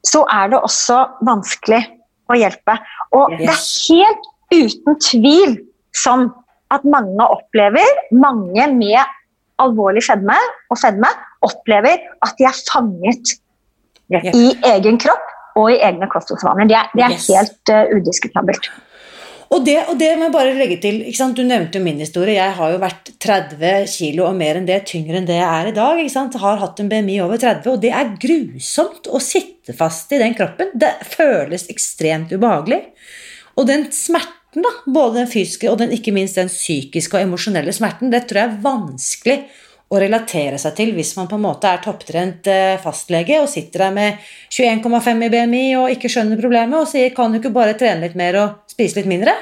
så 0.04 0.22
er 0.30 0.52
det 0.52 0.60
også 0.60 0.98
vanskelig 1.26 1.80
å 2.30 2.36
hjelpe. 2.38 2.76
Og 3.16 3.34
det 3.38 3.48
er 3.50 3.62
helt 3.88 4.30
uten 4.54 4.98
tvil 5.02 5.56
sånn 5.96 6.28
at 6.74 6.84
mange 6.88 7.26
opplever, 7.32 8.00
mange 8.12 8.68
med 8.74 9.00
alvorlig 9.62 10.02
fedme 10.04 10.36
og 10.72 10.80
fedme, 10.80 11.10
opplever 11.46 12.02
at 12.24 12.36
de 12.38 12.48
er 12.48 12.64
fanget 12.68 13.36
i 14.10 14.48
egen 14.74 14.98
kropp 15.00 15.30
og 15.60 15.70
i 15.70 15.78
egne 15.86 16.08
kostholdsvaner. 16.10 16.68
Det 16.68 16.76
er, 16.76 16.90
det 16.96 17.04
er 17.06 17.14
helt 17.14 17.72
uh, 17.72 17.94
udiskutabelt. 17.94 18.68
Og 19.54 19.62
det, 19.62 19.76
og 19.86 19.98
det 20.00 20.08
må 20.18 20.26
jeg 20.26 20.34
bare 20.34 20.54
legge 20.56 20.78
til, 20.82 21.00
Du 21.36 21.42
nevnte 21.46 21.78
jo 21.78 21.84
min 21.84 22.00
historie. 22.02 22.34
Jeg 22.34 22.54
har 22.56 22.72
jo 22.72 22.80
vært 22.82 23.12
30 23.22 23.86
kilo 23.86 24.26
og 24.26 24.36
mer 24.36 24.58
enn 24.58 24.66
det, 24.66 24.80
tyngre 24.90 25.20
enn 25.20 25.28
det 25.28 25.36
jeg 25.38 25.46
er 25.46 25.70
i 25.70 25.74
dag. 25.76 26.00
Har 26.42 26.62
hatt 26.62 26.80
en 26.80 26.88
BMI 26.90 27.20
over 27.22 27.38
30, 27.38 27.70
og 27.70 27.82
det 27.82 27.92
er 27.94 28.16
grusomt 28.18 29.06
å 29.06 29.20
sitte 29.22 29.76
fast 29.76 30.10
i 30.12 30.18
den 30.18 30.34
kroppen. 30.34 30.72
Det 30.74 30.90
føles 31.06 31.68
ekstremt 31.70 32.34
ubehagelig. 32.34 32.80
Og 33.54 33.68
den 33.70 33.86
smerten, 33.94 34.64
da, 34.64 34.72
både 34.86 35.20
den 35.20 35.30
fysiske 35.30 35.70
og 35.70 35.78
den, 35.78 35.94
ikke 35.94 36.14
minst 36.14 36.40
den 36.40 36.50
psykiske 36.50 37.14
og 37.14 37.28
emosjonelle 37.28 37.74
smerten, 37.74 38.10
det 38.10 38.24
tror 38.26 38.42
jeg 38.42 38.50
er 38.50 38.64
vanskelig 38.64 39.38
å 39.92 40.00
relatere 40.00 40.58
seg 40.60 40.74
til 40.78 40.92
hvis 40.96 41.12
man 41.18 41.28
på 41.30 41.36
en 41.38 41.44
måte 41.44 41.70
er 41.70 41.82
topptrent 41.84 42.48
eh, 42.50 42.76
fastlege 42.82 43.40
og 43.42 43.50
sitter 43.52 43.86
der 43.86 43.96
med 43.96 44.22
21,5 44.50 45.26
i 45.26 45.32
BMI 45.34 45.64
og 45.80 45.90
ikke 45.94 46.10
skjønner 46.12 46.40
problemet 46.40 46.80
og 46.80 46.88
sier 46.90 47.10
'kan 47.14 47.32
du 47.32 47.38
ikke 47.38 47.54
bare 47.54 47.76
trene 47.78 48.06
litt 48.06 48.16
mer 48.16 48.38
og 48.40 48.70
spise 48.70 49.00
litt 49.00 49.10
mindre'? 49.10 49.34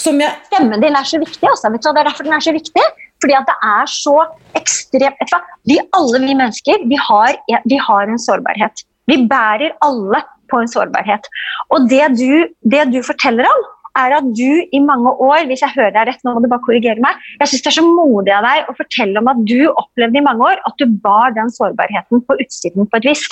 Stemmen 0.00 0.80
din 0.80 0.96
er 0.96 1.04
så 1.04 1.20
viktig. 1.20 1.44
Også, 1.44 1.70
vet 1.72 1.82
du, 1.84 1.90
det 1.92 2.00
er 2.00 2.08
derfor 2.08 2.24
den 2.24 2.36
er 2.36 2.44
så 2.44 2.54
viktig. 2.56 2.84
Fordi 3.20 3.36
at 3.36 3.48
det 3.50 3.56
er 3.68 3.90
så 3.92 4.16
ekstremt 4.56 5.34
vi, 5.68 5.76
Alle 5.92 6.20
vi 6.24 6.34
mennesker 6.34 6.86
vi 6.88 6.96
har, 6.96 7.36
vi 7.68 7.76
har 7.76 8.08
en 8.08 8.22
sårbarhet. 8.22 8.84
Vi 9.10 9.18
bærer 9.28 9.74
alle 9.84 10.22
på 10.50 10.62
en 10.62 10.70
sårbarhet. 10.70 11.28
Og 11.74 11.88
det 11.90 12.06
du, 12.16 12.48
det 12.64 12.86
du 12.94 13.02
forteller 13.04 13.44
om, 13.44 13.66
er 13.98 14.14
at 14.16 14.26
du 14.36 14.62
i 14.72 14.80
mange 14.84 15.12
år 15.24 15.48
hvis 15.48 15.64
jeg 15.64 15.74
hører 15.74 15.94
deg 15.96 16.10
rett, 16.10 16.22
nå 16.24 16.34
må 16.34 16.42
du 16.42 16.48
bare 16.50 16.64
korrigere 16.64 17.02
meg, 17.02 17.18
jeg 17.40 17.50
synes 17.50 17.64
det 17.64 17.70
er 17.72 17.78
så 17.78 17.86
modig 17.86 18.34
av 18.36 18.46
deg 18.46 18.70
å 18.70 18.76
fortelle 18.78 19.22
om 19.22 19.30
at 19.32 19.42
du 19.48 19.58
opplevde 19.70 20.20
i 20.20 20.26
mange 20.26 20.50
år 20.52 20.62
at 20.68 20.76
du 20.78 20.98
bar 21.04 21.34
den 21.36 21.50
sårbarheten 21.54 22.24
på 22.26 22.38
utsiden 22.44 22.90
på 22.90 23.00
et 23.00 23.10
vis. 23.10 23.24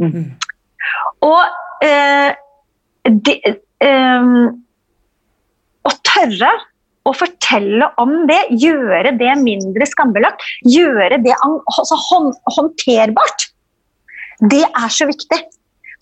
Mm 0.00 0.12
-hmm. 0.12 0.26
Og 1.26 1.42
eh, 1.84 2.32
det, 3.26 3.36
eh, 3.80 4.32
å 5.86 5.92
tørre 6.06 6.52
å 7.06 7.12
fortelle 7.14 7.88
om 8.02 8.26
det, 8.26 8.38
gjøre 8.50 9.14
det 9.20 9.34
mindre 9.42 9.86
skambelagt, 9.86 10.42
gjøre 10.66 11.20
det 11.22 11.34
altså, 11.44 11.98
håndterbart, 12.56 13.50
det 14.50 14.64
er 14.66 14.88
så 14.92 15.06
viktig. 15.08 15.38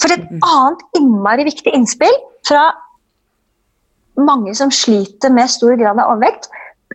For 0.03 0.11
et 0.11 0.25
mhm. 0.27 0.41
annet 0.43 0.99
innmari 0.99 1.47
viktig 1.47 1.75
innspill 1.77 2.17
fra 2.49 2.73
mange 4.21 4.55
som 4.57 4.73
sliter 4.75 5.33
med 5.35 5.51
stor 5.51 5.77
grad 5.81 5.99
av 5.99 6.15
overvekt, 6.15 6.51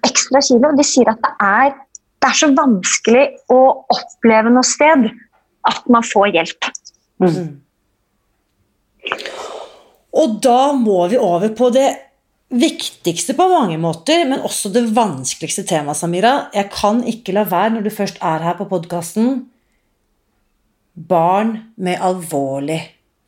ekstra 0.06 0.42
kilo, 0.46 0.72
de 0.76 0.86
sier 0.88 1.10
at 1.12 1.22
det 1.24 1.32
er, 1.44 1.74
det 2.20 2.30
er 2.30 2.38
så 2.40 2.52
vanskelig 2.56 3.26
å 3.52 3.62
oppleve 3.96 4.54
noe 4.54 4.68
sted 4.68 5.10
at 5.70 5.90
man 5.92 6.06
får 6.06 6.32
hjelp. 6.36 6.70
Mm. 7.20 7.50
Og 10.20 10.38
da 10.44 10.72
må 10.76 11.02
vi 11.12 11.20
over 11.22 11.52
på 11.56 11.70
det 11.76 11.90
viktigste 12.50 13.36
på 13.38 13.46
mange 13.52 13.78
måter, 13.82 14.24
men 14.26 14.42
også 14.46 14.72
det 14.74 14.88
vanskeligste 14.96 15.68
temaet, 15.70 16.00
Samira. 16.00 16.50
Jeg 16.56 16.72
kan 16.74 17.04
ikke 17.08 17.36
la 17.36 17.46
være, 17.50 17.76
når 17.76 17.86
du 17.86 17.94
først 17.94 18.22
er 18.26 18.46
her 18.48 18.58
på 18.58 18.70
podkasten 18.72 19.44
Barn 21.00 21.54
med 21.80 22.02
alvorlig 22.04 22.82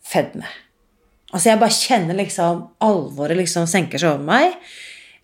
fedme. 0.03 0.47
Altså, 1.31 1.49
jeg 1.49 1.61
bare 1.61 1.75
kjenner 1.75 2.17
liksom 2.19 2.63
alvoret 2.83 3.39
liksom 3.39 3.67
senker 3.69 4.01
seg 4.01 4.15
over 4.15 4.25
meg. 4.27 4.57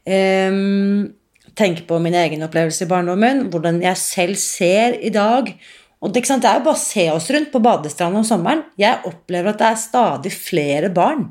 Um, 0.07 1.09
tenker 1.57 1.87
på 1.89 1.99
min 1.99 2.15
egen 2.15 2.45
opplevelse 2.45 2.85
i 2.85 2.89
barndommen, 2.89 3.47
hvordan 3.51 3.81
jeg 3.83 3.99
selv 3.99 4.39
ser 4.39 4.95
i 5.03 5.11
dag. 5.13 5.49
Og 5.97 6.13
det, 6.13 6.23
det 6.29 6.45
er 6.45 6.59
jo 6.59 6.65
bare 6.67 6.77
å 6.77 6.79
se 6.79 7.07
oss 7.11 7.29
rundt 7.33 7.51
på 7.53 7.61
badestranda 7.63 8.21
om 8.21 8.27
sommeren. 8.27 8.63
Jeg 8.79 9.01
opplever 9.09 9.51
at 9.51 9.61
det 9.61 9.71
er 9.71 9.81
stadig 9.81 10.33
flere 10.35 10.91
barn 10.93 11.25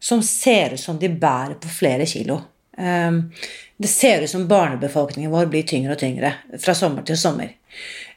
som 0.00 0.22
ser 0.24 0.74
ut 0.74 0.80
som 0.80 0.96
de 0.98 1.10
bærer 1.12 1.58
på 1.60 1.68
flere 1.68 2.06
kilo. 2.08 2.40
Um, 2.80 3.26
det 3.76 3.90
ser 3.92 4.24
ut 4.24 4.32
som 4.32 4.46
barnebefolkningen 4.48 5.32
vår 5.32 5.50
blir 5.52 5.66
tyngre 5.68 5.92
og 5.92 6.00
tyngre 6.00 6.32
fra 6.62 6.72
sommer 6.76 7.04
til 7.04 7.18
sommer. 7.20 7.52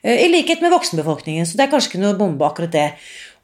Uh, 0.05 0.15
I 0.15 0.29
likhet 0.31 0.63
med 0.63 0.71
voksenbefolkningen, 0.71 1.45
så 1.45 1.59
det 1.59 1.67
er 1.67 1.73
kanskje 1.73 1.91
ikke 1.91 2.03
noe 2.05 2.19
bombe 2.19 2.47
akkurat 2.47 2.71
det. 2.71 2.87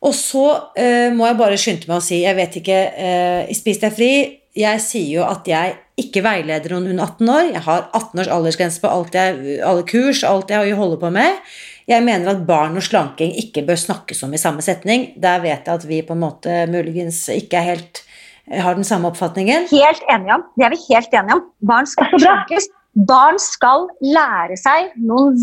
Og 0.05 0.15
så 0.15 0.45
eh, 0.79 1.09
må 1.11 1.27
jeg 1.27 1.39
bare 1.39 1.59
skynde 1.59 1.89
meg 1.89 1.97
å 1.99 2.03
si 2.03 2.21
Jeg 2.21 2.37
vet 2.37 2.53
ikke 2.61 2.77
eh, 2.95 3.49
Spis 3.55 3.81
deg 3.81 3.95
fri. 3.95 4.11
Jeg 4.59 4.83
sier 4.83 5.09
jo 5.19 5.25
at 5.27 5.47
jeg 5.47 5.75
ikke 5.99 6.23
veileder 6.23 6.73
noen 6.73 6.93
under 6.93 7.09
18 7.11 7.31
år. 7.33 7.49
Jeg 7.53 7.63
har 7.65 7.81
18 7.91 8.21
års 8.23 8.31
aldersgrense 8.31 8.81
på 8.81 8.91
alt 8.91 9.15
jeg, 9.15 9.57
alle 9.67 9.83
kurs, 9.87 10.23
alt 10.23 10.51
jeg 10.51 10.77
holder 10.79 11.01
på 11.01 11.11
med. 11.13 11.51
Jeg 11.91 12.05
mener 12.05 12.31
at 12.31 12.45
barn 12.47 12.79
og 12.79 12.85
slanking 12.85 13.33
ikke 13.41 13.65
bør 13.67 13.79
snakkes 13.81 14.23
om 14.23 14.33
i 14.33 14.41
samme 14.41 14.63
setning. 14.63 15.09
Der 15.19 15.43
vet 15.43 15.67
jeg 15.67 15.81
at 15.81 15.87
vi 15.89 16.01
på 16.07 16.15
en 16.15 16.23
måte 16.23 16.55
muligens 16.71 17.25
ikke 17.35 17.59
er 17.59 17.67
helt 17.73 18.03
har 18.49 18.73
den 18.73 18.87
samme 18.87 19.11
oppfatningen. 19.11 19.67
Helt 19.69 20.03
enige 20.09 20.33
om. 20.39 20.43
Det 20.57 20.65
er 20.65 20.73
vi 20.73 20.81
helt 20.89 21.13
enige 21.13 21.37
om. 21.37 21.43
Barn 21.69 21.89
skal 21.89 22.09
ikke 22.09 22.23
slankes. 22.25 22.69
Barn 23.07 23.37
skal 23.39 23.85
lære 24.03 24.57
seg 24.59 24.91
noen 25.07 25.37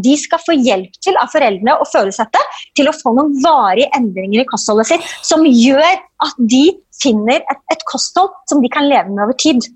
De 0.00 0.14
skal 0.16 0.40
få 0.40 0.56
hjelp 0.56 0.94
til 1.04 1.18
av 1.20 1.32
foreldrene 1.32 1.74
og 1.76 1.88
følelsette 1.90 2.40
til 2.78 2.88
å 2.88 2.96
få 2.96 3.12
noen 3.16 3.34
varige 3.44 3.90
endringer 3.98 4.42
i 4.42 4.48
kostholdet 4.48 4.92
sitt 4.92 5.14
som 5.20 5.44
gjør 5.44 5.82
at 6.24 6.36
de 6.38 6.64
finner 7.02 7.42
et, 7.42 7.62
et 7.72 7.86
kosthold 7.90 8.32
som 8.48 8.62
de 8.62 8.70
kan 8.72 8.86
leve 8.88 9.10
med 9.10 9.24
over 9.26 9.36
tid. 9.36 9.66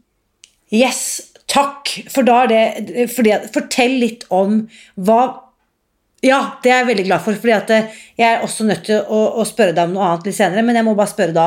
Yes, 0.73 1.33
takk. 1.51 1.91
For 2.13 2.27
da 2.27 2.45
er 2.45 2.53
det 2.53 3.09
fordi, 3.15 3.35
Fortell 3.55 3.99
litt 4.03 4.29
om 4.35 4.63
hva 4.97 5.21
Ja, 6.25 6.57
det 6.65 6.73
er 6.73 6.81
jeg 6.81 6.89
veldig 6.89 7.03
glad 7.07 7.23
for, 7.23 7.51
at 7.55 7.71
eh, 7.71 7.91
jeg 8.19 8.27
er 8.27 8.43
også 8.43 8.65
nødt 8.67 8.87
til 8.89 9.03
å, 9.03 9.19
å 9.39 9.45
spørre 9.47 9.75
deg 9.77 9.85
om 9.87 9.99
noe 9.99 10.07
annet 10.09 10.31
litt 10.31 10.39
senere, 10.39 10.65
men 10.65 10.79
jeg 10.79 10.87
må 10.87 10.95
bare 10.97 11.13
spørre 11.13 11.37
da. 11.37 11.45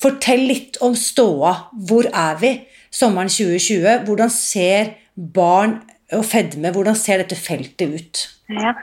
Fortell 0.00 0.46
litt 0.48 0.78
om 0.86 0.94
ståa. 0.96 1.50
Hvor 1.74 2.06
er 2.08 2.38
vi 2.40 2.52
sommeren 2.94 3.28
2020? 3.28 4.06
Hvordan 4.06 4.32
ser 4.32 4.94
barn 5.14 5.78
og 6.14 6.24
fedme, 6.28 6.70
hvordan 6.74 6.96
ser 6.98 7.22
dette 7.22 7.38
feltet 7.38 7.94
ut? 7.94 8.24
Ja. 8.52 8.74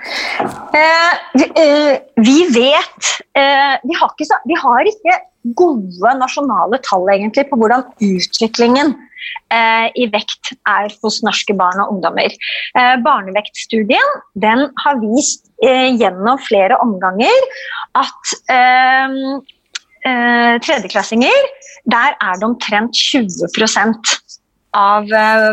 Eh, 0.74 1.14
vi, 1.38 1.46
eh, 1.62 2.54
vet 2.56 3.10
eh, 3.38 3.76
vi, 3.86 3.94
har 4.00 4.10
ikke, 4.10 4.40
vi, 4.50 4.58
har 4.58 4.90
ikke, 4.90 5.20
gode 5.58 6.12
nasjonale 6.20 6.78
tall 6.86 7.08
egentlig 7.10 7.48
på 7.50 7.58
hvordan 7.58 7.82
utviklingen 8.06 8.92
eh, 9.50 9.88
i 9.98 10.06
vekt 10.14 10.52
er 10.70 10.92
hos 11.02 11.18
norske 11.26 11.56
barn 11.58 11.82
og 11.82 11.96
ungdommer. 11.96 12.34
Eh, 12.78 12.94
barnevektstudien 13.06 14.20
den 14.44 14.68
har 14.84 15.02
vist 15.02 15.50
eh, 15.66 15.90
gjennom 15.98 16.42
flere 16.46 16.78
omganger 16.84 17.50
at 17.98 18.38
tredjeklassinger, 20.02 21.44
der 21.94 22.16
er 22.18 22.40
det 22.42 22.46
omtrent 22.48 22.98
20 22.98 23.52
av 24.78 25.10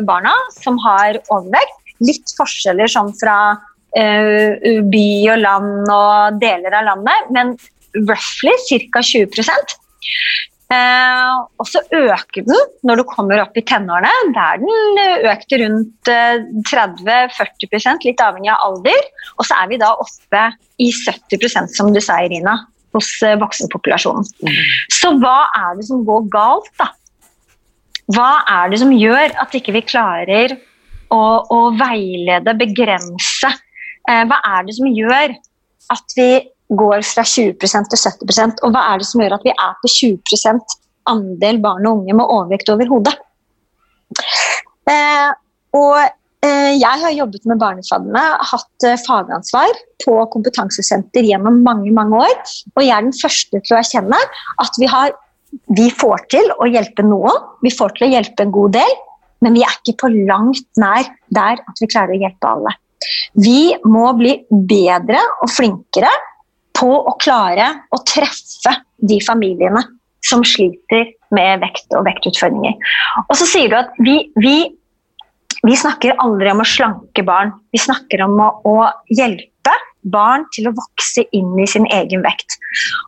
barna 0.06 0.34
som 0.54 0.78
har 0.84 1.18
overvekt. 1.26 1.74
Litt 2.04 2.30
forskjeller 2.38 2.90
sånn 2.90 3.10
fra 3.18 3.38
uh, 3.96 4.82
by 4.92 5.08
og 5.32 5.42
land 5.42 5.92
og 5.92 6.40
deler 6.42 6.78
av 6.78 6.88
landet, 6.92 7.30
men 7.34 7.54
roughly 8.08 8.54
ca. 8.92 9.02
20 9.02 9.40
uh, 10.72 11.34
Og 11.58 11.66
så 11.68 11.82
øker 11.96 12.44
den 12.46 12.64
når 12.86 13.00
du 13.00 13.04
kommer 13.08 13.42
opp 13.42 13.56
i 13.56 13.64
tenårene. 13.66 14.32
Der 14.36 14.62
den 14.62 15.02
økte 15.32 15.62
rundt 15.64 16.12
uh, 16.12 16.38
30-40 16.70 18.04
litt 18.06 18.24
avhengig 18.24 18.52
av 18.54 18.64
alder. 18.68 19.12
Og 19.38 19.48
så 19.48 19.62
er 19.62 19.72
vi 19.72 19.80
da 19.80 19.94
oppe 19.96 20.48
i 20.78 20.92
70% 20.92 21.74
som 21.74 21.94
du 21.94 22.02
sa, 22.04 22.20
Irina, 22.22 22.60
hos 22.96 23.10
voksenpopulasjonen. 23.40 24.28
Mm. 24.44 24.62
Så 24.94 25.12
hva 25.22 25.40
er 25.56 25.76
det 25.78 25.88
som 25.88 26.06
går 26.06 26.30
galt, 26.32 26.70
da? 26.80 26.92
Hva 28.14 28.30
er 28.48 28.72
det 28.72 28.80
som 28.80 28.92
gjør 28.94 29.34
at 29.42 29.54
ikke 29.56 29.74
vi 29.76 29.84
klarer 29.84 30.56
å, 31.12 31.22
å 31.52 31.60
veilede, 31.76 32.54
begrense. 32.58 33.50
Eh, 34.08 34.24
hva 34.28 34.40
er 34.56 34.66
det 34.66 34.76
som 34.78 34.88
gjør 34.88 35.34
at 35.94 36.16
vi 36.16 36.28
går 36.78 37.04
fra 37.06 37.24
20% 37.24 37.88
til 37.92 38.02
70% 38.28 38.62
og 38.66 38.74
hva 38.74 38.84
er 38.92 39.00
det 39.00 39.08
som 39.08 39.22
gjør 39.22 39.38
at 39.38 39.46
vi 39.46 39.54
er 39.54 39.76
på 39.80 39.90
20% 39.94 40.76
andel 41.08 41.60
barn 41.64 41.88
og 41.88 42.02
unge 42.02 42.16
med 42.18 42.28
overvekt 42.28 42.72
over 42.72 42.90
hodet? 42.90 43.14
Eh, 44.88 45.30
og 45.76 45.96
eh, 46.44 46.74
jeg 46.76 47.02
har 47.04 47.14
jobbet 47.16 47.48
med 47.48 47.60
barnefadene, 47.60 48.24
hatt 48.50 48.88
eh, 48.88 49.00
fagansvar 49.04 49.72
på 50.04 50.18
kompetansesenter 50.32 51.28
gjennom 51.28 51.62
mange 51.64 51.92
mange 51.96 52.20
år. 52.28 52.36
Og 52.76 52.84
jeg 52.84 52.94
er 52.96 53.08
den 53.08 53.16
første 53.16 53.62
til 53.62 53.76
å 53.76 53.80
erkjenne 53.80 54.20
at 54.64 54.80
vi, 54.80 54.88
har, 54.92 55.16
vi 55.76 55.90
får 55.92 56.24
til 56.32 56.48
å 56.56 56.68
hjelpe 56.70 57.04
noen, 57.04 57.44
vi 57.64 57.72
får 57.74 57.96
til 57.96 58.08
å 58.08 58.12
hjelpe 58.14 58.44
en 58.44 58.54
god 58.54 58.76
del, 58.78 58.94
men 59.44 59.54
vi 59.54 59.62
er 59.66 59.74
ikke 59.76 59.98
på 60.02 60.10
langt 60.14 60.66
nær 60.80 61.06
der 61.34 61.60
at 61.60 61.82
vi 61.82 61.90
klarer 61.90 62.16
å 62.16 62.22
hjelpe 62.22 62.50
alle. 62.50 62.74
Vi 63.38 63.76
må 63.86 64.08
bli 64.18 64.34
bedre 64.50 65.20
og 65.44 65.52
flinkere 65.52 66.10
på 66.78 66.88
å 66.88 67.14
klare 67.20 67.68
å 67.94 68.00
treffe 68.06 68.74
de 68.98 69.20
familiene 69.22 69.84
som 70.24 70.42
sliter 70.46 71.12
med 71.34 71.62
vekt 71.62 71.94
og 71.94 72.06
vektutfordringer. 72.08 72.74
Og 73.28 73.36
så 73.38 73.46
sier 73.46 73.70
du 73.70 73.76
at 73.78 73.94
vi, 74.02 74.16
vi, 74.40 74.56
vi 75.62 75.76
snakker 75.78 76.18
aldri 76.22 76.50
om 76.52 76.64
å 76.64 76.66
slanke 76.66 77.24
barn. 77.26 77.52
Vi 77.74 77.82
snakker 77.82 78.24
om 78.26 78.34
å, 78.42 78.48
å 78.66 78.76
hjelpe 79.14 79.74
barn 80.12 80.46
til 80.54 80.68
å 80.68 80.74
vokse 80.76 81.24
inn 81.36 81.54
i 81.60 81.66
sin 81.70 81.86
egen 81.94 82.24
vekt. 82.24 82.58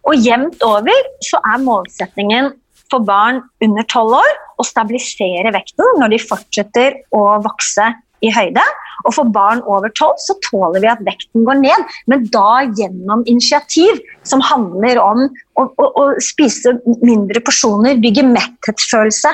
Og 0.08 0.18
jevnt 0.20 0.62
over 0.66 1.08
så 1.26 1.40
er 1.52 1.64
målsettingen 1.64 2.52
for 2.90 3.06
barn 3.06 3.40
under 3.64 3.86
tolv 3.90 4.18
år 4.18 4.30
å 4.60 4.66
stabilisere 4.66 5.52
vekten 5.54 6.00
når 6.00 6.14
de 6.14 6.22
fortsetter 6.22 7.02
å 7.14 7.24
vokse 7.44 7.86
i 8.20 8.30
høyde. 8.34 8.62
Og 9.06 9.14
for 9.16 9.30
barn 9.32 9.62
over 9.64 9.92
tolv 9.96 10.18
så 10.20 10.36
tåler 10.44 10.82
vi 10.82 10.90
at 10.92 11.02
vekten 11.06 11.46
går 11.46 11.60
ned, 11.62 11.92
men 12.10 12.26
da 12.34 12.64
gjennom 12.76 13.24
initiativ 13.30 14.00
som 14.28 14.44
handler 14.44 15.00
om 15.00 15.24
å, 15.24 15.64
å, 15.64 15.86
å 15.88 16.04
spise 16.20 16.76
mindre 17.00 17.40
porsjoner, 17.46 18.00
bygge 18.02 18.26
metthetsfølelse 18.28 19.32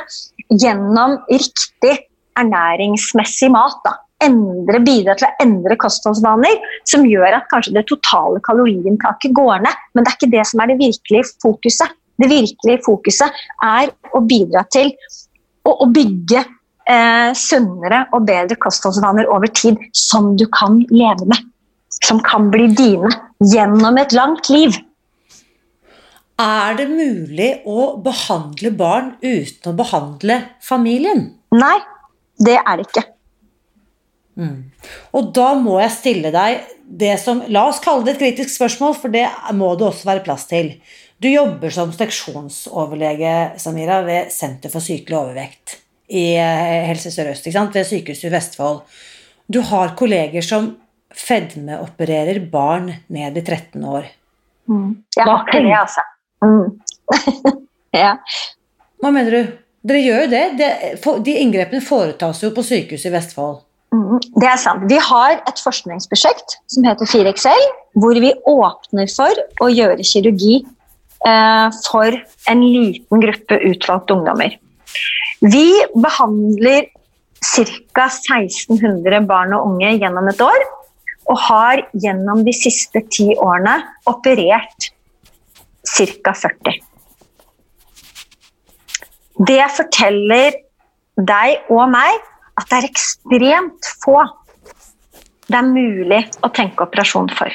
gjennom 0.54 1.18
riktig 1.32 1.96
ernæringsmessig 2.38 3.50
mat. 3.50 3.80
da 3.82 3.96
endre, 4.24 4.80
bidra 4.84 5.16
til 5.18 5.28
å 5.28 5.44
endre 5.44 5.76
kostholdsvaner 5.80 6.60
som 6.88 7.04
gjør 7.06 7.38
at 7.38 7.48
kanskje 7.52 7.74
det 7.76 7.86
totale 7.90 8.40
kaloriinntaket 8.46 9.34
går 9.36 9.64
ned. 9.66 9.86
Men 9.94 10.04
det 10.04 10.12
er 10.12 10.18
ikke 10.18 10.34
det 10.34 10.44
som 10.50 10.62
er 10.62 10.72
det 10.72 10.80
virkelige 10.80 11.30
fokuset. 11.42 11.96
Det 12.16 12.28
virkelige 12.30 12.84
fokuset 12.86 13.42
er 13.64 13.92
å 14.16 14.22
bidra 14.24 14.64
til 14.72 14.92
å, 15.66 15.74
å 15.84 15.88
bygge 15.92 16.40
eh, 16.40 17.30
sunnere 17.36 18.06
og 18.16 18.24
bedre 18.28 18.56
kostholdsvaner 18.60 19.28
over 19.32 19.52
tid 19.52 19.80
som 19.92 20.32
du 20.40 20.46
kan 20.52 20.80
leve 20.92 21.28
med. 21.28 21.44
Som 22.06 22.20
kan 22.24 22.50
bli 22.52 22.70
dine 22.76 23.10
gjennom 23.44 24.00
et 24.00 24.14
langt 24.16 24.48
liv. 24.52 24.76
Er 26.36 26.74
det 26.76 26.88
mulig 26.90 27.50
å 27.64 27.94
behandle 28.04 28.72
barn 28.76 29.14
uten 29.22 29.70
å 29.72 29.76
behandle 29.76 30.40
familien? 30.64 31.30
Nei, 31.56 31.76
det 32.44 32.58
er 32.60 32.76
det 32.76 32.88
ikke. 32.90 33.04
Mm. 34.36 34.68
Og 35.16 35.30
da 35.36 35.54
må 35.58 35.78
jeg 35.80 35.94
stille 35.94 36.32
deg 36.34 36.66
det 36.86 37.16
som 37.18 37.40
La 37.50 37.64
oss 37.70 37.80
kalle 37.82 38.04
det 38.06 38.16
et 38.16 38.22
kritisk 38.22 38.52
spørsmål, 38.54 38.94
for 39.00 39.12
det 39.12 39.26
må 39.56 39.72
det 39.78 39.88
også 39.88 40.10
være 40.10 40.24
plass 40.26 40.46
til. 40.50 40.74
Du 41.18 41.28
jobber 41.30 41.72
som 41.72 41.92
seksjonsoverlege 41.96 43.58
Samira, 43.60 44.02
ved 44.06 44.32
Senter 44.34 44.72
for 44.72 44.84
sykelig 44.84 45.18
overvekt 45.18 45.78
i 46.12 46.36
eh, 46.38 46.84
Helse 46.86 47.10
Sør-Øst, 47.10 47.48
ved 47.48 47.86
Sykehuset 47.88 48.28
i 48.28 48.34
Vestfold. 48.34 48.82
Du 49.48 49.62
har 49.64 49.96
kolleger 49.98 50.44
som 50.44 50.74
fedmeopererer 51.16 52.42
barn 52.52 52.92
ned 53.08 53.38
i 53.38 53.42
13 53.42 53.84
år. 53.84 54.10
Mm. 54.68 55.02
Jeg 55.16 55.24
har 55.24 55.46
ikke 55.46 55.62
det, 55.64 55.74
altså. 55.78 56.04
Mm. 56.44 56.68
ja. 58.02 58.16
Hva 59.00 59.12
mener 59.14 59.32
du? 59.32 59.54
Dere 59.86 60.02
gjør 60.02 60.24
jo 60.24 60.30
det. 60.32 60.44
det. 60.58 60.70
De 61.24 61.36
inngrepene 61.40 61.82
foretas 61.84 62.42
jo 62.42 62.50
på 62.54 62.64
sykehuset 62.66 63.08
i 63.10 63.14
Vestfold. 63.14 63.62
Det 64.36 64.48
er 64.48 64.58
sant. 64.60 64.86
Vi 64.90 64.98
har 65.00 65.38
et 65.38 65.60
forskningsprosjekt 65.62 66.56
som 66.72 66.86
heter 66.86 67.08
4XL, 67.08 67.68
hvor 68.00 68.18
vi 68.20 68.32
åpner 68.50 69.10
for 69.12 69.44
å 69.64 69.70
gjøre 69.72 70.04
kirurgi 70.06 70.60
Eh, 71.26 71.68
for 71.90 72.14
en 72.50 72.60
liten 72.62 73.22
gruppe 73.22 73.58
utvalgte 73.70 74.14
ungdommer. 74.14 74.58
Vi 75.40 75.68
behandler 75.94 76.90
ca. 77.40 78.06
1600 78.06 79.24
barn 79.28 79.54
og 79.56 79.70
unge 79.70 79.94
gjennom 79.96 80.28
et 80.30 80.42
år, 80.44 80.66
og 81.26 81.40
har 81.48 81.82
gjennom 82.04 82.44
de 82.46 82.54
siste 82.54 83.02
ti 83.10 83.32
årene 83.34 83.78
operert 84.06 84.90
ca. 85.96 86.36
40. 86.44 86.78
Det 89.46 89.64
forteller 89.76 90.62
deg 91.16 91.72
og 91.72 91.88
meg 91.92 92.22
at 92.56 92.68
det 92.70 92.78
er 92.80 92.90
ekstremt 92.90 93.94
få 94.02 94.20
det 95.46 95.58
er 95.60 95.66
mulig 95.68 96.20
å 96.42 96.50
tenke 96.54 96.86
operasjon 96.86 97.28
for. 97.38 97.52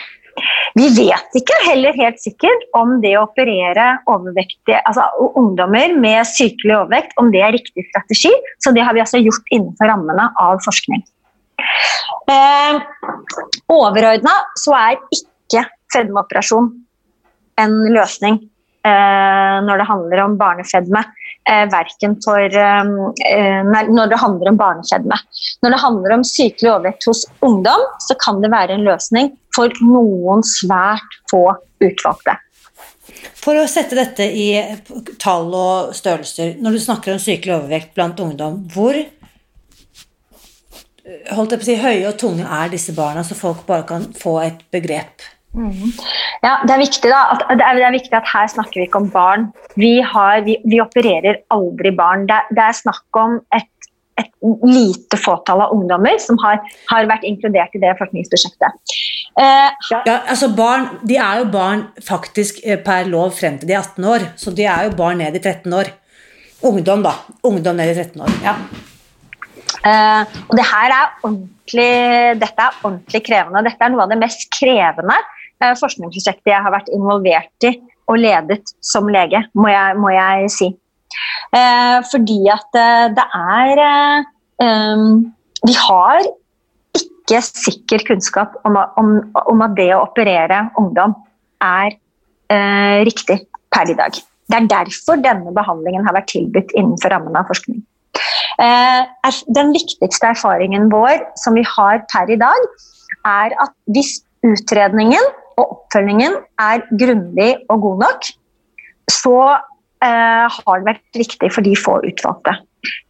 Vi 0.79 0.87
vet 0.95 1.35
ikke 1.35 1.57
heller 1.65 1.97
helt 1.97 2.21
sikkert 2.23 2.61
om 2.77 2.93
det 3.03 3.11
å 3.19 3.25
operere 3.25 3.97
altså 4.07 5.07
ungdommer 5.35 5.91
med 5.99 6.23
sykelig 6.29 6.77
overvekt, 6.77 7.17
om 7.19 7.33
det 7.33 7.41
er 7.43 7.55
riktig 7.57 7.83
strategi. 7.89 8.31
Så 8.63 8.71
det 8.75 8.85
har 8.87 8.95
vi 8.95 9.03
altså 9.03 9.19
gjort 9.19 9.51
innenfor 9.51 9.91
rammene 9.91 10.29
av 10.39 10.61
forskning. 10.63 11.03
Eh, 12.31 12.79
Overordna 13.71 14.37
så 14.59 14.77
er 14.77 15.01
ikke 15.11 15.65
fedmeoperasjon 15.91 16.71
en 17.59 17.77
løsning 17.91 18.39
når 18.81 19.77
det 19.77 19.85
handler 19.85 20.23
om 20.23 20.37
barnefedme 20.39 21.03
eh, 21.49 21.65
verken 21.71 22.15
for 22.23 22.39
eh, 22.39 22.91
eh 23.31 23.87
Når 23.89 24.07
det 24.07 24.19
handler 24.19 24.49
om 24.49 24.57
barnefedme. 24.57 25.17
Når 25.61 25.69
det 25.69 25.81
handler 25.81 26.15
om 26.15 26.23
sykelig 26.23 26.71
overvekt 26.71 27.05
hos 27.05 27.25
ungdom, 27.41 27.81
så 27.99 28.15
kan 28.15 28.41
det 28.41 28.51
være 28.51 28.77
en 28.77 28.85
løsning 28.85 29.33
for 29.55 29.73
noen 29.81 30.43
svært 30.43 31.19
få 31.31 31.43
utvalgte. 31.81 32.37
For 33.35 33.57
å 33.57 33.67
sette 33.67 33.97
dette 33.97 34.23
i 34.23 34.53
tall 35.19 35.49
og 35.53 35.95
størrelser, 35.97 36.55
når 36.61 36.77
du 36.77 36.79
snakker 36.79 37.13
om 37.13 37.19
sykelig 37.21 37.57
overvekt 37.57 37.95
blant 37.97 38.19
ungdom, 38.21 38.61
hvor 38.73 38.95
holdt 41.33 41.51
jeg 41.51 41.59
på 41.59 41.65
å 41.65 41.67
si, 41.67 41.77
høye 41.81 42.07
og 42.07 42.17
tunge 42.21 42.45
er 42.45 42.71
disse 42.71 42.93
barna, 42.95 43.25
så 43.25 43.35
folk 43.35 43.65
bare 43.67 43.87
kan 43.89 44.05
få 44.15 44.37
et 44.45 44.61
begrep? 44.71 45.25
Mm. 45.51 45.91
Ja, 46.45 46.61
det 46.63 46.73
er, 46.73 46.79
viktig, 46.79 47.11
at, 47.11 47.43
det, 47.49 47.59
er, 47.59 47.75
det 47.75 47.83
er, 47.83 47.95
viktig 47.97 48.15
at 48.15 48.29
her 48.31 48.47
snakker 48.53 48.79
vi 48.79 48.87
ikke 48.87 49.01
om 49.03 49.09
barn. 49.11 49.49
Vi, 49.75 49.97
har, 49.99 50.45
vi, 50.47 50.55
vi 50.63 50.79
opererer 50.83 51.41
aldri 51.51 51.91
barn. 51.95 52.23
Det, 52.29 52.39
det, 52.55 52.63
er 52.69 52.77
snakk 52.77 53.19
om 53.19 53.39
et 53.55 53.67
et 54.19 54.27
lite 54.67 55.17
fåtall 55.17 55.63
av 55.63 55.73
ungdommer 55.75 56.17
som 56.21 56.37
har, 56.43 56.59
har 56.91 57.07
vært 57.09 57.23
inkludert 57.27 57.73
i 57.77 57.81
det 57.81 57.93
forskningsprosjektet. 57.99 58.93
Eh, 59.39 59.89
ja, 59.93 60.17
altså 60.19 60.51
barn, 60.55 60.87
De 61.07 61.15
er 61.15 61.41
jo 61.41 61.47
barn 61.53 61.85
faktisk 62.03 62.59
eh, 62.65 62.79
per 62.83 63.07
lov 63.09 63.31
frem 63.37 63.57
til 63.59 63.71
de 63.71 63.77
er 63.77 63.81
18 63.85 64.09
år, 64.13 64.27
så 64.37 64.53
de 64.55 64.67
er 64.67 64.89
jo 64.89 64.95
barn 64.99 65.21
ned 65.23 65.37
i 65.37 65.41
13 65.41 65.73
år. 65.79 65.93
Ungdom, 66.67 67.05
da. 67.07 67.15
Ungdom 67.47 67.79
ned 67.79 67.93
i 67.93 67.97
13 67.97 68.21
år. 68.21 68.39
ja. 68.45 68.55
Uh, 69.81 70.27
og 70.45 70.51
det 70.59 70.65
her 70.67 70.91
er 70.93 71.13
ordentlig, 71.25 71.93
dette 72.37 72.65
er 72.67 72.75
ordentlig 72.83 73.21
krevende. 73.25 73.63
Dette 73.65 73.81
er 73.81 73.89
noe 73.89 74.03
av 74.03 74.11
det 74.11 74.19
mest 74.21 74.43
krevende 74.53 75.15
forskningsprosjektet 75.79 76.51
jeg 76.53 76.65
har 76.65 76.73
vært 76.73 76.91
involvert 76.93 77.67
i 77.69 77.75
og 78.09 78.19
ledet 78.19 78.73
som 78.83 79.07
lege, 79.11 79.43
må 79.55 79.69
jeg, 79.71 79.97
må 80.01 80.11
jeg 80.11 80.49
si. 80.51 80.67
Eh, 81.55 81.97
fordi 82.11 82.39
at 82.51 82.77
det 83.15 83.25
er 83.35 83.81
eh, 83.83 85.05
Vi 85.67 85.75
har 85.77 86.25
ikke 86.97 87.39
sikker 87.45 88.03
kunnskap 88.07 88.55
om, 88.67 88.79
om, 88.99 89.13
om, 89.45 89.63
at 89.63 89.75
det 89.77 89.91
å 89.95 90.01
operere 90.07 90.65
ungdom 90.79 91.13
er 91.63 91.95
riktig 93.07 93.37
per 93.71 93.87
i 93.87 93.95
dag. 93.95 94.17
Det 94.51 94.57
er 94.57 94.67
derfor 94.67 95.21
denne 95.23 95.53
behandlingen 95.55 96.03
har 96.03 96.17
vært 96.17 96.33
tilbudt 96.33 96.73
innenfor 96.75 97.13
rammen 97.13 97.37
av 97.39 97.47
forskning. 97.47 97.79
Eh, 98.61 99.31
den 99.55 99.71
viktigste 99.75 100.33
erfaringen 100.33 100.89
vår 100.91 101.23
som 101.39 101.55
vi 101.57 101.63
har 101.67 102.03
per 102.11 102.31
i 102.31 102.39
dag, 102.39 102.65
er 103.27 103.55
at 103.63 103.73
hvis 103.95 104.19
utredningen 104.47 105.23
og 105.57 105.75
oppfølgingen 105.75 106.37
er 106.61 106.85
grundig 106.99 107.51
og 107.69 107.83
god 107.85 108.03
nok, 108.05 108.29
så 109.11 109.37
eh, 110.03 110.45
har 110.57 110.81
det 110.81 110.87
vært 110.87 111.21
viktig 111.23 111.51
for 111.53 111.65
de 111.65 111.75
få 111.79 111.97
utvalgte. 112.07 112.55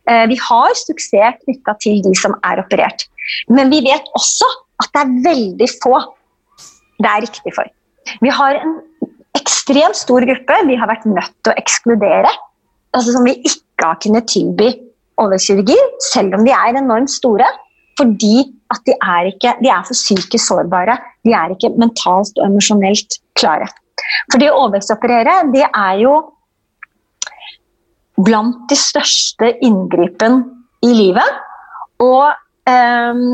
Eh, 0.10 0.26
vi 0.32 0.38
har 0.42 0.74
suksess 0.78 1.40
knytta 1.46 1.78
til 1.84 2.02
de 2.06 2.14
som 2.18 2.36
er 2.48 2.64
operert. 2.64 3.06
Men 3.50 3.72
vi 3.72 3.84
vet 3.86 4.10
også 4.18 4.50
at 4.82 4.90
det 4.96 5.04
er 5.04 5.16
veldig 5.30 5.70
få 5.84 6.00
det 7.02 7.10
er 7.10 7.24
riktig 7.26 7.54
for. 7.56 7.66
Vi 8.22 8.30
har 8.34 8.60
en 8.60 8.78
ekstremt 9.40 9.98
stor 9.98 10.26
gruppe 10.28 10.58
vi 10.68 10.78
har 10.78 10.90
vært 10.90 11.08
nødt 11.10 11.34
til 11.42 11.54
å 11.54 11.60
ekskludere. 11.62 12.32
Altså 12.94 13.16
som 13.16 13.26
vi 13.26 13.38
ikke 13.48 13.88
har 13.88 14.00
kunnet 14.04 14.28
tilby 14.30 14.70
overkirurgi, 15.22 15.78
selv 16.12 16.38
om 16.38 16.46
de 16.46 16.54
er 16.54 16.78
enormt 16.78 17.14
store. 17.14 17.48
Fordi 18.00 18.52
at 18.72 18.84
de 18.88 18.96
er, 18.96 19.30
ikke, 19.34 19.56
de 19.62 19.70
er 19.72 19.86
for 19.88 19.98
psykisk 19.98 20.46
sårbare. 20.48 20.98
De 21.28 21.34
er 21.36 21.54
ikke 21.54 21.74
mentalt 21.80 22.38
og 22.40 22.46
emosjonelt 22.48 23.20
klare. 23.40 23.70
For 24.32 24.42
det 24.42 24.52
å 24.52 24.60
overvektsoperere, 24.64 25.38
det 25.54 25.66
er 25.68 26.02
jo 26.02 26.16
blant 28.22 28.68
de 28.70 28.78
største 28.78 29.54
inngripen 29.66 30.42
i 30.86 30.92
livet. 30.96 31.42
Og 32.02 32.32
eh, 32.70 33.26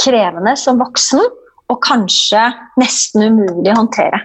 krevende 0.00 0.56
som 0.58 0.80
voksen, 0.80 1.22
og 1.72 1.80
kanskje 1.84 2.50
nesten 2.80 3.30
umulig 3.32 3.70
å 3.72 3.78
håndtere 3.78 4.18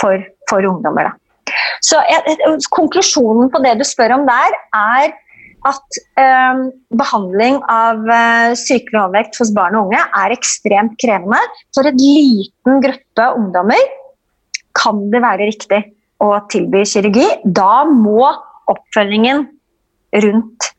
for, 0.00 0.20
for 0.48 0.64
ungdommer. 0.64 1.10
Da. 1.10 1.52
Så 1.84 2.00
jeg, 2.08 2.36
Konklusjonen 2.72 3.50
på 3.52 3.60
det 3.64 3.76
du 3.80 3.84
spør 3.86 4.16
om 4.16 4.26
der, 4.28 4.56
er 4.76 5.12
at 5.66 5.98
eh, 6.20 6.62
behandling 6.94 7.58
av 7.72 8.06
eh, 8.12 8.54
sykelig 8.58 9.00
overvekt 9.00 9.40
hos 9.40 9.52
barn 9.56 9.76
og 9.78 9.88
unge 9.88 10.02
er 10.20 10.34
ekstremt 10.34 10.94
krevende. 11.02 11.40
For 11.74 11.88
en 11.88 11.98
liten 12.00 12.82
gruppe 12.84 13.28
ungdommer 13.40 13.82
kan 14.76 15.10
det 15.12 15.22
være 15.24 15.48
riktig 15.50 15.80
å 16.22 16.30
tilby 16.52 16.84
kirurgi. 16.88 17.26
Da 17.44 17.84
må 17.88 18.22
oppfølgingen 18.70 19.46
rundt 20.24 20.70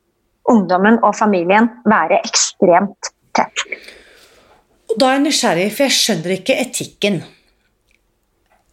ungdommen 0.47 0.99
og 1.03 1.15
familien 1.17 1.69
være 1.87 2.21
ekstremt 2.23 3.11
tett. 3.35 3.57
Da 4.97 5.09
er 5.09 5.17
jeg 5.17 5.25
nysgjerrig, 5.25 5.71
for 5.75 5.83
jeg 5.85 5.97
skjønner 5.97 6.31
ikke 6.37 6.55
etikken. 6.63 7.17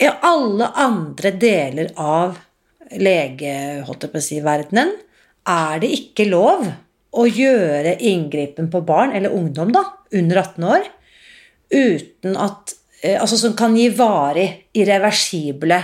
I 0.02 0.08
alle 0.26 0.66
andre 0.78 1.30
deler 1.38 1.88
av 2.00 2.38
legeverdenen 2.94 4.90
er 5.48 5.82
det 5.82 5.92
ikke 5.96 6.28
lov 6.30 6.66
å 7.14 7.26
gjøre 7.28 7.96
inngripen 8.08 8.70
på 8.72 8.82
barn, 8.86 9.12
eller 9.14 9.34
ungdom, 9.34 9.72
da, 9.74 9.84
under 10.14 10.40
18 10.42 10.70
år, 10.70 10.88
uten 11.74 12.38
at 12.40 12.74
eh, 13.02 13.20
Altså 13.20 13.36
som 13.38 13.54
kan 13.56 13.76
gi 13.76 13.90
varig, 13.94 14.46
irreversible 14.74 15.78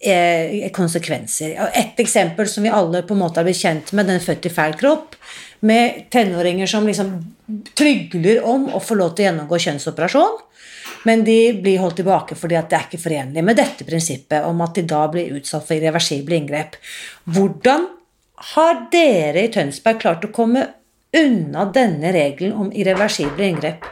eh, 0.00 0.70
konsekvenser. 0.72 1.56
Et 1.76 2.00
eksempel 2.00 2.48
som 2.48 2.64
vi 2.64 2.72
alle 2.72 3.02
på 3.06 3.16
en 3.16 3.22
måte 3.24 3.40
har 3.40 3.48
blitt 3.48 3.60
kjent 3.60 3.92
med, 3.96 4.08
den 4.08 4.22
født 4.22 4.46
i 4.48 4.54
feil 4.54 4.76
kropp, 4.80 5.18
med 5.66 6.06
tenåringer 6.12 6.70
som 6.70 6.86
liksom 6.88 7.12
trygler 7.76 8.44
om 8.48 8.70
å 8.72 8.80
få 8.80 8.96
lov 8.96 9.12
til 9.12 9.26
å 9.26 9.28
gjennomgå 9.28 9.58
kjønnsoperasjon, 9.60 10.38
men 11.08 11.24
de 11.24 11.38
blir 11.60 11.80
holdt 11.80 11.98
tilbake 12.00 12.36
fordi 12.36 12.56
at 12.56 12.68
det 12.70 12.78
er 12.78 12.86
ikke 12.88 13.02
forenlig 13.02 13.44
med 13.44 13.56
dette 13.56 13.84
prinsippet 13.88 14.46
om 14.48 14.60
at 14.64 14.76
de 14.76 14.84
da 14.88 15.06
blir 15.12 15.36
utsatt 15.36 15.66
for 15.66 15.76
irreversible 15.76 16.36
inngrep. 16.36 16.76
Hvordan 17.28 17.88
har 18.40 18.84
dere 18.92 19.44
i 19.44 19.52
Tønsberg 19.52 20.00
klart 20.00 20.24
å 20.24 20.32
komme 20.34 20.66
unna 21.16 21.66
denne 21.74 22.12
regelen 22.14 22.56
om 22.56 22.70
irreversible 22.72 23.48
inngrep? 23.50 23.84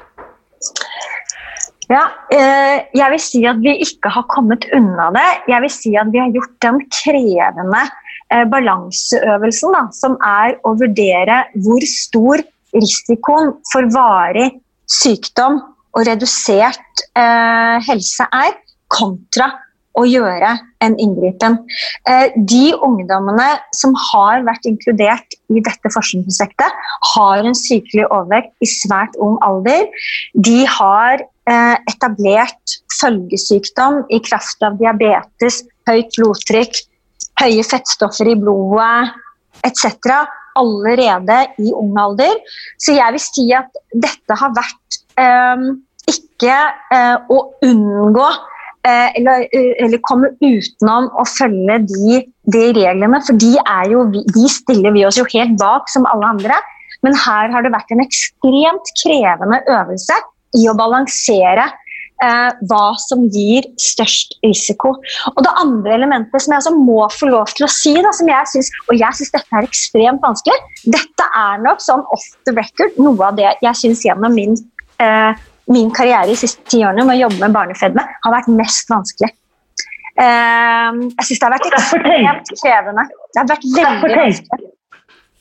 Ja, 1.88 2.03
eh, 2.32 2.84
jeg 2.92 3.12
vil 3.14 3.22
si 3.22 3.40
at 3.49 3.61
vi 3.64 3.72
ikke 3.84 4.11
har 4.12 4.26
kommet 4.28 4.66
unna 4.76 5.09
det. 5.14 5.28
Jeg 5.49 5.64
vil 5.64 5.72
si 5.72 5.94
at 5.96 6.11
vi 6.12 6.20
har 6.20 6.32
gjort 6.34 6.57
den 6.64 6.82
krevende 6.92 7.82
eh, 8.32 8.44
balanseøvelsen 8.53 9.76
da, 9.76 9.86
som 9.96 10.18
er 10.24 10.59
å 10.68 10.74
vurdere 10.80 11.46
hvor 11.64 11.86
stor 11.88 12.44
risikoen 12.76 13.55
for 13.72 13.88
varig 13.94 14.51
sykdom 14.88 15.62
og 15.96 16.05
redusert 16.09 17.07
eh, 17.16 17.80
helse 17.88 18.28
er, 18.36 18.53
kontra 18.92 19.49
å 19.99 20.05
gjøre 20.07 20.55
en 20.84 20.94
inngripen. 21.03 21.59
Eh, 22.09 22.34
de 22.36 22.72
ungdommene 22.86 23.49
som 23.76 23.94
har 24.09 24.44
vært 24.46 24.68
inkludert 24.70 25.38
i 25.51 25.62
dette 25.64 25.92
forskningsprosjektet, 25.94 26.82
har 27.14 27.42
en 27.42 27.57
sykelig 27.59 28.07
overvekt 28.07 28.55
i 28.64 28.70
svært 28.70 29.18
ung 29.22 29.38
alder. 29.46 29.88
De 30.34 30.61
har 30.78 31.22
eh, 31.22 31.76
etablert 31.90 32.78
følgesykdom 32.99 34.05
i 34.14 34.20
kraft 34.24 34.62
av 34.66 34.78
diabetes, 34.80 35.64
høyt 35.90 36.14
blodtrykk, 36.18 36.82
høye 37.42 37.64
fettstoffer 37.66 38.30
i 38.32 38.38
blodet 38.38 39.14
etc. 39.66 40.26
allerede 40.59 41.40
i 41.62 41.72
ung 41.74 41.96
alder. 41.99 42.38
Så 42.78 42.94
jeg 42.96 43.14
vil 43.14 43.24
si 43.24 43.49
at 43.57 43.82
dette 43.94 44.38
har 44.38 44.55
vært 44.57 45.01
eh, 45.18 45.66
ikke 46.09 46.55
eh, 46.94 47.16
å 47.30 47.42
unngå 47.66 48.28
eller, 49.18 49.47
eh, 49.53 49.74
eller, 49.84 50.01
komme 50.09 50.30
utenom 50.41 51.09
å 51.18 51.24
følge 51.28 51.80
de, 51.91 52.22
de 52.55 52.64
reglene. 52.76 53.20
For 53.26 53.39
de, 53.41 53.55
jo, 53.91 54.07
de, 54.14 54.47
stiller 54.53 54.95
vi 54.97 55.05
oss 55.09 55.18
jo 55.20 55.26
helt 55.34 55.59
bak, 55.61 55.91
som 55.93 56.09
alle 56.11 56.32
andre. 56.36 56.61
Men 57.07 57.16
her 57.18 57.53
har 57.55 57.64
det 57.64 57.74
vært 57.74 57.93
en 57.95 58.03
ekstremt 58.03 58.95
krevende 59.03 59.61
øvelse 59.70 60.16
i 60.59 60.64
å 60.70 60.74
balansere 60.78 61.68
eh, 62.24 62.49
hva 62.70 62.86
som 63.03 63.26
gir 63.34 63.66
størst 63.82 64.39
risiko. 64.47 64.95
Og 65.34 65.43
Det 65.47 65.55
andre 65.62 65.95
elementet 65.99 66.43
som 66.43 66.55
jeg 66.55 66.62
altså 66.62 66.74
må 66.74 67.05
få 67.14 67.30
lov 67.30 67.53
til 67.55 67.68
å 67.68 67.72
si, 67.72 67.95
da, 68.03 68.12
som 68.16 68.30
jeg 68.30 68.53
synes, 68.55 68.72
og 68.89 68.99
jeg 68.99 69.20
syns 69.20 69.34
dette 69.36 69.61
er 69.61 69.68
ekstremt 69.68 70.24
vanskelig 70.24 70.59
Dette 70.97 71.28
er 71.43 71.62
nok 71.64 71.84
sånn 71.84 72.03
off 72.14 72.26
the 72.49 72.57
record 72.57 72.99
noe 72.99 73.30
av 73.30 73.39
det 73.39 73.53
jeg 73.64 73.82
syns 73.82 74.05
gjennom 74.07 74.34
min 74.34 74.57
eh, 75.03 75.47
min 75.72 75.90
karriere 75.94 76.30
de 76.30 76.36
siste 76.38 76.64
ti 76.70 76.80
årene 76.84 77.04
med 77.04 77.18
å 77.18 77.22
jobbe 77.26 77.42
med 77.44 77.56
barnefedme 77.56 78.04
har 78.24 78.34
vært 78.34 78.48
mest 78.52 78.90
vanskelig. 78.92 79.30
Uh, 80.18 81.06
jeg 81.20 81.26
syns 81.28 81.40
det 81.40 81.46
har 81.46 81.54
vært 81.54 81.68
ekstremt 81.68 82.52
krevende. 82.58 83.04
Det 83.32 83.40
har 83.42 83.50
vært 83.52 83.66
veldig 83.76 84.20
vanskelig. 84.22 84.70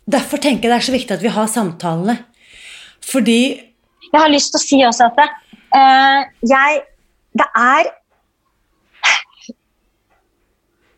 Derfor 0.08 0.40
tenker 0.44 0.68
jeg 0.68 0.72
det 0.72 0.78
er 0.78 0.88
så 0.88 0.96
viktig 0.96 1.16
at 1.18 1.24
vi 1.24 1.32
har 1.36 1.48
samtalene. 1.52 2.18
Fordi 3.08 3.42
Jeg 4.08 4.20
har 4.22 4.32
lyst 4.32 4.54
til 4.54 4.60
å 4.60 4.64
si 4.64 4.78
også 4.88 5.08
at 5.10 5.18
det, 5.20 5.28
uh, 5.76 6.22
jeg 6.48 6.84
Det 7.38 7.48
er 7.56 7.94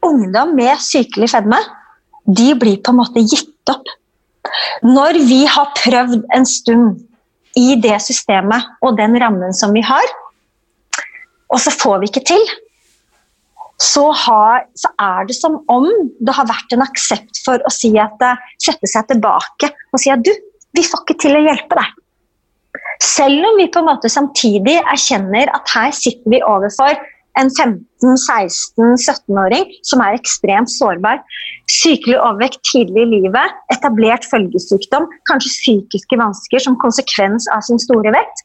Ungdom 0.06 0.54
med 0.56 0.80
sykelig 0.80 1.28
fedme, 1.34 1.58
de 2.24 2.54
blir 2.56 2.78
på 2.80 2.94
en 2.94 3.00
måte 3.02 3.20
gitt 3.20 3.72
opp. 3.72 3.90
Når 4.86 5.20
vi 5.28 5.42
har 5.44 5.74
prøvd 5.76 6.22
en 6.38 6.48
stund 6.48 7.02
i 7.60 7.76
det 7.82 7.98
systemet 8.04 8.80
og 8.86 8.98
den 9.00 9.18
rammen 9.22 9.54
som 9.56 9.76
vi 9.76 9.84
har, 9.86 10.16
og 11.50 11.62
så 11.62 11.74
får 11.74 12.02
vi 12.02 12.12
ikke 12.12 12.26
til, 12.30 12.44
så, 13.80 14.10
har, 14.12 14.66
så 14.76 14.92
er 15.00 15.28
det 15.30 15.38
som 15.38 15.62
om 15.72 15.88
det 16.20 16.36
har 16.36 16.48
vært 16.50 16.76
en 16.76 16.84
aksept 16.84 17.40
for 17.46 17.64
å 17.64 17.72
si 17.72 17.94
at, 18.00 18.20
eh, 18.26 18.42
sette 18.60 18.90
seg 18.92 19.08
tilbake 19.08 19.72
og 19.94 20.02
si 20.02 20.12
at 20.12 20.24
du, 20.26 20.34
vi 20.76 20.84
får 20.86 21.06
ikke 21.06 21.20
til 21.24 21.38
å 21.40 21.46
hjelpe 21.46 21.80
deg. 21.80 21.96
Selv 23.02 23.48
om 23.48 23.56
vi 23.58 23.70
på 23.72 23.80
en 23.80 23.88
måte 23.88 24.12
samtidig 24.12 24.76
erkjenner 24.82 25.50
at 25.56 25.72
her 25.72 25.96
sitter 25.96 26.36
vi 26.36 26.42
overfor 26.44 27.00
en 27.38 27.50
15-16-17-åring 27.54 29.70
som 29.86 30.02
er 30.04 30.18
ekstremt 30.18 30.72
sårbar. 30.74 31.22
Sykelig 31.70 32.18
overvekt 32.18 32.60
tidlig 32.72 33.02
i 33.06 33.12
livet, 33.18 33.48
etablert 33.74 34.24
følgesykdom, 34.32 35.06
kanskje 35.30 35.52
psykiske 35.54 36.16
vansker 36.20 36.60
som 36.66 36.76
konsekvens 36.82 37.44
av 37.54 37.62
sin 37.68 37.80
store 37.82 38.12
vekt. 38.16 38.38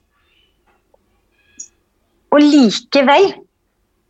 Og 2.35 2.41
likevel 2.43 3.25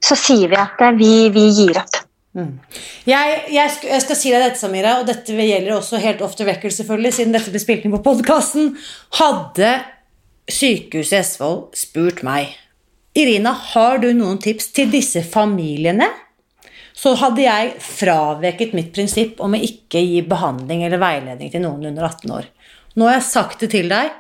så 0.05 0.15
sier 0.19 0.49
vi 0.53 0.59
at 0.61 0.81
vi, 0.99 1.13
vi 1.33 1.45
gir 1.55 1.79
opp. 1.81 1.95
Mm. 2.35 2.59
Jeg, 3.07 3.45
jeg, 3.55 3.71
skal, 3.71 3.89
jeg, 3.93 4.03
skal 4.03 4.17
si 4.19 4.31
deg 4.35 4.43
dette, 4.43 4.59
Samira, 4.59 4.97
og 5.01 5.07
dette 5.07 5.33
gjelder 5.39 5.77
også 5.77 6.03
helt 6.03 6.25
ofte 6.27 6.47
vekkel 6.49 6.73
selvfølgelig, 6.75 7.13
siden 7.15 7.35
dette 7.37 7.53
ble 7.55 7.61
spilt 7.63 7.85
inn 7.87 7.95
på 7.95 8.03
podkasten. 8.05 8.65
Hadde 9.21 9.71
Sykehuset 10.51 11.15
i 11.15 11.23
Østfold 11.23 11.79
spurt 11.79 12.21
meg 12.27 12.59
Irina, 13.15 13.53
har 13.55 14.01
du 14.03 14.09
noen 14.11 14.41
tips 14.43 14.73
til 14.75 14.89
disse 14.91 15.21
familiene? 15.23 16.09
Så 16.99 17.13
hadde 17.19 17.45
jeg 17.45 17.69
fraveket 17.79 18.73
mitt 18.75 18.89
prinsipp 18.95 19.39
om 19.43 19.55
å 19.55 19.61
ikke 19.63 20.01
gi 20.03 20.23
behandling 20.27 20.83
eller 20.83 20.99
veiledning 20.99 21.53
til 21.53 21.63
noen 21.63 21.93
under 21.93 22.09
18 22.09 22.33
år. 22.35 22.49
Nå 22.99 23.07
har 23.07 23.17
jeg 23.17 23.27
sagt 23.29 23.63
det 23.63 23.69
til 23.71 23.87
deg, 23.91 24.11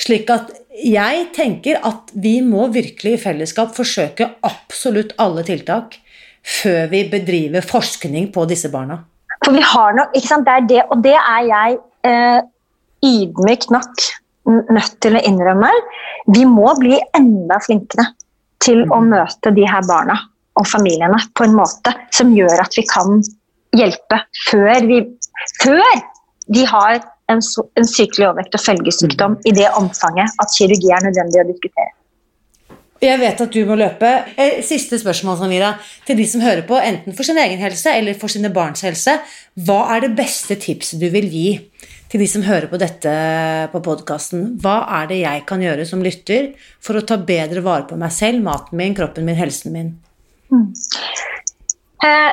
slik 0.00 0.32
at 0.32 0.54
jeg 0.80 1.26
tenker 1.36 1.80
at 1.84 2.08
vi 2.16 2.38
må 2.44 2.70
virkelig 2.72 3.18
i 3.18 3.20
fellesskap 3.20 3.74
forsøke 3.76 4.30
absolutt 4.48 5.12
alle 5.20 5.44
tiltak 5.44 5.98
før 6.40 6.88
vi 6.92 7.02
bedriver 7.12 7.64
forskning 7.68 8.30
på 8.32 8.46
disse 8.48 8.70
barna. 8.72 9.02
For 9.44 9.52
vi 9.52 9.64
har 9.74 9.96
nok, 9.96 10.16
ikke 10.16 10.30
sant, 10.30 10.48
det 10.48 10.54
er 10.54 10.68
det, 10.72 10.86
og 10.88 11.04
det 11.04 11.16
er 11.18 11.42
jeg 11.50 11.76
eh, 12.08 12.40
ydmyk 13.04 13.68
nok 13.76 14.08
nødt 14.72 14.96
til 15.04 15.18
å 15.18 15.24
innrømme. 15.28 15.68
Vi 16.32 16.46
må 16.48 16.72
bli 16.80 16.96
enda 17.16 17.60
flinkere 17.64 18.08
til 18.68 18.84
å 18.86 19.00
mm. 19.00 19.12
møte 19.14 19.54
de 19.56 19.66
her 19.68 19.84
barna 19.88 20.18
og 20.58 20.66
familiene 20.68 21.18
på 21.38 21.46
en 21.46 21.56
måte 21.56 21.94
som 22.14 22.32
gjør 22.34 22.64
at 22.64 22.76
vi 22.76 22.84
kan 22.88 23.20
hjelpe 23.76 24.22
før 24.48 24.88
vi 24.88 25.02
før 25.62 26.02
de 26.48 26.64
har 26.66 26.98
en, 27.28 27.40
en 27.40 27.86
sykelig 27.86 28.26
overvekt 28.30 28.56
og 28.56 28.64
følgesykdom 28.64 29.36
mm. 29.36 29.46
i 29.48 29.54
det 29.56 29.68
omfanget 29.78 30.42
at 30.42 30.54
kirurgi 30.56 30.92
er 30.94 31.04
nødvendig 31.04 31.42
å 31.42 31.48
diskutere. 31.50 31.92
Jeg 32.98 33.20
vet 33.20 33.40
at 33.44 33.52
du 33.54 33.60
må 33.68 33.76
løpe. 33.78 34.08
Eh, 34.34 34.56
siste 34.66 34.98
spørsmål 34.98 35.36
Samira, 35.38 35.68
til 36.06 36.18
de 36.18 36.24
som 36.26 36.42
hører 36.42 36.64
på, 36.66 36.80
enten 36.82 37.14
for 37.14 37.26
sin 37.26 37.38
egen 37.38 37.60
helse 37.62 37.92
eller 37.94 38.16
for 38.18 38.32
sine 38.32 38.50
barns 38.50 38.82
helse. 38.82 39.20
Hva 39.54 39.84
er 39.94 40.02
det 40.06 40.16
beste 40.18 40.56
tipset 40.58 40.98
du 40.98 41.06
vil 41.12 41.28
gi 41.30 41.52
til 42.08 42.22
de 42.22 42.28
som 42.30 42.44
hører 42.46 42.68
på 42.70 42.80
dette 42.80 43.14
på 43.72 43.80
podkasten? 43.84 44.54
Hva 44.62 44.80
er 45.00 45.08
det 45.10 45.22
jeg 45.22 45.44
kan 45.48 45.62
gjøre 45.64 45.86
som 45.88 46.04
lytter 46.04 46.52
for 46.84 46.98
å 46.98 47.04
ta 47.06 47.18
bedre 47.20 47.64
vare 47.64 47.88
på 47.88 47.98
meg 48.00 48.14
selv, 48.14 48.42
maten 48.44 48.80
min, 48.80 48.96
kroppen 48.96 49.28
min, 49.28 49.38
helsen 49.38 49.74
min? 49.74 49.90
Mm. 50.48 50.70
Eh, 52.06 52.32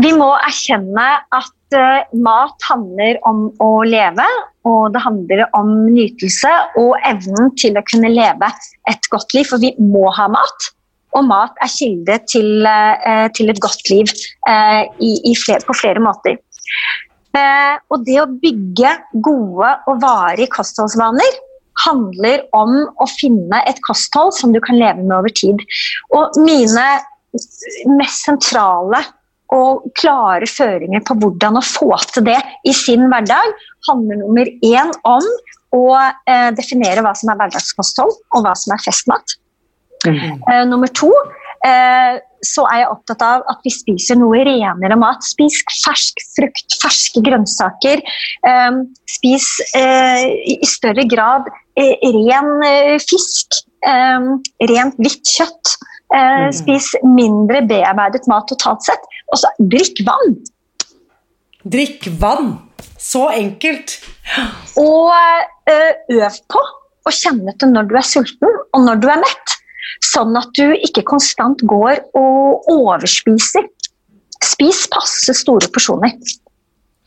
vi, 0.00 0.10
må 0.16 0.30
erkjenne 0.46 1.06
at 1.36 1.76
eh, 1.76 2.06
mat 2.24 2.66
handler 2.70 3.20
om 3.28 3.46
å 3.62 3.70
leve, 3.86 4.26
og 4.64 4.94
det 4.94 5.02
handler 5.04 5.44
om 5.58 5.74
nytelse 5.92 6.52
og 6.80 6.94
evnen 7.04 7.52
til 7.60 7.76
å 7.76 7.84
kunne 7.90 8.10
leve 8.14 8.48
et 8.90 9.10
godt 9.12 9.36
liv. 9.36 9.46
For 9.50 9.62
vi 9.62 9.74
må 9.78 10.08
ha 10.16 10.26
mat, 10.32 10.70
og 11.14 11.28
mat 11.28 11.60
er 11.62 11.70
kilde 11.70 12.18
til, 12.32 12.66
eh, 12.66 13.26
til 13.36 13.52
et 13.52 13.60
godt 13.62 13.92
liv 13.92 14.08
i, 14.10 15.12
i 15.30 15.36
flere, 15.38 15.62
på 15.68 15.76
flere 15.76 16.02
måter. 16.02 16.40
Eh, 17.34 17.74
og 17.90 18.04
det 18.06 18.20
å 18.22 18.30
bygge 18.30 18.92
gode 19.24 19.72
og 19.90 20.00
varige 20.02 20.52
kostholdsvaner 20.54 21.40
handler 21.84 22.44
om 22.54 22.76
å 23.02 23.08
finne 23.10 23.58
et 23.66 23.80
kosthold 23.86 24.36
som 24.36 24.52
du 24.54 24.60
kan 24.62 24.78
leve 24.78 25.02
med 25.02 25.16
over 25.16 25.34
tid. 25.34 25.62
Og 26.14 26.38
mine 26.38 26.86
mest 27.98 28.28
sentrale 28.28 29.02
og 29.54 29.84
klare 29.98 30.46
føringer 30.50 31.02
på 31.06 31.16
hvordan 31.20 31.58
å 31.58 31.64
få 31.66 31.90
til 32.12 32.26
det 32.26 32.38
i 32.66 32.72
sin 32.74 33.06
hverdag, 33.10 33.54
handler 33.88 34.22
nummer 34.22 34.50
én 34.64 34.92
om 35.06 35.26
å 35.74 35.86
eh, 35.98 36.50
definere 36.54 37.02
hva 37.04 37.14
som 37.18 37.32
er 37.32 37.40
hverdagskosthold, 37.40 38.14
og 38.34 38.46
hva 38.46 38.54
som 38.58 38.74
er 38.74 38.82
festmat. 38.82 39.36
Mm. 40.06 40.40
Eh, 40.52 40.62
nummer 40.68 40.90
to 40.94 41.10
eh, 41.66 42.20
så 42.46 42.64
er 42.70 42.82
jeg 42.82 42.92
opptatt 42.92 43.24
av 43.24 43.44
at 43.50 43.60
vi 43.64 43.72
spiser 43.72 44.18
noe 44.20 44.42
renere 44.46 44.98
mat. 45.00 45.24
Spis 45.26 45.60
fersk 45.84 46.22
frukt, 46.36 46.76
ferske 46.82 47.22
grønnsaker. 47.24 48.02
Eh, 48.48 48.80
spis 49.16 49.48
eh, 49.76 50.26
i 50.54 50.68
større 50.68 51.06
grad 51.10 51.50
eh, 51.80 51.96
ren 52.18 52.52
fisk. 53.02 53.62
rent 53.84 54.94
hvitt 54.96 55.28
kjøtt. 55.28 55.74
Mm. 56.14 56.52
Spis 56.56 56.86
mindre 57.04 57.60
bearbeidet 57.68 58.24
mat 58.30 58.46
totalt 58.48 58.84
sett. 58.86 59.02
Og 59.28 59.40
så 59.42 59.50
drikk 59.60 60.00
vann. 60.06 60.38
Drikk 61.68 62.08
vann. 62.22 62.54
Så 62.96 63.26
enkelt. 63.34 63.98
Og 64.80 65.12
øv 65.68 66.38
på 66.48 66.62
å 67.04 67.12
kjenne 67.12 67.52
etter 67.52 67.68
når 67.68 67.90
du 67.90 67.98
er 68.00 68.08
sulten, 68.08 68.56
og 68.72 68.86
når 68.86 69.02
du 69.02 69.10
er 69.12 69.20
mett. 69.20 69.56
Sånn 70.02 70.34
at 70.38 70.50
du 70.58 70.74
ikke 70.74 71.04
konstant 71.06 71.62
går 71.68 72.00
og 72.18 72.70
overspiser. 72.72 73.68
Spis 74.44 74.84
passe 74.92 75.34
store 75.36 75.70
porsjoner. 75.72 76.16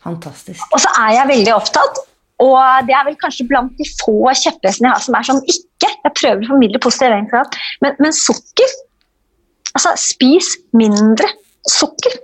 Fantastisk. 0.03 0.63
Og 0.71 0.81
så 0.81 0.91
er 1.03 1.15
jeg 1.17 1.31
veldig 1.33 1.53
opptatt, 1.57 2.01
og 2.43 2.59
det 2.87 2.93
er 2.95 3.07
vel 3.07 3.17
kanskje 3.19 3.47
blant 3.49 3.73
de 3.79 3.87
få 3.97 4.31
kjepphestene 4.31 4.87
jeg 4.87 4.93
har 4.93 5.03
som 5.03 5.17
er 5.17 5.27
sånn 5.27 5.41
ikke. 5.45 5.89
Jeg 5.89 6.13
prøver 6.17 6.45
å 6.45 6.51
formidle 6.53 6.81
positiv 6.81 7.15
egenskap, 7.15 7.57
men, 7.83 7.97
men 8.03 8.15
sukker 8.15 8.75
Altså, 9.77 9.91
spis 9.99 10.55
mindre 10.73 11.27
sukker 11.69 12.15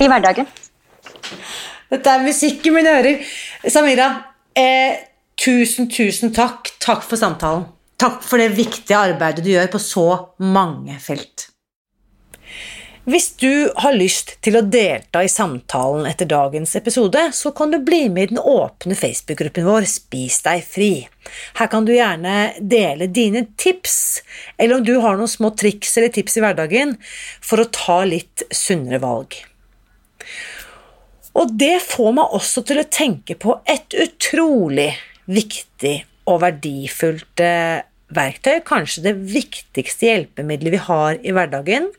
i 0.00 0.06
hverdagen. 0.08 0.46
Dette 1.92 2.14
er 2.14 2.22
musikk 2.24 2.64
i 2.64 2.72
mine 2.72 2.94
ører. 3.00 3.34
Samira, 3.68 4.06
eh, 4.56 5.02
tusen, 5.36 5.90
tusen 5.92 6.32
takk. 6.32 6.72
Takk 6.80 7.04
for 7.04 7.20
samtalen. 7.20 7.66
Takk 8.00 8.22
for 8.26 8.42
det 8.42 8.54
viktige 8.56 8.98
arbeidet 8.98 9.44
du 9.44 9.52
gjør 9.52 9.70
på 9.74 9.82
så 9.82 10.06
mange 10.42 10.96
felt. 11.02 11.48
Hvis 13.04 13.34
du 13.36 13.68
har 13.84 13.92
lyst 13.92 14.30
til 14.40 14.56
å 14.56 14.62
delta 14.64 15.20
i 15.20 15.28
samtalen 15.28 16.06
etter 16.08 16.24
dagens 16.24 16.70
episode, 16.78 17.20
så 17.36 17.50
kan 17.52 17.68
du 17.68 17.76
bli 17.84 18.06
med 18.08 18.22
i 18.22 18.30
den 18.32 18.40
åpne 18.40 18.96
Facebook-gruppen 18.96 19.66
vår 19.68 19.84
Spis 19.90 20.38
deg 20.46 20.62
fri. 20.64 20.92
Her 21.58 21.68
kan 21.68 21.84
du 21.84 21.92
gjerne 21.92 22.54
dele 22.60 23.10
dine 23.12 23.44
tips, 23.60 24.22
eller 24.56 24.78
om 24.78 24.86
du 24.88 24.94
har 25.04 25.20
noen 25.20 25.28
små 25.28 25.52
triks 25.52 25.92
eller 26.00 26.14
tips 26.16 26.38
i 26.40 26.44
hverdagen 26.46 26.96
for 27.44 27.60
å 27.60 27.68
ta 27.68 27.98
litt 28.08 28.46
sunnere 28.48 29.02
valg. 29.04 29.36
Og 31.36 31.52
det 31.60 31.76
får 31.84 32.16
meg 32.16 32.38
også 32.40 32.64
til 32.64 32.80
å 32.80 32.88
tenke 32.88 33.36
på 33.36 33.58
et 33.68 34.00
utrolig 34.00 34.94
viktig 35.28 35.98
og 36.30 36.40
verdifullt 36.44 37.42
verktøy, 38.14 38.60
kanskje 38.66 39.06
det 39.08 39.14
viktigste 39.32 40.08
hjelpemiddelet 40.08 40.76
vi 40.76 40.82
har 40.86 41.18
i 41.20 41.32
hverdagen, 41.34 41.90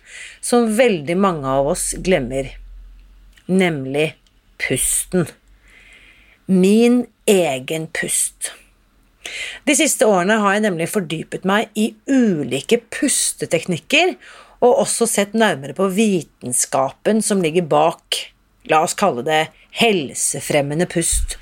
som 0.42 0.70
veldig 0.78 1.18
mange 1.20 1.50
av 1.50 1.72
oss 1.74 1.92
glemmer, 2.06 2.52
nemlig 3.50 4.14
pusten. 4.62 5.28
Min 6.46 7.04
egen 7.30 7.90
pust. 7.94 8.54
De 9.66 9.74
siste 9.78 10.06
årene 10.06 10.38
har 10.44 10.56
jeg 10.56 10.66
nemlig 10.68 10.92
fordypet 10.94 11.46
meg 11.50 11.74
i 11.74 11.90
ulike 12.06 12.80
pusteteknikker, 12.94 14.16
og 14.66 14.82
også 14.86 15.08
sett 15.10 15.34
nærmere 15.38 15.76
på 15.78 15.90
vitenskapen 15.94 17.22
som 17.26 17.42
ligger 17.44 17.66
bak, 17.70 18.18
la 18.70 18.82
oss 18.86 18.96
kalle 18.98 19.26
det 19.26 19.48
helsefremmende 19.76 20.88
pust, 20.90 21.36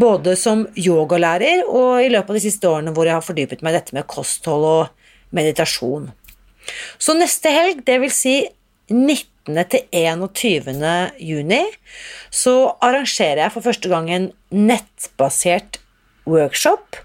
både 0.00 0.36
som 0.38 0.64
yogalærer 0.78 1.66
og 1.68 2.00
i 2.04 2.08
løpet 2.12 2.32
av 2.32 2.38
de 2.38 2.44
siste 2.44 2.70
årene 2.70 2.94
hvor 2.96 3.08
jeg 3.08 3.16
har 3.18 3.26
fordypet 3.26 3.64
meg 3.64 3.74
i 3.74 3.78
dette 3.78 3.96
med 3.96 4.08
kosthold 4.10 4.66
og 4.68 5.36
meditasjon. 5.36 6.10
Så 7.00 7.16
neste 7.18 7.52
helg, 7.52 7.84
vil 7.86 8.12
si 8.12 8.36
19. 8.90 9.60
til 9.70 9.86
21. 9.94 10.72
juni, 11.22 11.62
så 12.30 12.54
arrangerer 12.82 13.44
jeg 13.44 13.54
for 13.54 13.66
første 13.66 13.90
gang 13.90 14.10
en 14.10 14.28
nettbasert 14.50 15.80
workshop 16.28 17.00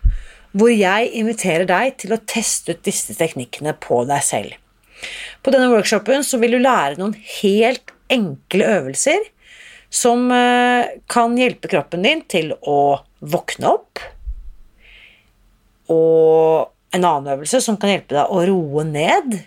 hvor 0.56 0.72
jeg 0.72 1.12
inviterer 1.20 1.68
deg 1.68 1.98
til 2.00 2.16
å 2.16 2.22
teste 2.32 2.76
ut 2.76 2.86
disse 2.88 3.16
teknikkene 3.18 3.76
på 3.84 4.04
deg 4.08 4.24
selv. 4.24 4.54
På 5.44 5.52
denne 5.52 5.68
workshopen 5.74 6.24
så 6.24 6.40
vil 6.40 6.56
du 6.56 6.62
lære 6.64 6.96
noen 7.00 7.16
helt 7.42 7.92
enkle 8.14 8.70
øvelser 8.78 9.26
som 9.96 10.28
eh, 10.32 10.92
kan 11.08 11.38
hjelpe 11.40 11.72
kroppen 11.72 12.04
din 12.04 12.24
til 12.28 12.52
å 12.68 13.00
våkne 13.24 13.72
opp. 13.72 14.02
Og 15.92 16.72
en 16.96 17.04
annen 17.06 17.32
øvelse 17.36 17.62
som 17.64 17.78
kan 17.80 17.94
hjelpe 17.94 18.18
deg 18.18 18.32
å 18.32 18.42
roe 18.50 18.86
ned. 18.88 19.38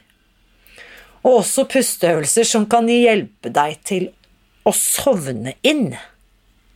Og 1.24 1.40
også 1.42 1.66
pusteøvelser 1.68 2.46
som 2.49 2.68
kan 2.70 2.88
hjelpe 2.88 3.53
deg 3.53 3.80
til 3.88 4.09
å 4.68 4.72
sovne 4.76 5.57
inn 5.66 5.90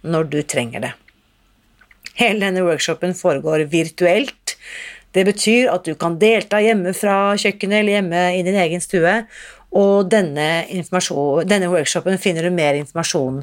når 0.02 0.28
du 0.32 0.40
trenger 0.42 0.84
det. 0.84 0.92
Hele 2.18 2.44
denne 2.44 2.64
workshopen 2.66 3.14
foregår 3.16 3.64
virtuelt. 3.72 4.56
Det 5.12 5.24
betyr 5.28 5.70
at 5.72 5.86
du 5.88 5.94
kan 5.98 6.18
delta 6.20 6.60
hjemme 6.60 6.92
fra 6.96 7.34
kjøkkenet 7.40 7.82
eller 7.82 7.98
hjemme 7.98 8.22
i 8.36 8.44
din 8.44 8.58
egen 8.58 8.84
stue, 8.84 9.22
Og 9.72 10.10
denne, 10.12 10.66
denne, 10.68 11.70
workshopen 11.72 12.20
finner 12.20 12.44
du 12.44 12.52
mer 12.52 12.76
informasjon 12.76 13.40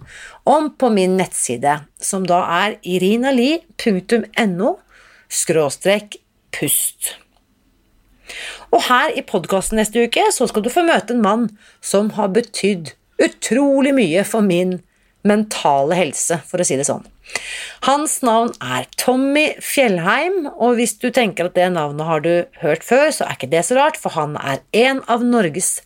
om 0.50 0.70
på 0.78 0.92
min 0.94 1.18
nettside, 1.18 1.80
som 1.98 2.28
da 2.30 2.44
er 2.60 2.78
irinali.no 2.86 4.76
skråstrek 5.30 6.20
pust. 6.54 7.16
Og 8.70 8.86
her 8.86 9.16
i 9.18 9.26
podkasten 9.26 9.82
neste 9.82 10.06
uke 10.06 10.28
så 10.34 10.46
skal 10.50 10.66
du 10.66 10.70
få 10.70 10.86
møte 10.86 11.16
en 11.16 11.26
mann 11.26 11.48
som 11.82 12.14
har 12.18 12.30
betydd 12.36 12.94
utrolig 13.20 13.96
mye 13.98 14.22
for 14.28 14.46
min 14.46 14.78
mentale 15.28 15.98
helse, 15.98 16.40
for 16.48 16.62
å 16.62 16.68
si 16.68 16.78
det 16.80 16.88
sånn. 16.88 17.04
Hans 17.86 18.20
navn 18.26 18.54
er 18.64 18.88
Tommy 18.98 19.52
Fjellheim, 19.64 20.48
og 20.56 20.80
hvis 20.80 20.96
du 21.02 21.10
tenker 21.14 21.50
at 21.50 21.58
det 21.58 21.68
navnet 21.76 22.08
har 22.08 22.24
du 22.26 22.34
hørt 22.62 22.86
før, 22.86 23.10
så 23.14 23.28
er 23.28 23.36
ikke 23.36 23.52
det 23.52 23.66
så 23.68 23.78
rart, 23.78 24.00
for 24.00 24.16
han 24.16 24.38
er 24.40 24.64
en 24.88 25.04
av 25.12 25.26
Norges 25.26 25.80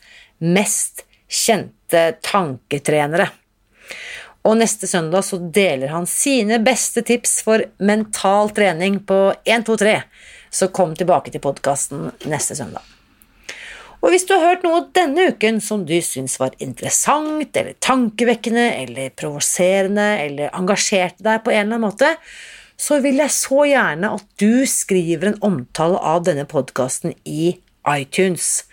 mest 0.44 1.06
kjente 1.32 2.12
tanketrenere. 2.26 3.30
Og 4.44 4.58
neste 4.60 4.90
søndag 4.92 5.24
så 5.24 5.40
deler 5.40 5.94
han 5.94 6.08
sine 6.10 6.60
beste 6.64 7.04
tips 7.08 7.38
for 7.46 7.64
mental 7.80 8.52
trening 8.56 9.00
på 9.08 9.20
123, 9.46 10.02
Så 10.54 10.68
kom 10.68 10.94
tilbake 10.96 11.32
til 11.32 11.42
podkasten 11.42 12.12
neste 12.30 12.56
søndag. 12.56 12.84
Og 14.04 14.12
hvis 14.12 14.26
du 14.28 14.36
har 14.36 14.44
hørt 14.44 14.66
noe 14.68 14.84
denne 14.94 15.30
uken 15.32 15.62
som 15.64 15.86
du 15.88 15.96
syns 16.04 16.36
var 16.38 16.52
interessant, 16.62 17.56
eller 17.56 17.74
tankevekkende, 17.80 18.66
eller 18.84 19.14
provoserende, 19.16 20.10
eller 20.26 20.52
engasjerte 20.54 21.24
deg 21.24 21.40
på 21.46 21.54
en 21.54 21.62
eller 21.62 21.80
annen 21.80 21.88
måte, 21.88 22.12
så 22.78 23.00
vil 23.02 23.22
jeg 23.22 23.32
så 23.32 23.64
gjerne 23.70 24.12
at 24.18 24.28
du 24.44 24.68
skriver 24.68 25.32
en 25.32 25.40
omtale 25.48 25.98
av 26.04 26.26
denne 26.28 26.44
podkasten 26.50 27.16
i 27.24 27.56
iTunes. 27.88 28.66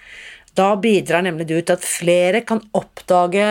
Da 0.60 0.74
bidrar 0.76 1.24
nemlig 1.24 1.48
du 1.48 1.56
til 1.56 1.76
at 1.78 1.86
flere 1.86 2.42
kan 2.44 2.60
oppdage 2.76 3.46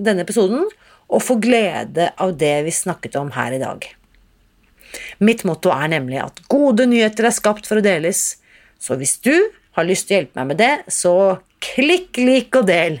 denne 0.00 0.24
episoden 0.24 0.64
og 1.12 1.20
få 1.22 1.36
glede 1.42 2.08
av 2.16 2.32
det 2.40 2.54
vi 2.64 2.72
snakket 2.72 3.18
om 3.20 3.34
her 3.34 3.52
i 3.52 3.60
dag. 3.60 3.84
Mitt 5.20 5.44
motto 5.44 5.72
er 5.74 5.90
nemlig 5.92 6.22
at 6.22 6.40
gode 6.48 6.86
nyheter 6.88 7.28
er 7.28 7.36
skapt 7.36 7.68
for 7.68 7.80
å 7.80 7.84
deles, 7.84 8.38
så 8.80 8.96
hvis 8.96 9.18
du 9.26 9.34
har 9.76 9.88
lyst 9.88 10.08
til 10.08 10.16
å 10.16 10.20
hjelpe 10.20 10.40
meg 10.40 10.52
med 10.52 10.62
det, 10.62 10.74
så 10.88 11.14
klikk 11.64 12.20
lik 12.22 12.54
og 12.56 12.68
del. 12.70 13.00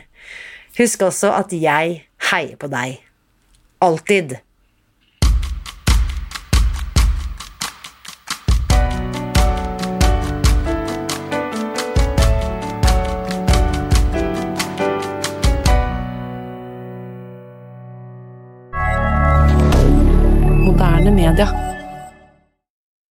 Husk 0.78 1.06
også 1.06 1.32
at 1.38 1.54
jeg 1.54 2.02
heier 2.32 2.58
på 2.60 2.68
deg. 2.72 2.98
Alltid. 3.84 4.40